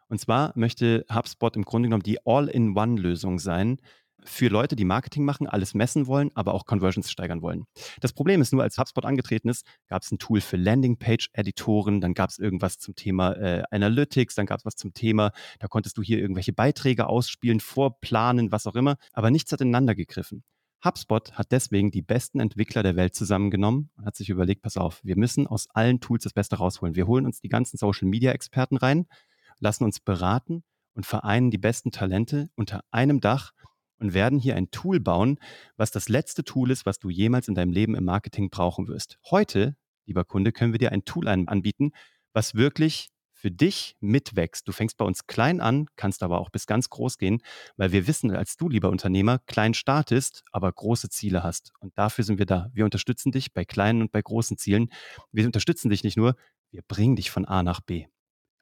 Und 0.08 0.22
zwar 0.22 0.54
möchte 0.56 1.06
HubSpot 1.14 1.54
im 1.58 1.66
Grunde 1.66 1.90
genommen 1.90 2.04
die 2.04 2.26
All-in-One-Lösung 2.26 3.40
sein 3.40 3.82
für 4.24 4.50
Leute, 4.50 4.76
die 4.76 4.86
Marketing 4.86 5.24
machen, 5.24 5.48
alles 5.48 5.74
messen 5.74 6.08
wollen, 6.08 6.32
aber 6.36 6.54
auch 6.54 6.66
Conversions 6.66 7.10
steigern 7.10 7.42
wollen. 7.42 7.66
Das 8.02 8.14
Problem 8.14 8.42
ist 8.42 8.52
nur, 8.52 8.64
als 8.64 8.78
HubSpot 8.78 9.06
angetreten 9.06 9.50
ist, 9.50 9.66
gab 9.88 10.04
es 10.04 10.12
ein 10.12 10.20
Tool 10.20 10.42
für 10.42 10.58
Landingpage-Editoren, 10.58 12.02
dann 12.02 12.14
gab 12.14 12.30
es 12.30 12.40
irgendwas 12.40 12.78
zum 12.78 12.96
Thema 12.96 13.34
äh, 13.34 13.64
Analytics, 13.72 14.36
dann 14.36 14.46
gab 14.46 14.60
es 14.60 14.66
was 14.66 14.76
zum 14.76 14.94
Thema, 14.94 15.32
da 15.60 15.68
konntest 15.68 15.98
du 15.98 16.02
hier 16.02 16.20
irgendwelche 16.20 16.54
Beiträge 16.54 17.08
ausspielen, 17.08 17.60
vorplanen, 17.60 18.52
was 18.52 18.68
auch 18.68 18.76
immer, 18.76 18.98
aber 19.14 19.32
nichts 19.32 19.52
hat 19.52 19.62
ineinander 19.62 19.96
gegriffen. 19.96 20.44
HubSpot 20.84 21.34
hat 21.34 21.52
deswegen 21.52 21.92
die 21.92 22.04
besten 22.04 22.40
Entwickler 22.40 22.84
der 22.84 22.96
Welt 22.96 23.16
zusammengenommen 23.16 23.90
und 23.98 24.06
hat 24.06 24.16
sich 24.16 24.30
überlegt, 24.30 24.62
pass 24.62 24.78
auf, 24.78 25.04
wir 25.04 25.18
müssen 25.18 25.48
aus 25.48 25.68
allen 25.74 26.00
Tools 26.00 26.24
das 26.24 26.34
Beste 26.34 26.58
rausholen. 26.58 26.96
Wir 26.96 27.08
holen 27.08 27.26
uns 27.26 27.40
die 27.40 27.50
ganzen 27.50 27.78
Social-Media-Experten 27.78 28.78
rein, 28.78 29.08
lassen 29.60 29.86
uns 29.86 30.00
beraten 30.00 30.64
und 30.94 31.06
vereinen 31.06 31.52
die 31.52 31.58
besten 31.58 31.92
Talente 31.92 32.50
unter 32.56 32.82
einem 32.92 33.22
Dach 33.22 33.54
und 34.00 34.14
werden 34.14 34.40
hier 34.40 34.56
ein 34.56 34.72
Tool 34.72 35.00
bauen, 35.00 35.40
was 35.76 35.92
das 35.92 36.10
letzte 36.10 36.44
Tool 36.44 36.72
ist, 36.72 36.86
was 36.86 37.00
du 37.00 37.10
jemals 37.10 37.48
in 37.48 37.56
deinem 37.56 37.72
Leben 37.72 37.96
im 37.96 38.06
Marketing 38.06 38.50
brauchen 38.50 38.88
wirst. 38.88 39.18
Heute, 39.30 39.76
lieber 40.06 40.26
Kunde, 40.26 40.52
können 40.52 40.74
wir 40.74 40.80
dir 40.80 40.92
ein 40.92 41.06
Tool 41.06 41.28
anbieten, 41.28 41.92
was 42.34 42.56
wirklich 42.56 43.10
für 43.38 43.52
dich 43.52 43.96
mitwächst. 44.00 44.68
Du 44.68 44.72
fängst 44.72 44.98
bei 44.98 45.06
uns 45.06 45.28
klein 45.28 45.62
an, 45.62 45.86
kannst 45.96 46.24
aber 46.24 46.40
auch 46.40 46.50
bis 46.50 46.66
ganz 46.66 46.90
groß 46.90 47.18
gehen, 47.18 47.42
weil 47.78 47.92
wir 47.92 48.08
wissen, 48.08 48.32
als 48.36 48.58
du, 48.58 48.68
lieber 48.68 48.90
Unternehmer, 48.90 49.40
klein 49.46 49.74
startest, 49.74 50.44
aber 50.52 50.72
große 50.72 51.10
Ziele 51.10 51.44
hast. 51.44 51.72
Und 51.80 51.98
dafür 51.98 52.24
sind 52.24 52.40
wir 52.40 52.48
da. 52.48 52.70
Wir 52.74 52.86
unterstützen 52.86 53.32
dich 53.32 53.54
bei 53.54 53.64
kleinen 53.64 54.02
und 54.02 54.12
bei 54.12 54.22
großen 54.22 54.58
Zielen. 54.58 54.90
Wir 55.32 55.46
unterstützen 55.46 55.90
dich 55.90 56.04
nicht 56.04 56.18
nur, 56.18 56.36
wir 56.72 56.82
bringen 56.88 57.16
dich 57.16 57.30
von 57.30 57.46
A 57.46 57.62
nach 57.64 57.80
B. 57.80 58.08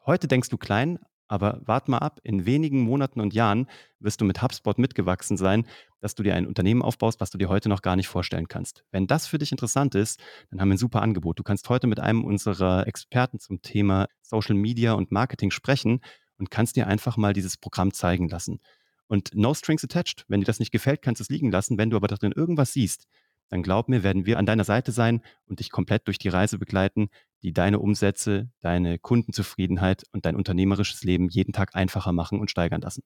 Heute 0.06 0.28
denkst 0.28 0.50
du 0.50 0.58
klein, 0.58 1.00
aber 1.28 1.62
wart 1.66 1.88
mal 1.88 2.00
ab, 2.00 2.20
in 2.24 2.46
wenigen 2.46 2.82
Monaten 2.82 3.20
und 3.20 3.34
Jahren 3.34 3.68
wirst 4.00 4.22
du 4.22 4.26
mit 4.26 4.42
HubSpot 4.42 4.78
mitgewachsen 4.78 5.38
sein, 5.38 5.66
dass 6.00 6.16
du 6.16 6.24
dir 6.24 6.36
ein 6.36 6.46
Unternehmen 6.46 6.82
aufbaust, 6.82 7.20
was 7.20 7.32
du 7.32 7.38
dir 7.38 7.50
heute 7.50 7.70
noch 7.70 7.82
gar 7.82 7.96
nicht 7.96 8.08
vorstellen 8.08 8.48
kannst. 8.48 8.84
Wenn 8.92 9.08
das 9.08 9.28
für 9.28 9.38
dich 9.38 9.52
interessant 9.52 9.96
ist, 9.96 10.22
dann 10.52 10.62
haben 10.62 10.70
wir 10.70 10.76
ein 10.76 10.80
super 10.80 11.02
Angebot. 11.02 11.40
Du 11.40 11.44
kannst 11.44 11.68
heute 11.70 11.88
mit 11.88 12.00
einem 12.00 12.24
unserer 12.24 12.88
Experten 12.88 13.40
zum 13.40 13.62
Thema 13.62 14.08
Social 14.22 14.56
Media 14.56 14.94
und 14.94 15.12
Marketing 15.12 15.52
sprechen 15.52 16.02
und 16.38 16.52
kannst 16.52 16.76
dir 16.76 16.88
einfach 16.88 17.18
mal 17.18 17.34
dieses 17.34 17.58
Programm 17.58 17.92
zeigen 17.92 18.30
lassen. 18.30 18.60
Und 19.08 19.32
no 19.36 19.54
strings 19.54 19.84
attached. 19.84 20.26
Wenn 20.28 20.42
dir 20.42 20.46
das 20.46 20.60
nicht 20.60 20.72
gefällt, 20.72 21.02
kannst 21.02 21.20
du 21.20 21.24
es 21.24 21.30
liegen 21.30 21.52
lassen. 21.52 21.78
Wenn 21.78 21.90
du 21.90 21.98
aber 21.98 22.08
darin 22.08 22.32
irgendwas 22.32 22.74
siehst, 22.74 23.08
dann 23.50 23.64
glaub 23.64 23.90
mir, 23.90 24.04
werden 24.04 24.26
wir 24.26 24.40
an 24.40 24.46
deiner 24.46 24.64
Seite 24.64 24.92
sein 24.92 25.22
und 25.46 25.60
dich 25.60 25.70
komplett 25.72 26.08
durch 26.08 26.18
die 26.18 26.30
Reise 26.30 26.58
begleiten, 26.58 27.10
die 27.44 27.54
deine 27.54 27.80
Umsätze, 27.80 28.50
deine 28.62 28.98
Kundenzufriedenheit 29.00 30.04
und 30.12 30.26
dein 30.26 30.36
unternehmerisches 30.36 31.04
Leben 31.04 31.30
jeden 31.30 31.54
Tag 31.54 31.76
einfacher 31.76 32.12
machen 32.12 32.40
und 32.40 32.50
steigern 32.50 32.82
lassen. 32.82 33.04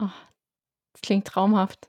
Oh, 0.00 0.08
das 0.92 1.02
klingt 1.02 1.26
traumhaft. 1.26 1.88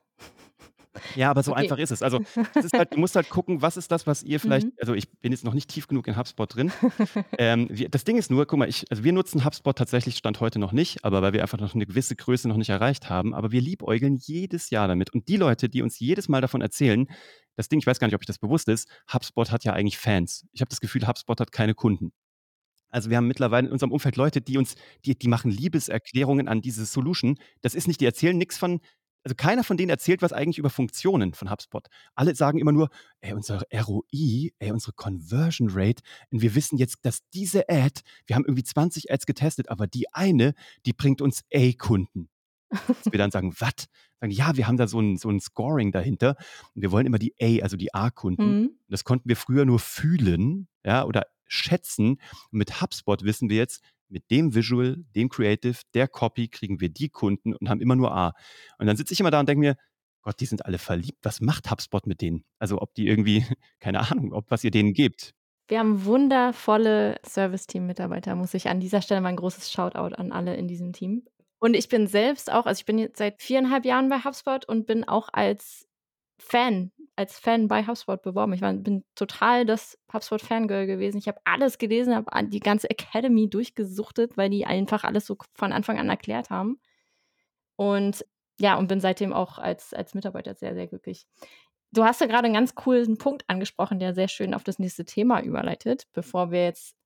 Ja, 1.16 1.30
aber 1.30 1.44
so 1.44 1.52
Okay. 1.52 1.62
einfach 1.62 1.78
ist 1.78 1.92
es. 1.92 2.02
Also, 2.02 2.22
es 2.56 2.66
ist 2.66 2.74
halt 2.74 2.94
du 2.96 3.00
musst 3.00 3.16
halt 3.16 3.30
gucken, 3.30 3.62
was 3.62 3.78
ist 3.78 3.92
das, 3.92 4.08
was 4.08 4.24
ihr 4.24 4.40
vielleicht 4.40 4.66
Mhm. 4.68 4.72
also, 4.80 4.96
ich 4.96 5.08
bin 5.20 5.32
jetzt 5.32 5.44
noch 5.44 5.54
nicht 5.54 5.70
tief 5.70 5.88
genug 5.88 6.08
in 6.08 6.18
HubSpot 6.18 6.54
drin. 6.56 6.72
Ähm, 7.38 7.68
wir 7.70 7.90
das 7.90 8.04
Ding 8.04 8.18
ist 8.18 8.32
nur, 8.32 8.48
guck 8.48 8.58
mal, 8.58 8.68
ich 8.68 8.90
also, 8.90 9.04
wir 9.04 9.14
nutzen 9.14 9.46
HubSpot 9.46 9.78
tatsächlich 9.78 10.18
Stand 10.18 10.40
heute 10.40 10.58
noch 10.58 10.72
nicht, 10.72 11.06
aber 11.06 11.22
weil 11.22 11.34
wir 11.34 11.44
einfach 11.44 11.60
noch 11.60 11.76
eine 11.76 11.86
gewisse 11.86 12.16
Größe 12.16 12.48
noch 12.48 12.58
nicht 12.58 12.70
erreicht 12.70 13.10
haben. 13.10 13.36
Aber 13.36 13.52
wir 13.52 13.62
liebäugeln 13.62 14.16
jedes 14.20 14.72
Jahr 14.72 14.88
damit. 14.88 15.14
Und 15.14 15.28
die 15.28 15.38
Leute, 15.38 15.70
die 15.70 15.84
uns 15.84 16.00
jedes 16.00 16.30
Mal 16.30 16.42
davon 16.42 16.62
erzählen 16.62 17.08
das 17.58 17.68
Ding, 17.70 17.80
ich 17.80 17.88
weiß 17.88 18.00
gar 18.00 18.08
nicht, 18.08 18.16
ob 18.16 18.22
euch 18.22 18.28
das 18.28 18.40
bewusst 18.40 18.70
ist, 18.70 18.90
HubSpot 19.14 19.52
hat 19.52 19.66
ja 19.66 19.74
eigentlich 19.74 19.98
Fans. 19.98 20.46
Ich 20.54 20.62
habe 20.62 20.70
das 20.70 20.80
Gefühl, 20.80 21.08
HubSpot 21.08 21.40
hat 21.40 21.52
keine 21.52 21.74
Kunden. 21.76 22.14
Also, 22.90 23.10
wir 23.10 23.18
haben 23.18 23.28
mittlerweile 23.28 23.68
in 23.68 23.74
unserem 23.74 23.92
Umfeld 23.92 24.16
Leute, 24.16 24.42
die 24.42 24.58
uns 24.58 24.76
die 25.06 25.18
die 25.18 25.28
machen 25.28 25.52
Liebeserklärungen 25.52 26.48
an 26.48 26.62
diese 26.62 26.86
Solution. 26.86 27.38
Das 27.62 27.76
ist 27.76 27.88
nicht 27.88 28.02
die 28.02 28.06
erzählen 28.06 28.38
nix 28.38 28.58
von 28.58 28.80
also, 29.26 29.36
keiner 29.36 29.66
von 29.66 29.76
denen 29.76 29.90
erzählt 29.90 30.22
was 30.22 30.32
eigentlich 30.32 30.58
über 30.58 30.70
Funktionen 30.70 31.34
von 31.34 31.52
HubSpot. 31.52 31.88
Alle 32.16 32.34
sagen 32.36 32.60
immer 32.60 32.72
nur: 32.72 32.90
„Ey, 33.20 33.34
unser 33.34 33.64
ROI, 33.74 34.54
ey, 34.60 34.72
unsere 34.72 34.94
Conversion 34.94 35.70
Rate 35.72 36.02
und 36.32 36.42
wir 36.42 36.56
wissen 36.56 36.78
jetzt, 36.78 37.00
dass 37.04 37.28
diese 37.34 37.68
Ad 37.70 38.02
wir 38.26 38.38
haben 38.38 38.46
irgendwie 38.46 38.64
20 38.64 39.12
Ads 39.12 39.26
getestet, 39.26 39.70
aber 39.70 39.86
die 39.88 40.06
eine, 40.14 40.54
die 40.86 40.94
bringt 40.94 41.22
uns 41.22 41.44
A-Kunden.“ 41.54 42.30
Dass 42.98 43.12
wir 43.12 43.18
dann 43.20 43.32
sagen: 43.32 43.54
„Was?“ 43.60 43.88
Sagen: 44.20 44.32
„Ja, 44.32 44.56
wir 44.58 44.68
haben 44.68 44.78
da 44.78 44.88
so 44.88 45.00
'n 45.00 45.18
so 45.18 45.30
'n 45.30 45.40
Scoring 45.40 45.92
dahinter 45.92 46.36
und 46.76 46.82
wir 46.82 46.92
wollen 46.92 47.06
immer 47.08 47.20
die 47.20 47.34
A, 47.42 47.64
also 47.64 47.78
die 47.78 47.94
A-Kunden.“ 47.94 48.56
Mhm. 48.56 48.78
Das 48.90 49.04
konnten 49.04 49.30
wir 49.30 49.36
früher 49.36 49.66
nur 49.66 49.80
fühlen, 49.80 50.68
ja, 50.86 51.04
oder 51.06 51.26
schätzen. 51.46 52.12
Und 52.52 52.60
mit 52.60 52.82
HubSpot 52.82 53.24
wissen 53.24 53.50
wir 53.50 53.58
jetzt, 53.58 53.84
mit 54.10 54.30
dem 54.32 54.56
Visual, 54.56 54.98
dem 55.16 55.30
Creative, 55.30 55.78
der 55.94 56.08
Copy 56.08 56.48
kriegen 56.48 56.80
wir 56.80 56.90
die 56.90 57.10
Kunden 57.10 57.54
und 57.54 57.70
haben 57.70 57.82
immer 57.82 57.96
nur 57.96 58.12
A. 58.16 58.34
Und 58.80 58.88
dann 58.88 58.96
sitze 58.98 59.14
ich 59.14 59.20
immer 59.20 59.32
da 59.32 59.40
und 59.42 59.50
denke 59.50 59.60
mir, 59.60 59.76
Gott, 60.22 60.40
die 60.40 60.46
sind 60.46 60.66
alle 60.66 60.78
verliebt. 60.78 61.20
Was 61.24 61.42
macht 61.42 61.70
HubSpot 61.72 62.06
mit 62.08 62.22
denen? 62.22 62.44
Also 62.60 62.82
ob 62.82 62.94
die 62.96 63.08
irgendwie, 63.08 63.46
keine 63.80 64.00
Ahnung, 64.12 64.34
ob 64.34 64.50
was 64.52 64.64
ihr 64.64 64.72
denen 64.72 64.94
gebt. 64.94 65.34
Wir 65.70 65.80
haben 65.80 66.06
wundervolle 66.06 67.20
Service-Team-Mitarbeiter, 67.26 68.36
muss 68.36 68.54
ich 68.54 68.70
an 68.70 68.80
dieser 68.80 69.02
Stelle 69.02 69.20
mal 69.22 69.30
ein 69.30 69.36
großes 69.36 69.72
Shoutout 69.72 70.16
an 70.16 70.32
alle 70.32 70.56
in 70.56 70.68
diesem 70.68 70.94
Team. 70.94 71.26
Und 71.60 71.74
ich 71.74 71.90
bin 71.90 72.08
selbst 72.08 72.52
auch, 72.52 72.66
also 72.66 72.80
ich 72.80 72.86
bin 72.86 73.00
jetzt 73.00 73.18
seit 73.18 73.42
viereinhalb 73.42 73.86
Jahren 73.86 74.10
bei 74.10 74.20
HubSpot 74.20 74.66
und 74.66 74.86
bin 74.86 75.08
auch 75.08 75.30
als 75.32 75.88
Fan, 76.40 76.92
als 77.16 77.40
Fan 77.40 77.68
bei 77.68 77.86
HubSpot 77.86 78.22
beworben. 78.22 78.54
Ich 78.54 78.62
war, 78.62 78.74
bin 78.74 79.04
total 79.16 79.66
das 79.66 79.98
HubSpot-Fangirl 80.14 80.86
gewesen. 80.86 81.18
Ich 81.18 81.28
habe 81.28 81.40
alles 81.46 81.80
gelesen, 81.80 82.16
habe 82.16 82.48
die 82.48 82.60
ganze 82.60 82.90
Academy 82.90 83.50
durchgesuchtet, 83.50 84.38
weil 84.38 84.50
die 84.50 84.66
einfach 84.66 85.04
alles 85.04 85.26
so 85.26 85.38
von 85.56 85.74
Anfang 85.74 85.98
an 85.98 86.10
erklärt 86.10 86.52
haben. 86.52 86.80
Und 87.76 88.26
ja, 88.60 88.78
und 88.78 88.88
bin 88.88 89.00
seitdem 89.00 89.34
auch 89.34 89.58
als, 89.60 89.94
als 89.94 90.14
Mitarbeiter 90.14 90.56
sehr, 90.56 90.74
sehr 90.74 90.88
glücklich. 90.88 91.28
Du 91.92 92.04
hast 92.04 92.22
ja 92.22 92.28
gerade 92.28 92.46
einen 92.46 92.54
ganz 92.54 92.76
coolen 92.76 93.18
Punkt 93.18 93.44
angesprochen, 93.48 94.00
der 94.00 94.14
sehr 94.14 94.28
schön 94.28 94.54
auf 94.54 94.64
das 94.64 94.80
nächste 94.80 95.06
Thema 95.06 95.42
überleitet, 95.42 96.08
bevor 96.14 96.52
wir 96.52 96.66
jetzt 96.66 96.97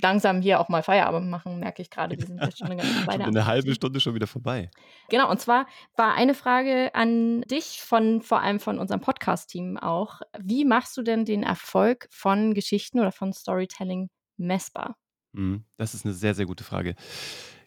langsam 0.00 0.40
hier 0.40 0.60
auch 0.60 0.68
mal 0.68 0.82
Feierabend 0.82 1.30
machen, 1.30 1.60
merke 1.60 1.82
ich 1.82 1.90
gerade. 1.90 2.18
Wir 2.18 2.26
sind 2.26 2.40
jetzt 2.40 2.58
schon 2.58 2.68
eine, 2.68 2.76
ganze 2.76 2.94
Weile 3.06 3.24
eine 3.24 3.46
halbe 3.46 3.74
Stunde 3.74 4.00
schon 4.00 4.14
wieder 4.14 4.26
vorbei. 4.26 4.70
Genau, 5.08 5.30
und 5.30 5.40
zwar 5.40 5.66
war 5.96 6.14
eine 6.14 6.34
Frage 6.34 6.94
an 6.94 7.42
dich 7.42 7.80
von 7.80 8.22
vor 8.22 8.40
allem 8.40 8.60
von 8.60 8.78
unserem 8.78 9.00
Podcast-Team 9.00 9.76
auch. 9.78 10.20
Wie 10.38 10.64
machst 10.64 10.96
du 10.96 11.02
denn 11.02 11.24
den 11.24 11.42
Erfolg 11.42 12.08
von 12.10 12.54
Geschichten 12.54 13.00
oder 13.00 13.12
von 13.12 13.32
Storytelling 13.32 14.10
messbar? 14.36 14.96
Mhm, 15.32 15.64
das 15.76 15.94
ist 15.94 16.04
eine 16.04 16.14
sehr, 16.14 16.34
sehr 16.34 16.46
gute 16.46 16.64
Frage 16.64 16.94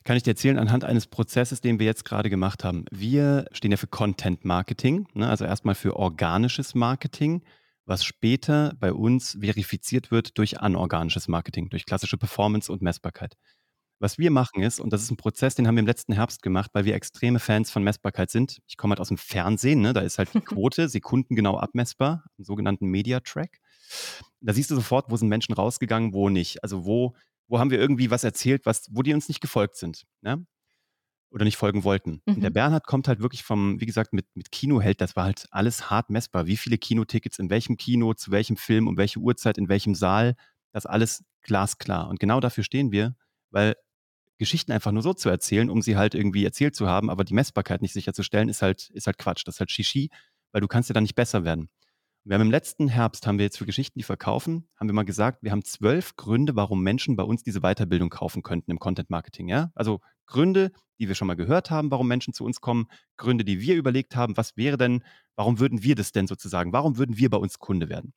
kann 0.07 0.15
ich 0.15 0.23
dir 0.23 0.31
erzählen, 0.31 0.57
anhand 0.57 0.85
eines 0.85 1.05
Prozesses, 1.05 1.59
den 1.59 1.79
wir 1.79 1.85
jetzt 1.85 2.05
gerade 2.05 2.29
gemacht 2.29 2.63
haben. 2.63 2.85
Wir 2.91 3.45
stehen 3.51 3.71
ja 3.71 3.77
für 3.77 3.87
Content 3.87 4.45
Marketing, 4.45 5.05
ne? 5.13 5.27
also 5.27 5.43
erstmal 5.43 5.75
für 5.75 5.97
organisches 5.97 6.75
Marketing, 6.75 7.43
was 7.87 8.03
später 8.03 8.73
bei 8.79 8.93
uns 8.93 9.37
verifiziert 9.39 10.11
wird 10.11 10.37
durch 10.37 10.59
anorganisches 10.59 11.27
Marketing, 11.27 11.69
durch 11.69 11.85
klassische 11.85 12.17
Performance 12.17 12.71
und 12.71 12.81
Messbarkeit. 12.81 13.35
Was 13.99 14.19
wir 14.19 14.29
machen 14.29 14.61
ist, 14.61 14.79
und 14.79 14.93
das 14.93 15.01
ist 15.01 15.09
ein 15.09 15.17
Prozess, 15.17 15.55
den 15.55 15.67
haben 15.67 15.75
wir 15.75 15.79
im 15.79 15.87
letzten 15.87 16.13
Herbst 16.13 16.43
gemacht, 16.43 16.69
weil 16.73 16.85
wir 16.85 16.93
extreme 16.93 17.39
Fans 17.39 17.71
von 17.71 17.83
Messbarkeit 17.83 18.29
sind. 18.29 18.59
Ich 18.67 18.77
komme 18.77 18.91
halt 18.91 18.99
aus 18.99 19.07
dem 19.07 19.17
Fernsehen, 19.17 19.81
ne? 19.81 19.93
da 19.93 20.01
ist 20.01 20.19
halt 20.19 20.31
die 20.35 20.41
Quote 20.41 20.87
sekundengenau 20.87 21.57
abmessbar, 21.57 22.23
einen 22.37 22.45
sogenannten 22.45 22.85
Media 22.85 23.21
Track. 23.21 23.59
Da 24.41 24.53
siehst 24.53 24.69
du 24.69 24.75
sofort, 24.75 25.09
wo 25.09 25.17
sind 25.17 25.29
Menschen 25.29 25.53
rausgegangen, 25.53 26.13
wo 26.13 26.29
nicht. 26.29 26.61
Also 26.61 26.85
wo 26.85 27.15
wo 27.47 27.59
haben 27.59 27.71
wir 27.71 27.79
irgendwie 27.79 28.11
was 28.11 28.23
erzählt, 28.23 28.65
was, 28.65 28.87
wo 28.91 29.01
die 29.01 29.13
uns 29.13 29.27
nicht 29.27 29.41
gefolgt 29.41 29.77
sind. 29.77 30.05
Ne? 30.21 30.45
Oder 31.29 31.43
nicht 31.43 31.57
folgen 31.57 31.83
wollten. 31.83 32.21
Mhm. 32.25 32.35
Und 32.35 32.41
der 32.41 32.49
mhm. 32.51 32.55
Bernhard 32.55 32.87
kommt 32.87 33.07
halt 33.07 33.19
wirklich 33.19 33.43
vom, 33.43 33.81
wie 33.81 33.85
gesagt, 33.85 34.13
mit, 34.13 34.25
mit 34.35 34.51
Kinoheld, 34.51 35.01
das 35.01 35.15
war 35.15 35.25
halt 35.25 35.47
alles 35.51 35.89
hart 35.89 36.09
messbar. 36.09 36.47
Wie 36.47 36.57
viele 36.57 36.77
Kinotickets 36.77 37.39
in 37.39 37.49
welchem 37.49 37.77
Kino, 37.77 38.13
zu 38.13 38.31
welchem 38.31 38.57
Film, 38.57 38.87
um 38.87 38.97
welche 38.97 39.19
Uhrzeit, 39.19 39.57
in 39.57 39.67
welchem 39.69 39.93
Saal, 39.93 40.35
das 40.71 40.85
alles 40.85 41.23
glasklar. 41.41 42.09
Und 42.09 42.19
genau 42.19 42.39
dafür 42.39 42.63
stehen 42.63 42.91
wir, 42.91 43.15
weil 43.49 43.75
Geschichten 44.37 44.71
einfach 44.71 44.91
nur 44.91 45.01
so 45.01 45.13
zu 45.13 45.29
erzählen, 45.29 45.69
um 45.69 45.81
sie 45.81 45.97
halt 45.97 46.13
irgendwie 46.13 46.45
erzählt 46.45 46.75
zu 46.75 46.87
haben, 46.87 47.09
aber 47.09 47.23
die 47.23 47.33
Messbarkeit 47.33 47.81
nicht 47.81 47.93
sicherzustellen, 47.93 48.49
ist 48.49 48.61
halt, 48.61 48.89
ist 48.91 49.07
halt 49.07 49.17
Quatsch. 49.17 49.43
Das 49.45 49.55
ist 49.55 49.59
halt 49.59 49.71
Shishi, 49.71 50.09
weil 50.51 50.61
du 50.61 50.67
kannst 50.67 50.89
ja 50.89 50.93
dann 50.93 51.03
nicht 51.03 51.15
besser 51.15 51.43
werden. 51.43 51.69
Wir 52.23 52.35
haben 52.35 52.41
im 52.41 52.51
letzten 52.51 52.89
Herbst, 52.89 53.25
haben 53.25 53.37
wir 53.37 53.45
jetzt 53.45 53.57
für 53.57 53.65
Geschichten, 53.65 53.99
die 53.99 54.03
verkaufen, 54.03 54.67
haben 54.75 54.89
wir 54.89 54.93
mal 54.93 55.05
gesagt, 55.05 55.43
wir 55.43 55.51
haben 55.51 55.63
zwölf 55.63 56.17
Gründe, 56.17 56.57
warum 56.57 56.83
Menschen 56.83 57.15
bei 57.15 57.23
uns 57.23 57.41
diese 57.41 57.61
Weiterbildung 57.61 58.09
kaufen 58.09 58.43
könnten 58.43 58.69
im 58.69 58.79
Content 58.79 59.09
Marketing. 59.09 59.47
Ja? 59.47 59.71
Also 59.75 60.01
Gründe, 60.27 60.71
die 60.99 61.07
wir 61.07 61.15
schon 61.15 61.27
mal 61.27 61.35
gehört 61.35 61.71
haben, 61.71 61.91
warum 61.91 62.07
Menschen 62.07 62.33
zu 62.33 62.43
uns 62.43 62.61
kommen, 62.61 62.87
Gründe, 63.17 63.43
die 63.43 63.61
wir 63.61 63.75
überlegt 63.75 64.15
haben, 64.15 64.37
was 64.37 64.57
wäre 64.57 64.77
denn, 64.77 65.03
warum 65.35 65.59
würden 65.59 65.83
wir 65.83 65.95
das 65.95 66.11
denn 66.11 66.27
sozusagen, 66.27 66.73
warum 66.73 66.97
würden 66.97 67.17
wir 67.17 67.29
bei 67.29 67.37
uns 67.37 67.59
Kunde 67.59 67.89
werden? 67.89 68.13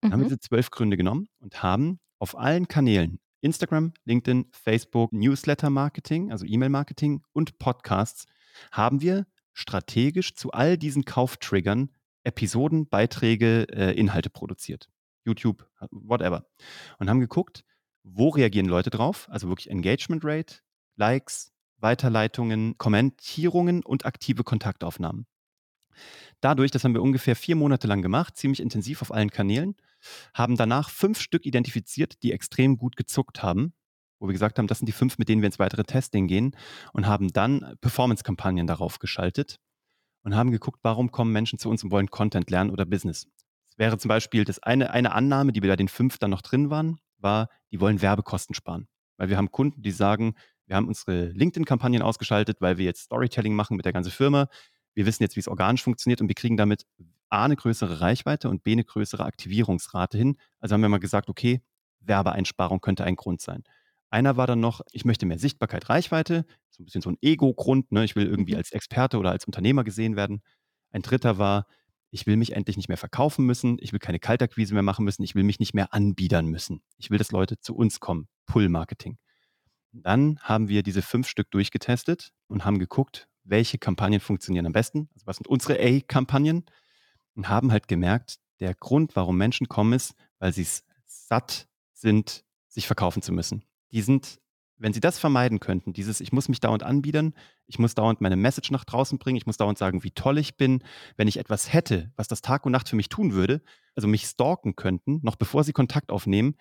Dann 0.00 0.08
mhm. 0.08 0.12
haben 0.12 0.20
wir 0.20 0.28
diese 0.28 0.40
zwölf 0.40 0.70
Gründe 0.70 0.96
genommen 0.96 1.28
und 1.38 1.62
haben 1.62 2.00
auf 2.18 2.36
allen 2.36 2.68
Kanälen, 2.68 3.20
Instagram, 3.40 3.92
LinkedIn, 4.04 4.46
Facebook, 4.52 5.12
Newsletter 5.12 5.70
Marketing, 5.70 6.32
also 6.32 6.44
E-Mail-Marketing 6.46 7.22
und 7.32 7.58
Podcasts, 7.58 8.26
haben 8.72 9.00
wir 9.00 9.26
strategisch 9.52 10.34
zu 10.34 10.52
all 10.52 10.76
diesen 10.76 11.04
Kauftriggern 11.04 11.90
Episoden, 12.24 12.88
Beiträge, 12.88 13.68
äh, 13.70 13.92
Inhalte 13.92 14.30
produziert. 14.30 14.90
YouTube, 15.24 15.68
whatever. 15.90 16.46
Und 16.98 17.08
haben 17.08 17.20
geguckt, 17.20 17.64
wo 18.02 18.28
reagieren 18.30 18.66
Leute 18.66 18.90
drauf, 18.90 19.28
also 19.30 19.48
wirklich 19.48 19.70
Engagement 19.70 20.24
Rate, 20.24 20.56
Likes, 20.96 21.52
Weiterleitungen, 21.78 22.76
Kommentierungen 22.78 23.84
und 23.84 24.06
aktive 24.06 24.44
Kontaktaufnahmen. 24.44 25.26
Dadurch, 26.40 26.70
das 26.70 26.84
haben 26.84 26.94
wir 26.94 27.02
ungefähr 27.02 27.36
vier 27.36 27.56
Monate 27.56 27.86
lang 27.86 28.02
gemacht, 28.02 28.36
ziemlich 28.36 28.60
intensiv 28.60 29.02
auf 29.02 29.12
allen 29.12 29.30
Kanälen, 29.30 29.76
haben 30.34 30.56
danach 30.56 30.90
fünf 30.90 31.20
Stück 31.20 31.46
identifiziert, 31.46 32.22
die 32.22 32.32
extrem 32.32 32.76
gut 32.76 32.96
gezuckt 32.96 33.42
haben, 33.42 33.72
wo 34.18 34.28
wir 34.28 34.32
gesagt 34.32 34.58
haben, 34.58 34.66
das 34.66 34.78
sind 34.78 34.86
die 34.86 34.92
fünf, 34.92 35.18
mit 35.18 35.28
denen 35.28 35.42
wir 35.42 35.46
ins 35.46 35.58
weitere 35.58 35.84
Testing 35.84 36.26
gehen 36.26 36.56
und 36.92 37.06
haben 37.06 37.32
dann 37.32 37.76
Performance-Kampagnen 37.80 38.66
darauf 38.66 38.98
geschaltet 38.98 39.58
und 40.22 40.34
haben 40.34 40.50
geguckt, 40.50 40.80
warum 40.82 41.10
kommen 41.10 41.32
Menschen 41.32 41.58
zu 41.58 41.68
uns 41.68 41.84
und 41.84 41.90
wollen 41.90 42.10
Content 42.10 42.50
lernen 42.50 42.70
oder 42.70 42.84
Business. 42.84 43.26
Das 43.68 43.78
wäre 43.78 43.98
zum 43.98 44.08
Beispiel 44.08 44.44
das 44.44 44.58
eine, 44.62 44.90
eine 44.90 45.12
Annahme, 45.12 45.52
die 45.52 45.60
bei 45.60 45.76
den 45.76 45.88
fünf 45.88 46.18
dann 46.18 46.30
noch 46.30 46.42
drin 46.42 46.70
waren, 46.70 46.98
war, 47.18 47.48
die 47.70 47.80
wollen 47.80 48.02
Werbekosten 48.02 48.54
sparen. 48.54 48.88
Weil 49.16 49.28
wir 49.28 49.36
haben 49.36 49.50
Kunden, 49.50 49.82
die 49.82 49.90
sagen, 49.90 50.34
wir 50.66 50.76
haben 50.76 50.88
unsere 50.88 51.26
LinkedIn-Kampagnen 51.26 52.02
ausgeschaltet, 52.02 52.60
weil 52.60 52.78
wir 52.78 52.84
jetzt 52.84 53.02
Storytelling 53.02 53.54
machen 53.54 53.76
mit 53.76 53.84
der 53.84 53.92
ganzen 53.92 54.10
Firma. 54.10 54.48
Wir 54.94 55.06
wissen 55.06 55.22
jetzt, 55.22 55.36
wie 55.36 55.40
es 55.40 55.48
organisch 55.48 55.82
funktioniert 55.82 56.20
und 56.20 56.28
wir 56.28 56.34
kriegen 56.34 56.56
damit 56.56 56.86
A, 57.28 57.44
eine 57.44 57.56
größere 57.56 58.00
Reichweite 58.00 58.48
und 58.48 58.62
B, 58.62 58.72
eine 58.72 58.84
größere 58.84 59.24
Aktivierungsrate 59.24 60.16
hin. 60.18 60.36
Also 60.58 60.74
haben 60.74 60.82
wir 60.82 60.88
mal 60.88 60.98
gesagt, 60.98 61.28
okay, 61.28 61.60
Werbeeinsparung 62.00 62.80
könnte 62.80 63.04
ein 63.04 63.16
Grund 63.16 63.40
sein. 63.40 63.64
Einer 64.10 64.36
war 64.36 64.46
dann 64.46 64.60
noch, 64.60 64.80
ich 64.92 65.04
möchte 65.04 65.26
mehr 65.26 65.38
Sichtbarkeit, 65.38 65.88
Reichweite, 65.88 66.46
so 66.70 66.82
ein 66.82 66.86
bisschen 66.86 67.02
so 67.02 67.10
ein 67.10 67.18
Ego-Grund, 67.20 67.92
ne? 67.92 68.04
ich 68.04 68.16
will 68.16 68.26
irgendwie 68.26 68.52
mhm. 68.52 68.58
als 68.58 68.72
Experte 68.72 69.18
oder 69.18 69.30
als 69.30 69.44
Unternehmer 69.44 69.84
gesehen 69.84 70.16
werden. 70.16 70.42
Ein 70.90 71.02
dritter 71.02 71.38
war, 71.38 71.66
ich 72.10 72.26
will 72.26 72.36
mich 72.36 72.52
endlich 72.52 72.76
nicht 72.76 72.88
mehr 72.88 72.96
verkaufen 72.96 73.44
müssen, 73.44 73.76
ich 73.80 73.92
will 73.92 73.98
keine 73.98 74.20
Kaltakquise 74.20 74.74
mehr 74.74 74.84
machen 74.84 75.04
müssen, 75.04 75.22
ich 75.24 75.34
will 75.34 75.42
mich 75.42 75.58
nicht 75.58 75.74
mehr 75.74 75.92
anbiedern 75.92 76.46
müssen. 76.46 76.82
Ich 76.96 77.10
will, 77.10 77.18
dass 77.18 77.32
Leute 77.32 77.58
zu 77.58 77.74
uns 77.74 77.98
kommen, 78.00 78.28
Pull-Marketing. 78.46 79.18
Dann 79.92 80.38
haben 80.40 80.68
wir 80.68 80.82
diese 80.82 81.02
fünf 81.02 81.28
Stück 81.28 81.50
durchgetestet 81.50 82.32
und 82.48 82.64
haben 82.64 82.78
geguckt, 82.78 83.28
welche 83.44 83.78
Kampagnen 83.78 84.20
funktionieren 84.20 84.66
am 84.66 84.72
besten, 84.72 85.08
also 85.14 85.26
was 85.26 85.36
sind 85.36 85.46
unsere 85.46 85.78
A-Kampagnen 85.80 86.64
und 87.34 87.48
haben 87.48 87.72
halt 87.72 87.88
gemerkt, 87.88 88.38
der 88.60 88.74
Grund, 88.74 89.16
warum 89.16 89.36
Menschen 89.36 89.68
kommen, 89.68 89.92
ist, 89.92 90.14
weil 90.38 90.52
sie 90.52 90.62
es 90.62 90.84
satt 91.04 91.68
sind, 91.92 92.44
sich 92.68 92.86
verkaufen 92.86 93.22
zu 93.22 93.32
müssen 93.32 93.64
die 93.92 94.02
sind, 94.02 94.40
wenn 94.78 94.92
sie 94.92 95.00
das 95.00 95.18
vermeiden 95.18 95.58
könnten, 95.58 95.94
dieses, 95.94 96.20
ich 96.20 96.32
muss 96.32 96.50
mich 96.50 96.60
dauernd 96.60 96.82
anbiedern, 96.82 97.32
ich 97.66 97.78
muss 97.78 97.94
dauernd 97.94 98.20
meine 98.20 98.36
Message 98.36 98.70
nach 98.70 98.84
draußen 98.84 99.18
bringen, 99.18 99.38
ich 99.38 99.46
muss 99.46 99.56
dauernd 99.56 99.78
sagen, 99.78 100.04
wie 100.04 100.10
toll 100.10 100.36
ich 100.36 100.58
bin, 100.58 100.82
wenn 101.16 101.28
ich 101.28 101.38
etwas 101.38 101.72
hätte, 101.72 102.12
was 102.16 102.28
das 102.28 102.42
Tag 102.42 102.66
und 102.66 102.72
Nacht 102.72 102.88
für 102.88 102.96
mich 102.96 103.08
tun 103.08 103.32
würde, 103.32 103.62
also 103.94 104.06
mich 104.06 104.26
stalken 104.26 104.76
könnten, 104.76 105.20
noch 105.22 105.36
bevor 105.36 105.64
sie 105.64 105.72
Kontakt 105.72 106.10
aufnehmen, 106.12 106.56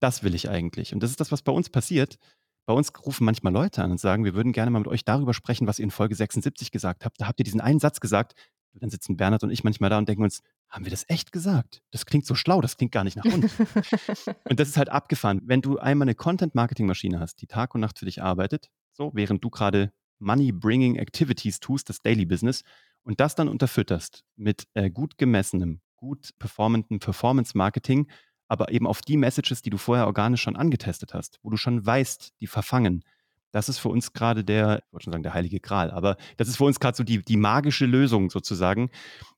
das 0.00 0.22
will 0.22 0.34
ich 0.34 0.48
eigentlich. 0.48 0.94
Und 0.94 1.02
das 1.02 1.10
ist 1.10 1.20
das, 1.20 1.30
was 1.30 1.42
bei 1.42 1.52
uns 1.52 1.68
passiert. 1.68 2.18
Bei 2.68 2.74
uns 2.74 2.92
rufen 3.06 3.24
manchmal 3.24 3.54
Leute 3.54 3.82
an 3.82 3.92
und 3.92 3.98
sagen, 3.98 4.26
wir 4.26 4.34
würden 4.34 4.52
gerne 4.52 4.70
mal 4.70 4.80
mit 4.80 4.88
euch 4.88 5.02
darüber 5.02 5.32
sprechen, 5.32 5.66
was 5.66 5.78
ihr 5.78 5.84
in 5.84 5.90
Folge 5.90 6.14
76 6.14 6.70
gesagt 6.70 7.06
habt. 7.06 7.18
Da 7.18 7.26
habt 7.26 7.40
ihr 7.40 7.44
diesen 7.44 7.62
einen 7.62 7.80
Satz 7.80 7.98
gesagt. 7.98 8.34
Dann 8.74 8.90
sitzen 8.90 9.16
Bernhard 9.16 9.42
und 9.42 9.50
ich 9.50 9.64
manchmal 9.64 9.88
da 9.88 9.96
und 9.96 10.06
denken 10.06 10.22
uns, 10.22 10.42
haben 10.68 10.84
wir 10.84 10.90
das 10.90 11.06
echt 11.08 11.32
gesagt? 11.32 11.80
Das 11.92 12.04
klingt 12.04 12.26
so 12.26 12.34
schlau, 12.34 12.60
das 12.60 12.76
klingt 12.76 12.92
gar 12.92 13.04
nicht 13.04 13.16
nach 13.16 13.24
uns. 13.24 13.54
und 14.50 14.60
das 14.60 14.68
ist 14.68 14.76
halt 14.76 14.90
abgefahren. 14.90 15.40
Wenn 15.44 15.62
du 15.62 15.78
einmal 15.78 16.04
eine 16.04 16.14
Content-Marketing-Maschine 16.14 17.18
hast, 17.18 17.40
die 17.40 17.46
Tag 17.46 17.74
und 17.74 17.80
Nacht 17.80 17.98
für 17.98 18.04
dich 18.04 18.20
arbeitet, 18.20 18.68
so 18.92 19.12
während 19.14 19.42
du 19.42 19.48
gerade 19.48 19.90
Money-Bringing 20.18 20.96
Activities 20.96 21.60
tust, 21.60 21.88
das 21.88 22.02
Daily 22.02 22.26
Business, 22.26 22.64
und 23.02 23.18
das 23.18 23.34
dann 23.34 23.48
unterfütterst 23.48 24.26
mit 24.36 24.68
äh, 24.74 24.90
gut 24.90 25.16
gemessenem, 25.16 25.80
gut 25.96 26.32
performenden 26.38 27.00
Performance-Marketing, 27.00 28.08
aber 28.48 28.72
eben 28.72 28.86
auf 28.86 29.00
die 29.02 29.16
Messages, 29.16 29.62
die 29.62 29.70
du 29.70 29.78
vorher 29.78 30.06
organisch 30.06 30.42
schon 30.42 30.56
angetestet 30.56 31.14
hast, 31.14 31.38
wo 31.42 31.50
du 31.50 31.56
schon 31.56 31.84
weißt, 31.84 32.32
die 32.40 32.46
verfangen, 32.46 33.04
das 33.50 33.68
ist 33.68 33.78
für 33.78 33.88
uns 33.88 34.12
gerade 34.12 34.44
der, 34.44 34.82
ich 34.84 34.92
wollte 34.92 35.04
schon 35.04 35.12
sagen, 35.12 35.22
der 35.22 35.34
heilige 35.34 35.60
Gral, 35.60 35.90
aber 35.90 36.16
das 36.36 36.48
ist 36.48 36.56
für 36.56 36.64
uns 36.64 36.80
gerade 36.80 36.96
so 36.96 37.04
die, 37.04 37.22
die 37.22 37.36
magische 37.36 37.86
Lösung 37.86 38.30
sozusagen, 38.30 38.90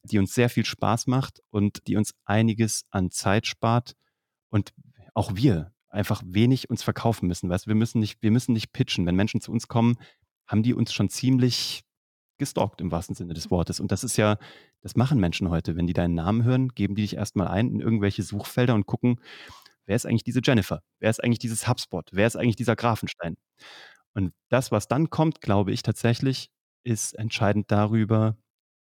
die 0.05 0.19
uns 0.19 0.35
sehr 0.35 0.49
viel 0.49 0.65
Spaß 0.65 1.07
macht 1.07 1.41
und 1.51 1.87
die 1.87 1.97
uns 1.97 2.15
einiges 2.25 2.87
an 2.91 3.11
Zeit 3.11 3.47
spart 3.47 3.95
und 4.49 4.73
auch 5.15 5.35
wir 5.35 5.73
einfach 5.89 6.23
wenig 6.25 6.71
uns 6.71 6.83
verkaufen 6.83 7.27
müssen. 7.27 7.51
Weißt 7.51 7.67
wir 7.67 7.75
müssen 7.75 8.01
nicht, 8.01 8.23
wir 8.23 8.31
müssen 8.31 8.53
nicht 8.53 8.73
pitchen. 8.73 9.07
Wenn 9.07 9.17
Menschen 9.17 9.41
zu 9.41 9.53
uns 9.53 9.69
kommen, 9.69 9.97
haben 10.47 10.63
die 10.63 10.75
uns 10.75 10.93
schon 10.93 11.09
ziemlich 11.09 11.85
gestalkt 12.39 12.81
im 12.81 12.91
wahrsten 12.91 13.15
Sinne 13.15 13.35
des 13.35 13.51
Wortes. 13.51 13.81
Und 13.81 13.93
das 13.93 14.03
ist 14.03 14.17
ja, 14.17 14.39
das 14.83 14.97
machen 14.97 15.21
Menschen 15.21 15.51
heute. 15.51 15.77
Wenn 15.77 15.87
die 15.87 15.93
deinen 15.93 16.15
Namen 16.15 16.45
hören, 16.45 16.71
geben 16.71 16.95
die 16.95 17.03
dich 17.03 17.17
erstmal 17.17 17.49
ein 17.49 17.69
in 17.71 17.81
irgendwelche 17.81 18.23
Suchfelder 18.23 18.75
und 18.75 18.87
gucken, 18.87 19.21
wer 19.87 19.97
ist 19.97 20.07
eigentlich 20.07 20.25
diese 20.25 20.41
Jennifer? 20.45 20.83
Wer 21.01 21.11
ist 21.11 21.23
eigentlich 21.25 21.39
dieses 21.41 21.69
HubSpot? 21.69 22.09
Wer 22.13 22.27
ist 22.27 22.37
eigentlich 22.37 22.57
dieser 22.57 22.77
Grafenstein? 22.77 23.37
Und 24.15 24.33
das, 24.51 24.73
was 24.73 24.89
dann 24.89 25.11
kommt, 25.11 25.41
glaube 25.41 25.73
ich 25.73 25.83
tatsächlich, 25.83 26.51
ist 26.85 27.15
entscheidend 27.15 27.71
darüber, 27.71 28.37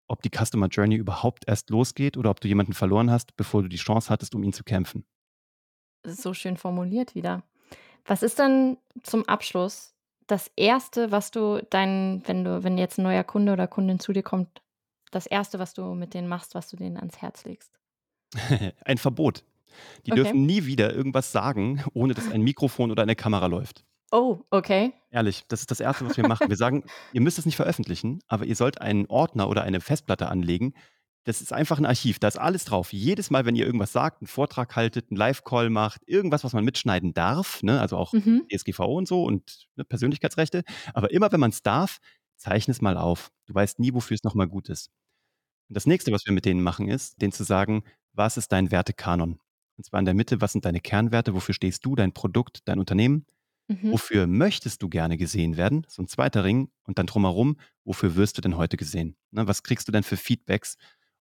ob 0.08 0.22
die 0.22 0.30
Customer 0.30 0.68
Journey 0.68 0.96
überhaupt 0.96 1.44
erst 1.48 1.70
losgeht 1.70 2.16
oder 2.16 2.30
ob 2.30 2.40
du 2.40 2.48
jemanden 2.48 2.72
verloren 2.74 3.10
hast, 3.10 3.36
bevor 3.36 3.62
du 3.62 3.68
die 3.68 3.76
Chance 3.76 4.10
hattest, 4.10 4.34
um 4.34 4.42
ihn 4.44 4.52
zu 4.52 4.64
kämpfen. 4.64 5.04
So 6.06 6.32
schön 6.34 6.56
formuliert 6.56 7.14
wieder. 7.14 7.42
Was 8.06 8.22
ist 8.22 8.38
denn 8.38 8.78
zum 9.02 9.26
Abschluss 9.28 9.94
das 10.26 10.50
Erste, 10.56 11.10
was 11.12 11.30
du 11.30 11.62
deinen 11.70 12.26
wenn 12.28 12.44
du 12.44 12.62
wenn 12.64 12.78
jetzt 12.78 12.98
'n 12.98 13.02
neuer 13.04 13.24
Kunde 13.24 13.52
oder 13.52 13.66
Kundin 13.68 14.00
zu 14.00 14.12
dir 14.12 14.22
kommt, 14.22 14.62
das 15.10 15.26
Erste, 15.26 15.58
was 15.58 15.74
du 15.74 15.94
mit 15.94 16.14
denen 16.14 16.28
machst, 16.28 16.54
was 16.54 16.68
du 16.68 16.76
denen 16.76 16.96
ans 16.98 17.18
Herz 17.22 17.44
legst? 17.44 17.78
Ein 18.84 18.98
Verbot. 18.98 19.44
Die 20.06 20.12
Okay. 20.12 20.34
dürfen 20.34 20.46
nie 20.46 20.66
wieder 20.66 20.94
irgendwas 20.94 21.32
sagen, 21.32 21.84
ohne 21.94 22.14
dass 22.14 22.28
ein 22.28 22.42
Mikrofon 22.42 22.90
oder 22.90 23.02
eine 23.04 23.16
Kamera 23.16 23.46
läuft. 23.46 23.84
Oh, 24.12 24.44
okay. 24.52 24.92
Ehrlich, 25.10 25.44
das 25.48 25.60
ist 25.60 25.70
das 25.70 25.80
Erste, 25.80 26.04
was 26.04 26.16
wir 26.18 26.24
machen. 26.24 26.50
Wir 26.50 26.56
sagen: 26.56 26.84
„Ihr 27.10 27.20
müsst 27.22 27.38
es 27.38 27.46
nicht 27.46 27.56
veröffentlichen, 27.56 28.20
aber 28.28 28.44
ihr 28.44 28.56
sollt 28.56 28.80
einen 28.80 29.06
Ordner 29.06 29.48
oder 29.48 29.62
eine 29.62 29.80
Festplatte 29.80 30.28
anlegen. 30.28 30.74
Das 31.24 31.40
ist 31.40 31.52
einfach 31.52 31.78
'n 31.78 31.86
Archiv, 31.86 32.18
da 32.18 32.28
ist 32.28 32.38
alles 32.38 32.64
drauf. 32.64 32.92
Jedes 32.92 33.30
Mal, 33.30 33.44
wenn 33.46 33.56
ihr 33.56 33.64
irgendwas 33.66 33.92
sagt, 33.92 34.20
'n 34.22 34.26
Vortrag 34.26 34.76
haltet, 34.76 35.10
'n 35.10 35.16
Live-Call 35.16 35.70
macht, 35.70 36.02
irgendwas, 36.06 36.44
was 36.44 36.52
man 36.52 36.64
mitschneiden 36.64 37.14
darf, 37.14 37.62
ne, 37.62 37.80
also 37.80 37.96
auch 37.96 38.14
Mhm. 38.14 38.48
DSGVO 38.50 38.96
und 38.98 39.08
so 39.08 39.24
und, 39.24 39.66
ne, 39.76 39.84
Persönlichkeitsrechte, 39.84 40.62
aber 40.94 41.10
immer, 41.10 41.32
wenn 41.32 41.40
man's 41.40 41.62
darf, 41.62 41.98
zeichne 42.38 42.72
es 42.72 42.80
mal 42.82 42.96
auf. 42.98 43.30
Du 43.46 43.54
weißt 43.54 43.78
nie, 43.80 43.94
wofür 43.94 44.14
es 44.16 44.24
noch 44.24 44.34
mal 44.34 44.48
gut 44.48 44.68
ist.“ 44.70 44.90
Und 45.68 45.76
das 45.76 45.86
Nächste, 45.86 46.12
was 46.12 46.26
wir 46.26 46.32
mit 46.34 46.44
denen 46.46 46.62
machen, 46.62 46.88
ist, 46.88 47.20
denen 47.22 47.32
zu 47.32 47.44
sagen: 47.44 47.84
„Was 48.14 48.36
ist 48.38 48.52
dein 48.52 48.70
Wertekanon?“ 48.70 49.38
Und 49.78 49.84
zwar 49.84 50.00
in 50.00 50.06
der 50.06 50.14
Mitte, 50.14 50.40
was 50.40 50.52
sind 50.52 50.64
deine 50.64 50.80
Kernwerte? 50.80 51.34
Wofür 51.34 51.54
stehst 51.54 51.84
du, 51.86 51.94
dein 51.96 52.12
Produkt, 52.14 52.60
dein 52.66 52.78
Unternehmen? 52.80 53.26
Mhm. 53.68 53.92
Wofür 53.92 54.26
möchtest 54.26 54.82
du 54.82 54.88
gerne 54.90 55.18
gesehen 55.18 55.56
werden? 55.58 55.86
So 55.88 56.02
'n 56.02 56.08
zweiter 56.08 56.44
Ring 56.44 56.70
und 56.84 56.98
dann 56.98 57.06
drumherum, 57.06 57.58
wofür 57.84 58.16
wirst 58.16 58.38
du 58.38 58.42
denn 58.42 58.56
heute 58.58 58.76
gesehen? 58.78 59.16
Ne, 59.32 59.46
was 59.48 59.62
kriegst 59.64 59.88
du 59.88 59.92
denn 59.92 60.04
für 60.04 60.16
Feedbacks? 60.18 60.76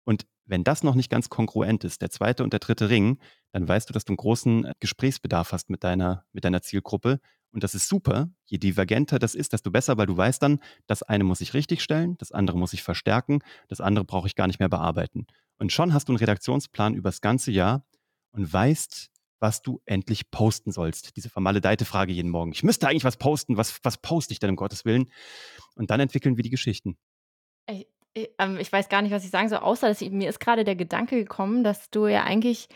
Und 0.05 0.25
wenn 0.45 0.63
das 0.63 0.83
noch 0.83 0.95
nicht 0.95 1.09
ganz 1.09 1.29
kongruent 1.29 1.83
ist, 1.83 2.01
der 2.01 2.09
zweite 2.11 2.43
und 2.43 2.53
der 2.53 2.59
dritte 2.59 2.89
Ring, 2.89 3.19
dann 3.53 3.67
weißt 3.67 3.89
du, 3.89 3.93
dass 3.93 4.05
du 4.05 4.13
'n 4.13 4.17
großen 4.17 4.71
Gesprächsbedarf 4.79 5.51
hast 5.53 5.69
mit 5.69 5.83
deiner 5.83 6.25
mit 6.33 6.45
deiner 6.45 6.61
Zielgruppe. 6.61 7.19
Und 7.51 7.63
das 7.63 7.75
ist 7.75 7.87
super. 7.89 8.29
Je 8.45 8.57
divergenter 8.59 9.17
das 9.19 9.33
ist, 9.35 9.53
desto 9.53 9.71
besser, 9.71 9.97
weil 9.97 10.07
du 10.07 10.17
weißt 10.17 10.41
dann, 10.43 10.59
das 10.87 11.03
eine 11.03 11.23
muss 11.23 11.41
ich 11.41 11.53
richtigstellen, 11.53 12.17
das 12.17 12.31
andere 12.33 12.57
muss 12.57 12.73
ich 12.73 12.83
verstärken, 12.83 13.39
das 13.69 13.81
andere 13.81 14.05
brauche 14.05 14.27
ich 14.27 14.35
gar 14.35 14.47
nicht 14.47 14.59
mehr 14.59 14.69
bearbeiten. 14.69 15.25
Und 15.57 15.71
schon 15.71 15.93
hast 15.93 16.09
du 16.09 16.13
'n 16.13 16.17
Redaktionsplan 16.17 16.93
übers 16.95 17.21
ganze 17.21 17.51
Jahr 17.51 17.85
und 18.31 18.51
weißt, 18.51 19.09
was 19.39 19.61
du 19.61 19.81
endlich 19.85 20.31
posten 20.31 20.71
sollst. 20.71 21.15
Diese 21.17 21.29
vermaledeite 21.29 21.85
Frage 21.85 22.13
jeden 22.13 22.29
Morgen: 22.31 22.51
„Ich 22.53 22.63
müsste 22.63 22.87
eigentlich 22.87 23.03
was 23.05 23.17
posten. 23.17 23.57
Was 23.57 23.79
was 23.83 23.97
poste 23.99 24.33
ich 24.33 24.39
denn 24.39 24.49
um 24.51 24.55
Gottes 24.57 24.85
Willen?“ 24.85 25.09
Und 25.75 25.89
dann 25.91 25.99
entwickeln 26.01 26.37
wir 26.37 26.43
die 26.43 26.49
Geschichten. 26.51 26.97
Äh, 28.15 28.27
ähm, 28.39 28.57
ich 28.59 28.71
weiß 28.71 28.89
gar 28.89 29.01
nicht, 29.01 29.11
was 29.11 29.23
ich 29.23 29.29
sagen 29.31 29.49
soll, 29.49 29.59
außer 29.59 29.87
dass 29.87 30.01
ich 30.01 30.11
mir 30.11 30.29
ist 30.29 30.39
grade 30.39 30.63
der 30.63 30.75
Gedanke 30.75 31.17
gekommen, 31.17 31.63
dass 31.63 31.89
du 31.91 32.07
ja 32.07 32.23
eigentlich 32.23 32.69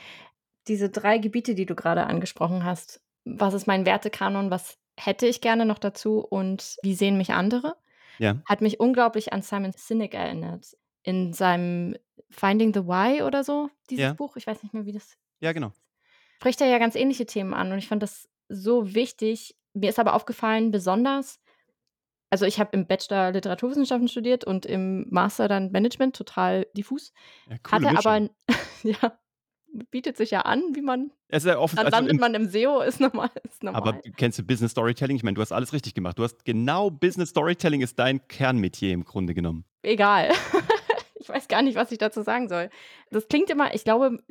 diese 0.68 0.90
3 0.90 1.18
Gebiete, 1.20 1.56
die 1.56 1.66
du 1.66 1.76
grade 1.76 2.06
angesprochen 2.06 2.64
hast 2.66 3.02
was 3.26 3.54
ist 3.54 3.68
mein 3.68 3.86
Wertekanon, 3.86 4.50
was 4.50 4.78
hätte 5.00 5.28
ich 5.28 5.42
gerne 5.42 5.66
noch 5.66 5.78
dazu 5.80 6.20
und 6.20 6.78
wie 6.82 6.96
sehen 6.96 7.18
mich 7.18 7.32
andere, 7.34 7.76
Ja. 8.20 8.44
hat 8.46 8.62
mich 8.62 8.80
unglaublich 8.80 9.34
an 9.34 9.42
Simon 9.44 9.74
Sinek 9.74 10.14
erinnert. 10.16 10.78
In 11.04 11.34
seinem 11.34 11.96
„Finding 12.32 12.74
the 12.74 12.86
Why“ 12.88 13.24
oder 13.24 13.44
so, 13.44 13.70
dieses 13.90 14.12
Ja. 14.12 14.16
Buch, 14.16 14.38
ich 14.38 14.48
weiß 14.48 14.64
nicht 14.64 14.74
mehr, 14.74 14.86
wie 14.86 14.94
das 14.94 15.16
Ja, 15.42 15.52
genau. 15.54 15.74
spricht 16.42 16.62
er 16.62 16.68
ja 16.68 16.78
ganz 16.80 16.96
ähnliche 16.96 17.26
Themen 17.26 17.54
an 17.54 17.70
und 17.74 17.80
ich 17.80 17.90
fand 17.90 18.02
das 18.02 18.30
so 18.48 18.94
wichtig. 18.96 19.58
Mir 19.74 19.90
ist 19.90 20.00
aber 20.00 20.14
aufgefallen, 20.14 20.72
besonders 20.72 21.42
also, 22.32 22.46
ich 22.46 22.60
habe 22.60 22.72
im 22.74 22.88
Bachelor 22.88 23.32
Literaturwissenschaften 23.32 24.08
studiert 24.08 24.46
und 24.46 24.66
im 24.66 25.08
Master 25.10 25.48
dann 25.48 25.72
Management, 25.72 26.16
total 26.16 26.68
diffus, 26.78 27.14
Ja, 27.48 27.58
hatte 27.72 27.96
aber 27.98 28.12
Mischung. 28.12 28.18
'n 28.18 28.30
ja, 28.84 29.20
bietet 29.92 30.18
sich 30.18 30.32
ja 30.32 30.42
an, 30.44 30.62
wie 30.76 30.82
man 30.82 31.12
Es 31.32 31.44
ist 31.44 31.50
ja 31.50 31.60
offen 31.60 31.78
dann 31.78 31.88
also, 31.88 31.90
landet 31.90 32.18
im 32.18 32.20
man 32.20 32.36
im 32.36 32.46
SEO, 32.50 32.82
ist 32.82 33.00
normal 33.02 33.32
ist 33.46 33.64
Aber 33.74 33.94
normal. 33.94 34.04
kennst 34.18 34.40
du 34.40 34.44
Business 34.44 34.72
Storytelling? 34.72 35.16
Ich 35.16 35.24
meine, 35.24 35.36
du 35.36 35.42
hast 35.42 35.52
alles 35.52 35.74
richtig 35.74 35.94
gemacht. 35.94 36.18
Du 36.18 36.24
hast 36.24 36.44
genau 36.46 36.90
Business 36.90 37.30
Storytelling 37.30 37.82
ist 37.82 38.00
dein 38.00 38.28
Kernmetier 38.28 38.94
im 38.94 39.04
Grunde 39.06 39.34
genommen. 39.34 39.66
Egal. 39.86 40.32
Ich 41.22 41.28
weiß 41.30 41.50
gar 41.50 41.62
nicht, 41.62 41.76
was 41.76 41.92
ich 41.92 41.98
dazu 41.98 42.22
sagen 42.24 42.48
soll. 42.50 42.70
Das 43.12 43.28
klingt 43.28 43.50
immer 43.50 43.74
ich 43.76 43.84
glaube, 43.84 44.24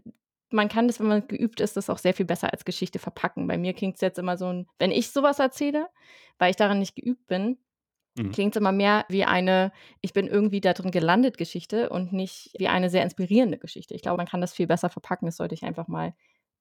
man 0.50 0.68
kann 0.70 0.88
das, 0.88 0.98
wenn 1.00 1.06
man 1.06 1.28
geübt 1.28 1.60
ist, 1.60 1.76
das 1.76 1.90
auch 1.90 1.98
sehr 1.98 2.14
viel 2.14 2.24
besser 2.26 2.50
als 2.52 2.64
Geschichte 2.64 2.98
verpacken. 2.98 3.46
Bei 3.46 3.58
mir 3.58 3.74
klingt's 3.74 4.00
jetzt 4.00 4.18
immer 4.18 4.36
so 4.38 4.46
'n 4.48 4.66
wenn 4.78 4.90
ich 4.90 5.10
so 5.10 5.22
was 5.22 5.38
erzähle, 5.38 5.88
weil 6.38 6.50
ich 6.50 6.56
darin 6.56 6.78
nicht 6.80 6.96
geübt 6.96 7.26
bin, 7.28 7.58
Mhm. 8.18 8.32
klingt's 8.32 8.56
immer 8.56 8.72
mehr 8.72 9.04
wie 9.08 9.24
eine 9.24 9.72
„Ich 10.00 10.12
bin 10.12 10.26
irgendwie 10.26 10.60
da 10.60 10.72
drin 10.74 10.90
gelandet“ 10.90 11.38
Geschichte 11.38 11.90
und 11.90 12.12
nicht 12.12 12.50
wie 12.58 12.68
eine 12.68 12.90
sehr 12.90 13.02
inspirierende 13.04 13.58
Geschichte. 13.58 13.94
Ich 13.94 14.02
glaube, 14.02 14.16
man 14.18 14.26
kann 14.26 14.40
das 14.40 14.54
viel 14.54 14.66
besser 14.66 14.90
verpacken. 14.90 15.26
Das 15.26 15.36
sollte 15.36 15.54
ich 15.54 15.62
einfach 15.64 15.88
mal 15.88 16.14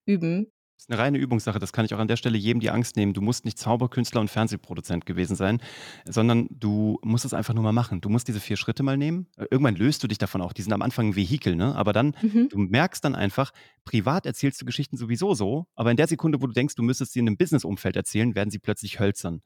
üben. 0.06 0.52
Ist 0.80 0.90
'ne 0.92 0.98
reine 1.00 1.18
Übungssache. 1.18 1.58
Das 1.58 1.74
kann 1.74 1.86
ich 1.86 1.94
auch 1.96 2.00
an 2.00 2.08
der 2.08 2.18
Stelle 2.18 2.38
jedem 2.38 2.60
die 2.60 2.70
Angst 2.70 2.98
nehmen. 2.98 3.14
Du 3.14 3.22
musst 3.22 3.46
nicht 3.46 3.58
Zauberkünstler 3.58 4.22
und 4.22 4.30
Fernsehproduzent 4.30 5.08
gewesen 5.08 5.36
sein, 5.36 5.60
sondern 6.06 6.48
du 6.52 7.00
musst 7.04 7.26
es 7.26 7.34
einfach 7.34 7.56
nur 7.56 7.64
mal 7.64 7.72
machen. 7.72 8.00
Du 8.00 8.10
musst 8.10 8.28
diese 8.28 8.40
4 8.40 8.58
Schritte 8.58 8.84
mal 8.84 8.96
nehmen. 8.96 9.28
Äh, 9.38 9.46
irgendwann 9.50 9.76
löst 9.76 10.04
du 10.04 10.08
dich 10.08 10.20
davon 10.20 10.40
auch. 10.42 10.54
Die 10.54 10.62
sind 10.62 10.74
am 10.74 10.84
Anfang 10.84 11.08
'n 11.08 11.16
Vehikel, 11.16 11.56
ne? 11.56 11.76
Aber 11.76 11.94
dann 11.94 12.16
Mhm. 12.22 12.48
du 12.50 12.60
merkst 12.60 13.04
dann 13.04 13.16
einfach, 13.16 13.52
privat 13.86 14.28
erzählst 14.28 14.62
du 14.62 14.66
Geschichten 14.66 14.98
sowieso 14.98 15.34
so, 15.34 15.66
aber 15.76 15.90
in 15.92 15.98
der 15.98 16.08
Sekunde, 16.08 16.42
wo 16.44 16.46
du 16.48 16.54
denkst, 16.54 16.76
du 16.76 16.84
müsstest 16.84 17.12
sie 17.14 17.20
in 17.20 17.26
'nem 17.26 17.38
Businessumfeld 17.38 17.96
erzählen, 17.96 18.36
werden 18.36 18.52
sie 18.52 18.60
plötzlich 18.60 19.00
hölzern. 19.00 19.42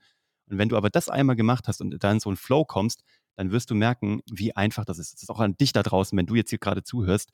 Und 0.51 0.57
wenn 0.59 0.69
du 0.69 0.77
aber 0.77 0.89
das 0.91 1.09
einmal 1.09 1.35
gemacht 1.37 1.67
hast 1.69 1.81
und 1.81 2.03
da 2.03 2.11
in 2.11 2.19
so 2.21 2.29
'n 2.31 2.37
Flow 2.37 2.65
kommst, 2.65 3.03
dann 3.37 3.51
wirst 3.51 3.71
du 3.71 3.75
merken, 3.75 4.21
wie 4.31 4.55
einfach 4.55 4.85
das 4.85 4.99
ist. 4.99 5.13
Das 5.15 5.23
ist 5.23 5.29
auch 5.31 5.39
an 5.41 5.57
dich 5.57 5.73
da 5.73 5.83
draußen, 5.83 6.17
wenn 6.17 6.27
du 6.27 6.35
jetzt 6.35 6.51
hier 6.51 6.59
grade 6.59 6.83
zuhörst. 6.83 7.31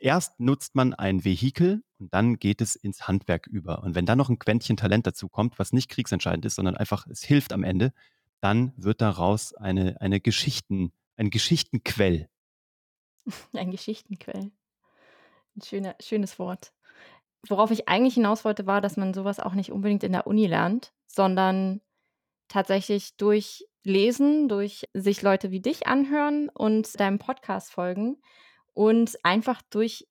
Erst 0.00 0.40
nutzt 0.40 0.74
man 0.76 0.94
ein 0.94 1.24
Vehikel 1.24 1.82
und 2.00 2.14
dann 2.14 2.38
geht 2.38 2.60
es 2.62 2.76
ins 2.76 3.08
Handwerk 3.08 3.46
über. 3.48 3.82
Und 3.84 3.94
wenn 3.96 4.06
dann 4.06 4.18
noch 4.18 4.30
'n 4.30 4.38
Quäntchen 4.40 4.76
Talent 4.78 5.06
dazukommt, 5.06 5.58
was 5.58 5.72
nicht 5.72 5.90
kriegsentscheidend 5.90 6.44
ist, 6.46 6.56
sondern 6.56 6.76
einfach 6.76 7.06
es 7.08 7.22
hilft 7.24 7.52
am 7.54 7.64
Ende, 7.64 7.92
dann 8.42 8.72
wird 8.76 9.00
daraus 9.02 9.54
eine 9.54 10.00
eine 10.00 10.20
Geschichten 10.20 10.92
ein 11.16 11.30
Geschichtenquell. 11.30 12.28
Ein 13.54 13.70
Geschichtenquell. 13.70 14.50
'N 15.56 15.62
schöner 15.62 15.94
schönes 16.00 16.38
Wort. 16.38 16.72
Worauf 17.48 17.70
ich 17.72 17.88
eigentlich 17.88 18.14
hinaus 18.14 18.44
wollte, 18.44 18.66
war, 18.66 18.80
dass 18.82 18.96
man 18.98 19.14
so 19.14 19.24
was 19.24 19.40
auch 19.40 19.54
nicht 19.54 19.72
unbedingt 19.72 20.04
in 20.04 20.12
der 20.12 20.26
Uni 20.26 20.46
lernt, 20.46 20.94
sondern 21.06 21.80
tatsächlich 22.54 23.16
durch 23.18 23.66
Lesen, 23.84 24.48
durch 24.48 24.84
sich 24.94 25.22
Leute 25.22 25.50
wie 25.52 25.60
dich 25.60 25.88
anhören 25.88 26.48
und 26.50 26.98
deinem 27.00 27.18
Podcast 27.20 27.72
folgen 27.72 28.18
und 28.74 29.16
einfach 29.24 29.62
durch 29.70 30.06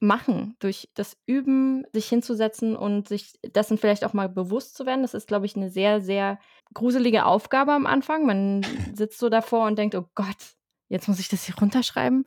Machen, 0.00 0.56
durch 0.60 0.90
das 0.94 1.16
Üben, 1.26 1.86
sich 1.92 2.08
hinzusetzen 2.08 2.76
und 2.76 3.08
sich 3.08 3.38
dessen 3.46 3.78
vielleicht 3.78 4.04
auch 4.04 4.12
mal 4.12 4.28
bewusst 4.28 4.76
zu 4.76 4.86
werden. 4.86 5.02
Das 5.02 5.14
ist, 5.14 5.28
glaube 5.28 5.46
ich, 5.46 5.56
'ne 5.56 5.70
sehr, 5.70 6.02
sehr 6.02 6.38
gruselige 6.74 7.24
Aufgabe 7.26 7.72
am 7.72 7.86
Anfang. 7.86 8.26
Man 8.26 8.62
sitzt 8.94 9.18
so 9.18 9.30
davor 9.30 9.66
und 9.66 9.78
denkt: 9.78 9.94
„Oh 9.94 10.06
Gott, 10.14 10.56
jetzt 10.90 11.08
muss 11.08 11.20
ich 11.20 11.28
das 11.28 11.44
hier 11.44 11.56
runterschreiben.“ 11.58 12.26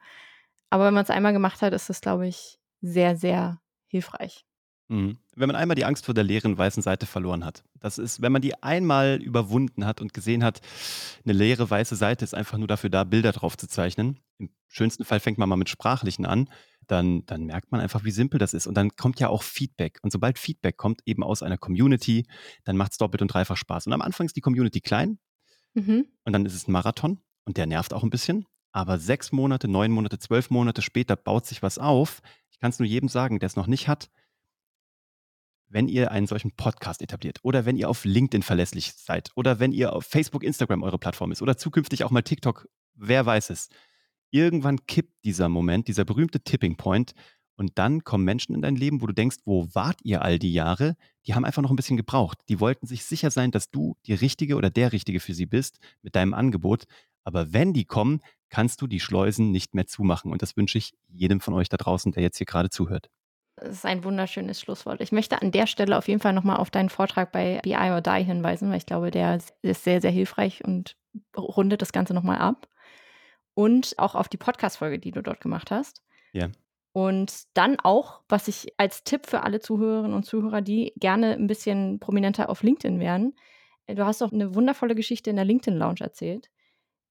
Aber 0.71 0.85
wenn 0.87 0.95
man's 0.95 1.11
einmal 1.11 1.33
gemacht 1.33 1.61
hat, 1.63 1.73
ist 1.73 1.89
das, 1.89 2.01
glaube 2.01 2.27
ich, 2.27 2.59
sehr, 2.81 3.17
sehr 3.17 3.61
hilfreich. 3.89 4.46
Mhm. 4.89 5.17
Wenn 5.35 5.47
man 5.47 5.55
einmal 5.55 5.75
die 5.75 5.83
Angst 5.85 6.05
vor 6.05 6.13
der 6.13 6.23
leeren 6.23 6.57
weißen 6.57 6.81
Seite 6.81 7.05
verloren 7.05 7.43
hat. 7.43 7.63
Das 7.79 7.97
ist 7.97 8.21
wenn 8.21 8.31
man 8.31 8.41
die 8.41 8.61
einmal 8.63 9.21
überwunden 9.21 9.85
hat 9.85 9.99
und 10.01 10.13
gesehen 10.13 10.43
hat, 10.43 10.61
'ne 11.25 11.33
leere 11.33 11.69
weiße 11.69 11.95
Seite 11.95 12.23
ist 12.23 12.33
einfach 12.33 12.57
nur 12.57 12.67
dafür 12.67 12.89
da, 12.89 13.03
Bilder 13.03 13.33
drauf 13.33 13.57
zu 13.57 13.67
zeichnen. 13.67 14.19
Im 14.39 14.49
schönsten 14.69 15.03
Fall 15.03 15.19
fängt 15.19 15.37
man 15.37 15.49
mal 15.49 15.57
mit 15.57 15.69
Sprachlichen 15.69 16.25
an, 16.25 16.49
dann 16.87 17.25
dann 17.25 17.45
merkt 17.45 17.71
man 17.71 17.81
einfach, 17.81 18.05
wie 18.05 18.11
simpel 18.11 18.39
das 18.39 18.53
ist. 18.53 18.65
Und 18.65 18.75
dann 18.75 18.95
kommt 18.95 19.19
ja 19.19 19.27
auch 19.27 19.43
Feedback. 19.43 19.99
Und 20.03 20.11
sobald 20.11 20.39
Feedback 20.39 20.77
kommt, 20.77 21.01
eben 21.05 21.23
aus 21.23 21.43
einer 21.43 21.57
Community, 21.57 22.25
dann 22.63 22.77
macht's 22.77 22.97
doppelt 22.97 23.21
und 23.21 23.27
dreifach 23.33 23.57
Spaß. 23.57 23.87
Und 23.87 23.93
am 23.93 24.01
Anfang 24.01 24.25
ist 24.27 24.35
die 24.37 24.41
Community 24.41 24.79
klein 24.81 25.19
Mhm. 25.75 26.05
und 26.25 26.33
dann 26.33 26.45
ist 26.45 26.55
es 26.55 26.67
'n 26.67 26.71
Marathon 26.71 27.19
und 27.45 27.57
der 27.57 27.65
nervt 27.67 27.93
auch 27.93 28.03
'n 28.03 28.09
bisschen. 28.09 28.45
Aber 28.73 28.99
6 28.99 29.31
Monate, 29.31 29.67
9 29.67 29.91
Monate, 29.91 30.19
12 30.19 30.49
Monate 30.51 30.81
später 30.81 31.15
baut 31.15 31.45
sich 31.45 31.63
was 31.63 31.77
auf. 31.79 32.21
Ich 32.51 32.59
kann's 32.59 32.79
nur 32.79 32.87
jedem 32.87 33.09
sagen, 33.09 33.39
der's 33.39 33.55
noch 33.57 33.67
nicht 33.67 33.87
hat 33.87 34.09
wenn 35.69 35.87
ihr 35.87 36.11
einen 36.11 36.27
solchen 36.27 36.51
Podcast 36.55 37.01
etabliert 37.01 37.39
oder 37.43 37.65
wenn 37.65 37.75
ihr 37.77 37.89
auf 37.89 38.05
LinkedIn 38.05 38.43
verlässlich 38.43 38.93
seid 38.93 39.31
oder 39.35 39.59
wenn 39.59 39.71
ihr 39.71 39.93
auf 39.93 40.05
Facebook, 40.05 40.43
Instagram 40.43 40.83
eure 40.83 40.97
Plattform 40.99 41.31
ist 41.31 41.41
oder 41.41 41.57
zukünftig 41.57 42.03
auch 42.03 42.11
mal 42.11 42.21
TikTok, 42.21 42.67
wer 42.95 43.25
weiß 43.25 43.49
es. 43.49 43.69
Irgendwann 44.31 44.85
kippt 44.87 45.13
dieser 45.25 45.49
Moment, 45.49 45.87
dieser 45.87 46.05
berühmte 46.05 46.41
Tipping 46.41 46.77
Point 46.77 47.13
und 47.55 47.77
dann 47.79 48.03
kommen 48.03 48.23
Menschen 48.25 48.53
in 48.55 48.61
dein 48.61 48.75
Leben, 48.75 49.01
wo 49.01 49.07
du 49.07 49.13
denkst: 49.13 49.37
„Wo 49.45 49.67
wart 49.73 49.99
ihr 50.03 50.21
all 50.21 50.37
die 50.39 50.53
Jahre?“ 50.53 50.95
Die 51.25 51.33
haben 51.33 51.45
einfach 51.45 51.61
noch 51.61 51.71
'n 51.71 51.75
bisschen 51.75 51.97
gebraucht. 51.97 52.39
Die 52.49 52.59
wollten 52.59 52.85
sich 52.87 53.03
sicher 53.05 53.31
sein, 53.31 53.51
dass 53.51 53.71
du 53.71 53.95
die 54.05 54.13
Richtige 54.13 54.55
oder 54.57 54.69
der 54.69 54.91
Richtige 54.93 55.19
für 55.19 55.33
sie 55.33 55.45
bist 55.47 55.79
mit 56.01 56.15
deinem 56.15 56.33
Angebot. 56.33 56.85
Aber 57.23 57.53
wenn 57.53 57.73
die 57.73 57.85
kommen, 57.85 58.21
kannst 58.49 58.81
du 58.81 58.87
die 58.87 58.99
Schleusen 58.99 59.51
nicht 59.51 59.73
mehr 59.75 59.87
zumachen. 59.87 60.31
Und 60.31 60.41
das 60.41 60.55
wünsche 60.55 60.77
ich 60.77 60.93
jedem 61.09 61.41
von 61.41 61.53
euch 61.53 61.69
da 61.69 61.77
draußen, 61.77 62.11
der 62.13 62.23
jetzt 62.23 62.37
hier 62.37 62.45
grade 62.45 62.69
zuhört. 62.69 63.09
Das 63.57 63.69
ist 63.69 63.85
ein 63.85 64.03
wunderschönes 64.03 64.61
Schlusswort. 64.61 65.01
Ich 65.01 65.11
möchte 65.11 65.41
an 65.41 65.51
der 65.51 65.65
Stelle 65.65 65.97
auf 65.97 66.07
jeden 66.07 66.19
Fall 66.19 66.33
nochmal 66.33 66.57
auf 66.57 66.69
deinen 66.69 66.89
Vortrag 66.89 67.31
bei 67.31 67.59
BI 67.63 67.73
or 67.73 68.01
Die 68.01 68.23
hinweisen, 68.23 68.69
weil 68.69 68.77
ich 68.77 68.85
glaube, 68.85 69.09
der 69.09 69.35
ist 69.35 69.83
sehr, 69.83 69.99
sehr 69.99 70.11
hilfreich 70.11 70.63
und 70.63 70.95
rundet 71.35 71.81
das 71.81 71.91
Ganze 71.91 72.13
nochmal 72.13 72.37
ab. 72.37 72.67
Und 73.55 73.95
auch 73.97 74.13
auf 74.13 74.29
die 74.29 74.37
Podcast-Folge, 74.37 74.99
die 74.99 75.09
du 75.09 75.23
dort 75.23 75.41
gemacht 75.41 75.71
hast. 75.71 76.03
Ja. 76.33 76.49
Und 76.91 77.45
dann 77.55 77.79
auch, 77.79 78.21
was 78.29 78.47
ich 78.47 78.73
als 78.77 79.03
Tipp 79.03 79.25
für 79.25 79.41
alle 79.41 79.59
Zuhörerinnen 79.59 80.13
und 80.13 80.23
Zuhörer, 80.23 80.61
die 80.61 80.93
gerne 80.95 81.33
ein 81.33 81.47
bisschen 81.47 81.99
prominenter 81.99 82.49
auf 82.49 82.61
LinkedIn 82.61 82.99
wären, 82.99 83.33
du 83.87 84.05
hast 84.05 84.21
auch 84.21 84.31
eine 84.31 84.53
wundervolle 84.53 84.93
Geschichte 84.93 85.31
in 85.31 85.35
der 85.35 85.45
LinkedIn 85.45 85.79
Lounge 85.79 86.01
erzählt 86.01 86.49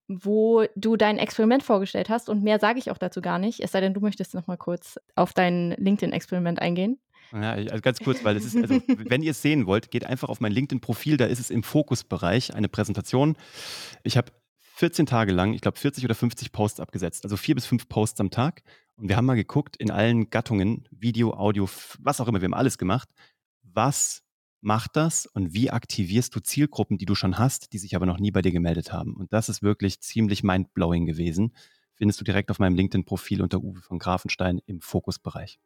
wo 0.09 0.65
du 0.77 0.97
dein 0.97 1.19
Experiment 1.19 1.63
vorgestellt 1.63 2.09
hast. 2.09 2.29
Und 2.29 2.43
mehr 2.43 2.59
sage 2.59 2.79
ich 2.79 2.91
auch 2.91 2.99
dazu 2.99 3.21
gar 3.21 3.39
nicht, 3.39 3.61
es 3.61 3.73
sei 3.73 3.81
denn, 3.81 3.95
du 3.95 4.01
möchtest 4.01 4.35
noch 4.35 4.47
mal 4.47 4.57
kurz 4.57 4.99
auf 5.15 5.33
dein 5.33 5.73
LinkedIn-Experiment 5.73 6.61
eingehen. 6.61 6.99
Ja, 7.33 7.53
also 7.53 7.81
ganz 7.81 7.99
kurz, 7.99 8.23
weil 8.25 8.37
es 8.37 8.45
ist, 8.45 8.57
also, 8.57 8.81
wenn 8.87 9.23
ihr 9.23 9.33
es 9.33 9.43
sehen 9.43 9.67
wollt, 9.67 9.91
geht 9.91 10.05
einfach 10.05 10.29
auf 10.29 10.41
mein 10.41 10.53
LinkedIn-Profil, 10.53 11.17
da 11.17 11.27
ist 11.27 11.41
es 11.41 11.51
im 11.51 11.63
Fokusbereich 11.63 12.55
eine 12.55 12.69
Präsentation. 12.69 13.37
Ich 14.05 14.17
habe 14.17 14.31
14 14.77 15.07
Tage 15.07 15.33
lang, 15.33 15.55
ich 15.55 15.61
glaube 15.61 15.79
40 15.79 16.05
oder 16.05 16.15
50 16.15 16.53
Posts 16.53 16.81
abgesetzt, 16.81 17.25
also 17.25 17.37
vier 17.37 17.55
bis 17.55 17.67
fünf 17.67 17.89
Posts 17.89 18.21
am 18.21 18.31
Tag. 18.31 18.63
Und 18.97 19.09
wir 19.09 19.17
haben 19.17 19.27
mal 19.27 19.35
geguckt 19.35 19.77
in 19.77 19.91
allen 19.91 20.31
Gattungen, 20.31 20.87
Video, 20.91 21.33
Audio, 21.35 21.69
was 21.99 22.21
auch 22.21 22.29
immer, 22.29 22.41
wir 22.41 22.47
haben 22.47 22.55
alles 22.55 22.79
gemacht, 22.79 23.09
was 23.63 24.23
macht 24.61 24.97
das 24.97 25.27
und 25.27 25.53
wie 25.55 25.71
aktivierst 25.71 26.35
du 26.35 26.41
Zielgruppen, 26.41 26.99
die 26.99 27.05
du 27.05 27.15
schon 27.15 27.39
hast, 27.39 27.73
die 27.73 27.79
sich 27.79 27.95
aber 27.95 28.07
noch 28.07 28.19
nie 28.19 28.31
bei 28.31 28.43
dir 28.43 28.53
gemeldet 28.53 28.93
haben? 28.93 29.15
Und 29.15 29.33
das 29.33 29.49
ist 29.49 29.63
wirklich 29.63 30.01
ziemlich 30.01 30.43
mindblowing 30.43 31.07
gewesen. 31.07 31.55
Findest 31.95 32.21
du 32.21 32.25
direkt 32.25 32.51
auf 32.51 32.59
meinem 32.59 32.75
LinkedIn-Profil 32.75 33.43
unter 33.43 33.63
Uwe 33.63 33.81
von 33.81 33.99
Grafenstein 33.99 34.61
im 34.67 34.81
Fokusbereich. 34.81 35.59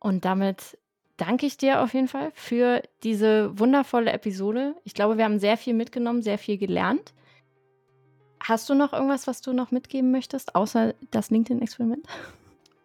Und 0.00 0.24
damit 0.24 0.78
danke 1.16 1.46
ich 1.46 1.56
dir 1.56 1.82
auf 1.82 1.94
jeden 1.94 2.08
Fall 2.08 2.32
für 2.34 2.82
diese 3.02 3.58
wundervolle 3.58 4.12
Episode. 4.12 4.74
Ich 4.84 4.94
glaube, 4.94 5.16
wir 5.16 5.24
haben 5.24 5.38
sehr 5.38 5.56
viel 5.56 5.74
mitgenommen, 5.74 6.22
sehr 6.22 6.38
viel 6.38 6.58
gelernt. 6.58 7.14
Hast 8.40 8.68
du 8.68 8.74
noch 8.74 8.92
irgendwas, 8.92 9.26
was 9.26 9.40
du 9.40 9.52
noch 9.52 9.70
mitgeben 9.70 10.10
möchtest, 10.10 10.54
außer 10.54 10.94
das 11.10 11.30
LinkedIn-Experiment? 11.30 12.06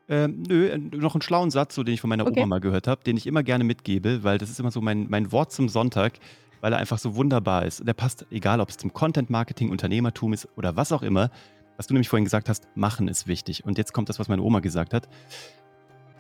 Ähm, 0.10 0.42
nö, 0.48 0.76
noch 0.78 1.14
einen 1.14 1.22
schlauen 1.22 1.52
Satz, 1.52 1.76
so, 1.76 1.84
den 1.84 1.94
ich 1.94 2.02
von 2.02 2.10
meiner 2.10 2.26
Okay. 2.26 2.40
Oma 2.40 2.48
mal 2.48 2.60
gehört 2.60 2.88
habe, 2.88 3.04
den 3.04 3.16
ich 3.16 3.28
immer 3.28 3.44
gerne 3.44 3.64
mitgebe, 3.64 4.24
weil 4.24 4.40
das 4.40 4.50
ist 4.50 4.60
immer 4.60 4.72
so 4.72 4.82
mein, 4.82 5.08
mein 5.08 5.32
Wort 5.32 5.52
zum 5.52 5.70
Sonntag, 5.70 6.14
weil 6.62 6.74
er 6.74 6.80
einfach 6.80 6.98
so 6.98 7.16
wunderbar 7.16 7.66
ist. 7.66 7.88
Der 7.88 7.94
passt, 7.94 8.26
egal 8.32 8.60
ob 8.60 8.70
es 8.70 8.78
zum 8.78 8.92
Content 8.92 9.30
Marketing, 9.30 9.70
Unternehmertum 9.70 10.34
ist 10.34 10.48
oder 10.58 10.76
was 10.76 10.92
auch 10.92 11.04
immer. 11.04 11.30
Was 11.78 11.88
du 11.88 11.94
nämlich 11.94 12.10
vorhin 12.10 12.26
gesagt 12.26 12.50
hast, 12.50 12.68
machen 12.76 13.08
ist 13.08 13.28
wichtig. 13.28 13.64
Und 13.64 13.78
jetzt 13.78 13.94
kommt 13.94 14.10
das, 14.10 14.20
was 14.20 14.28
meine 14.28 14.42
Oma 14.42 14.60
gesagt 14.60 14.94
hat. 14.94 15.08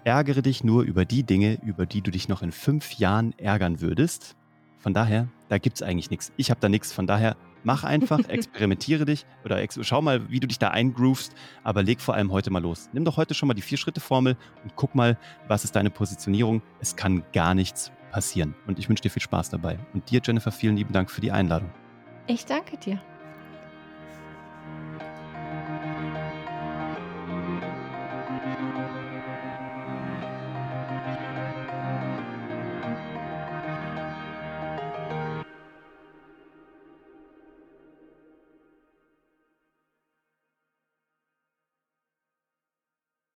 Ärgere 0.05 0.41
dich 0.41 0.63
nur 0.63 0.83
über 0.83 1.03
die 1.03 1.23
Dinge, 1.23 1.59
über 1.63 1.85
die 1.85 2.01
du 2.01 2.11
dich 2.11 2.29
noch 2.29 2.41
in 2.41 2.51
fünf 2.51 2.93
Jahren 2.93 3.37
ärgern 3.37 3.81
würdest. 3.81 4.37
Von 4.77 4.93
daher, 4.93 5.27
da 5.49 5.57
gibt 5.57 5.75
es 5.75 5.81
eigentlich 5.81 6.09
nichts. 6.09 6.31
Ich 6.37 6.51
habe 6.51 6.61
da 6.61 6.69
nichts. 6.69 6.93
Von 6.93 7.07
daher, 7.07 7.35
mach 7.63 7.83
einfach, 7.83 8.19
experimentiere 8.29 9.05
dich 9.05 9.25
oder 9.45 9.61
ex 9.61 9.79
schau 9.81 10.01
mal, 10.01 10.29
wie 10.29 10.39
du 10.39 10.47
dich 10.47 10.59
da 10.59 10.69
eingroovst, 10.69 11.33
aber 11.63 11.83
leg 11.83 12.01
vor 12.01 12.15
allem 12.15 12.31
heute 12.31 12.51
mal 12.51 12.61
los. 12.61 12.89
Nimm 12.93 13.05
doch 13.05 13.17
heute 13.17 13.33
schon 13.33 13.47
mal 13.47 13.53
die 13.53 13.61
Vier-Schritte-Formel 13.61 14.37
und 14.63 14.75
guck 14.75 14.95
mal, 14.95 15.17
was 15.47 15.63
ist 15.63 15.75
deine 15.75 15.89
Positionierung. 15.89 16.61
Es 16.79 16.95
kann 16.95 17.23
gar 17.33 17.53
nichts 17.53 17.91
passieren. 18.11 18.55
Und 18.67 18.79
ich 18.79 18.89
wünsche 18.89 19.01
dir 19.01 19.09
viel 19.09 19.21
Spaß 19.21 19.49
dabei. 19.49 19.79
Und 19.93 20.09
dir, 20.09 20.21
Jennifer, 20.23 20.51
vielen 20.51 20.75
lieben 20.75 20.93
Dank 20.93 21.11
für 21.11 21.21
die 21.21 21.31
Einladung. 21.31 21.69
Ich 22.27 22.45
danke 22.45 22.77
dir. 22.77 22.99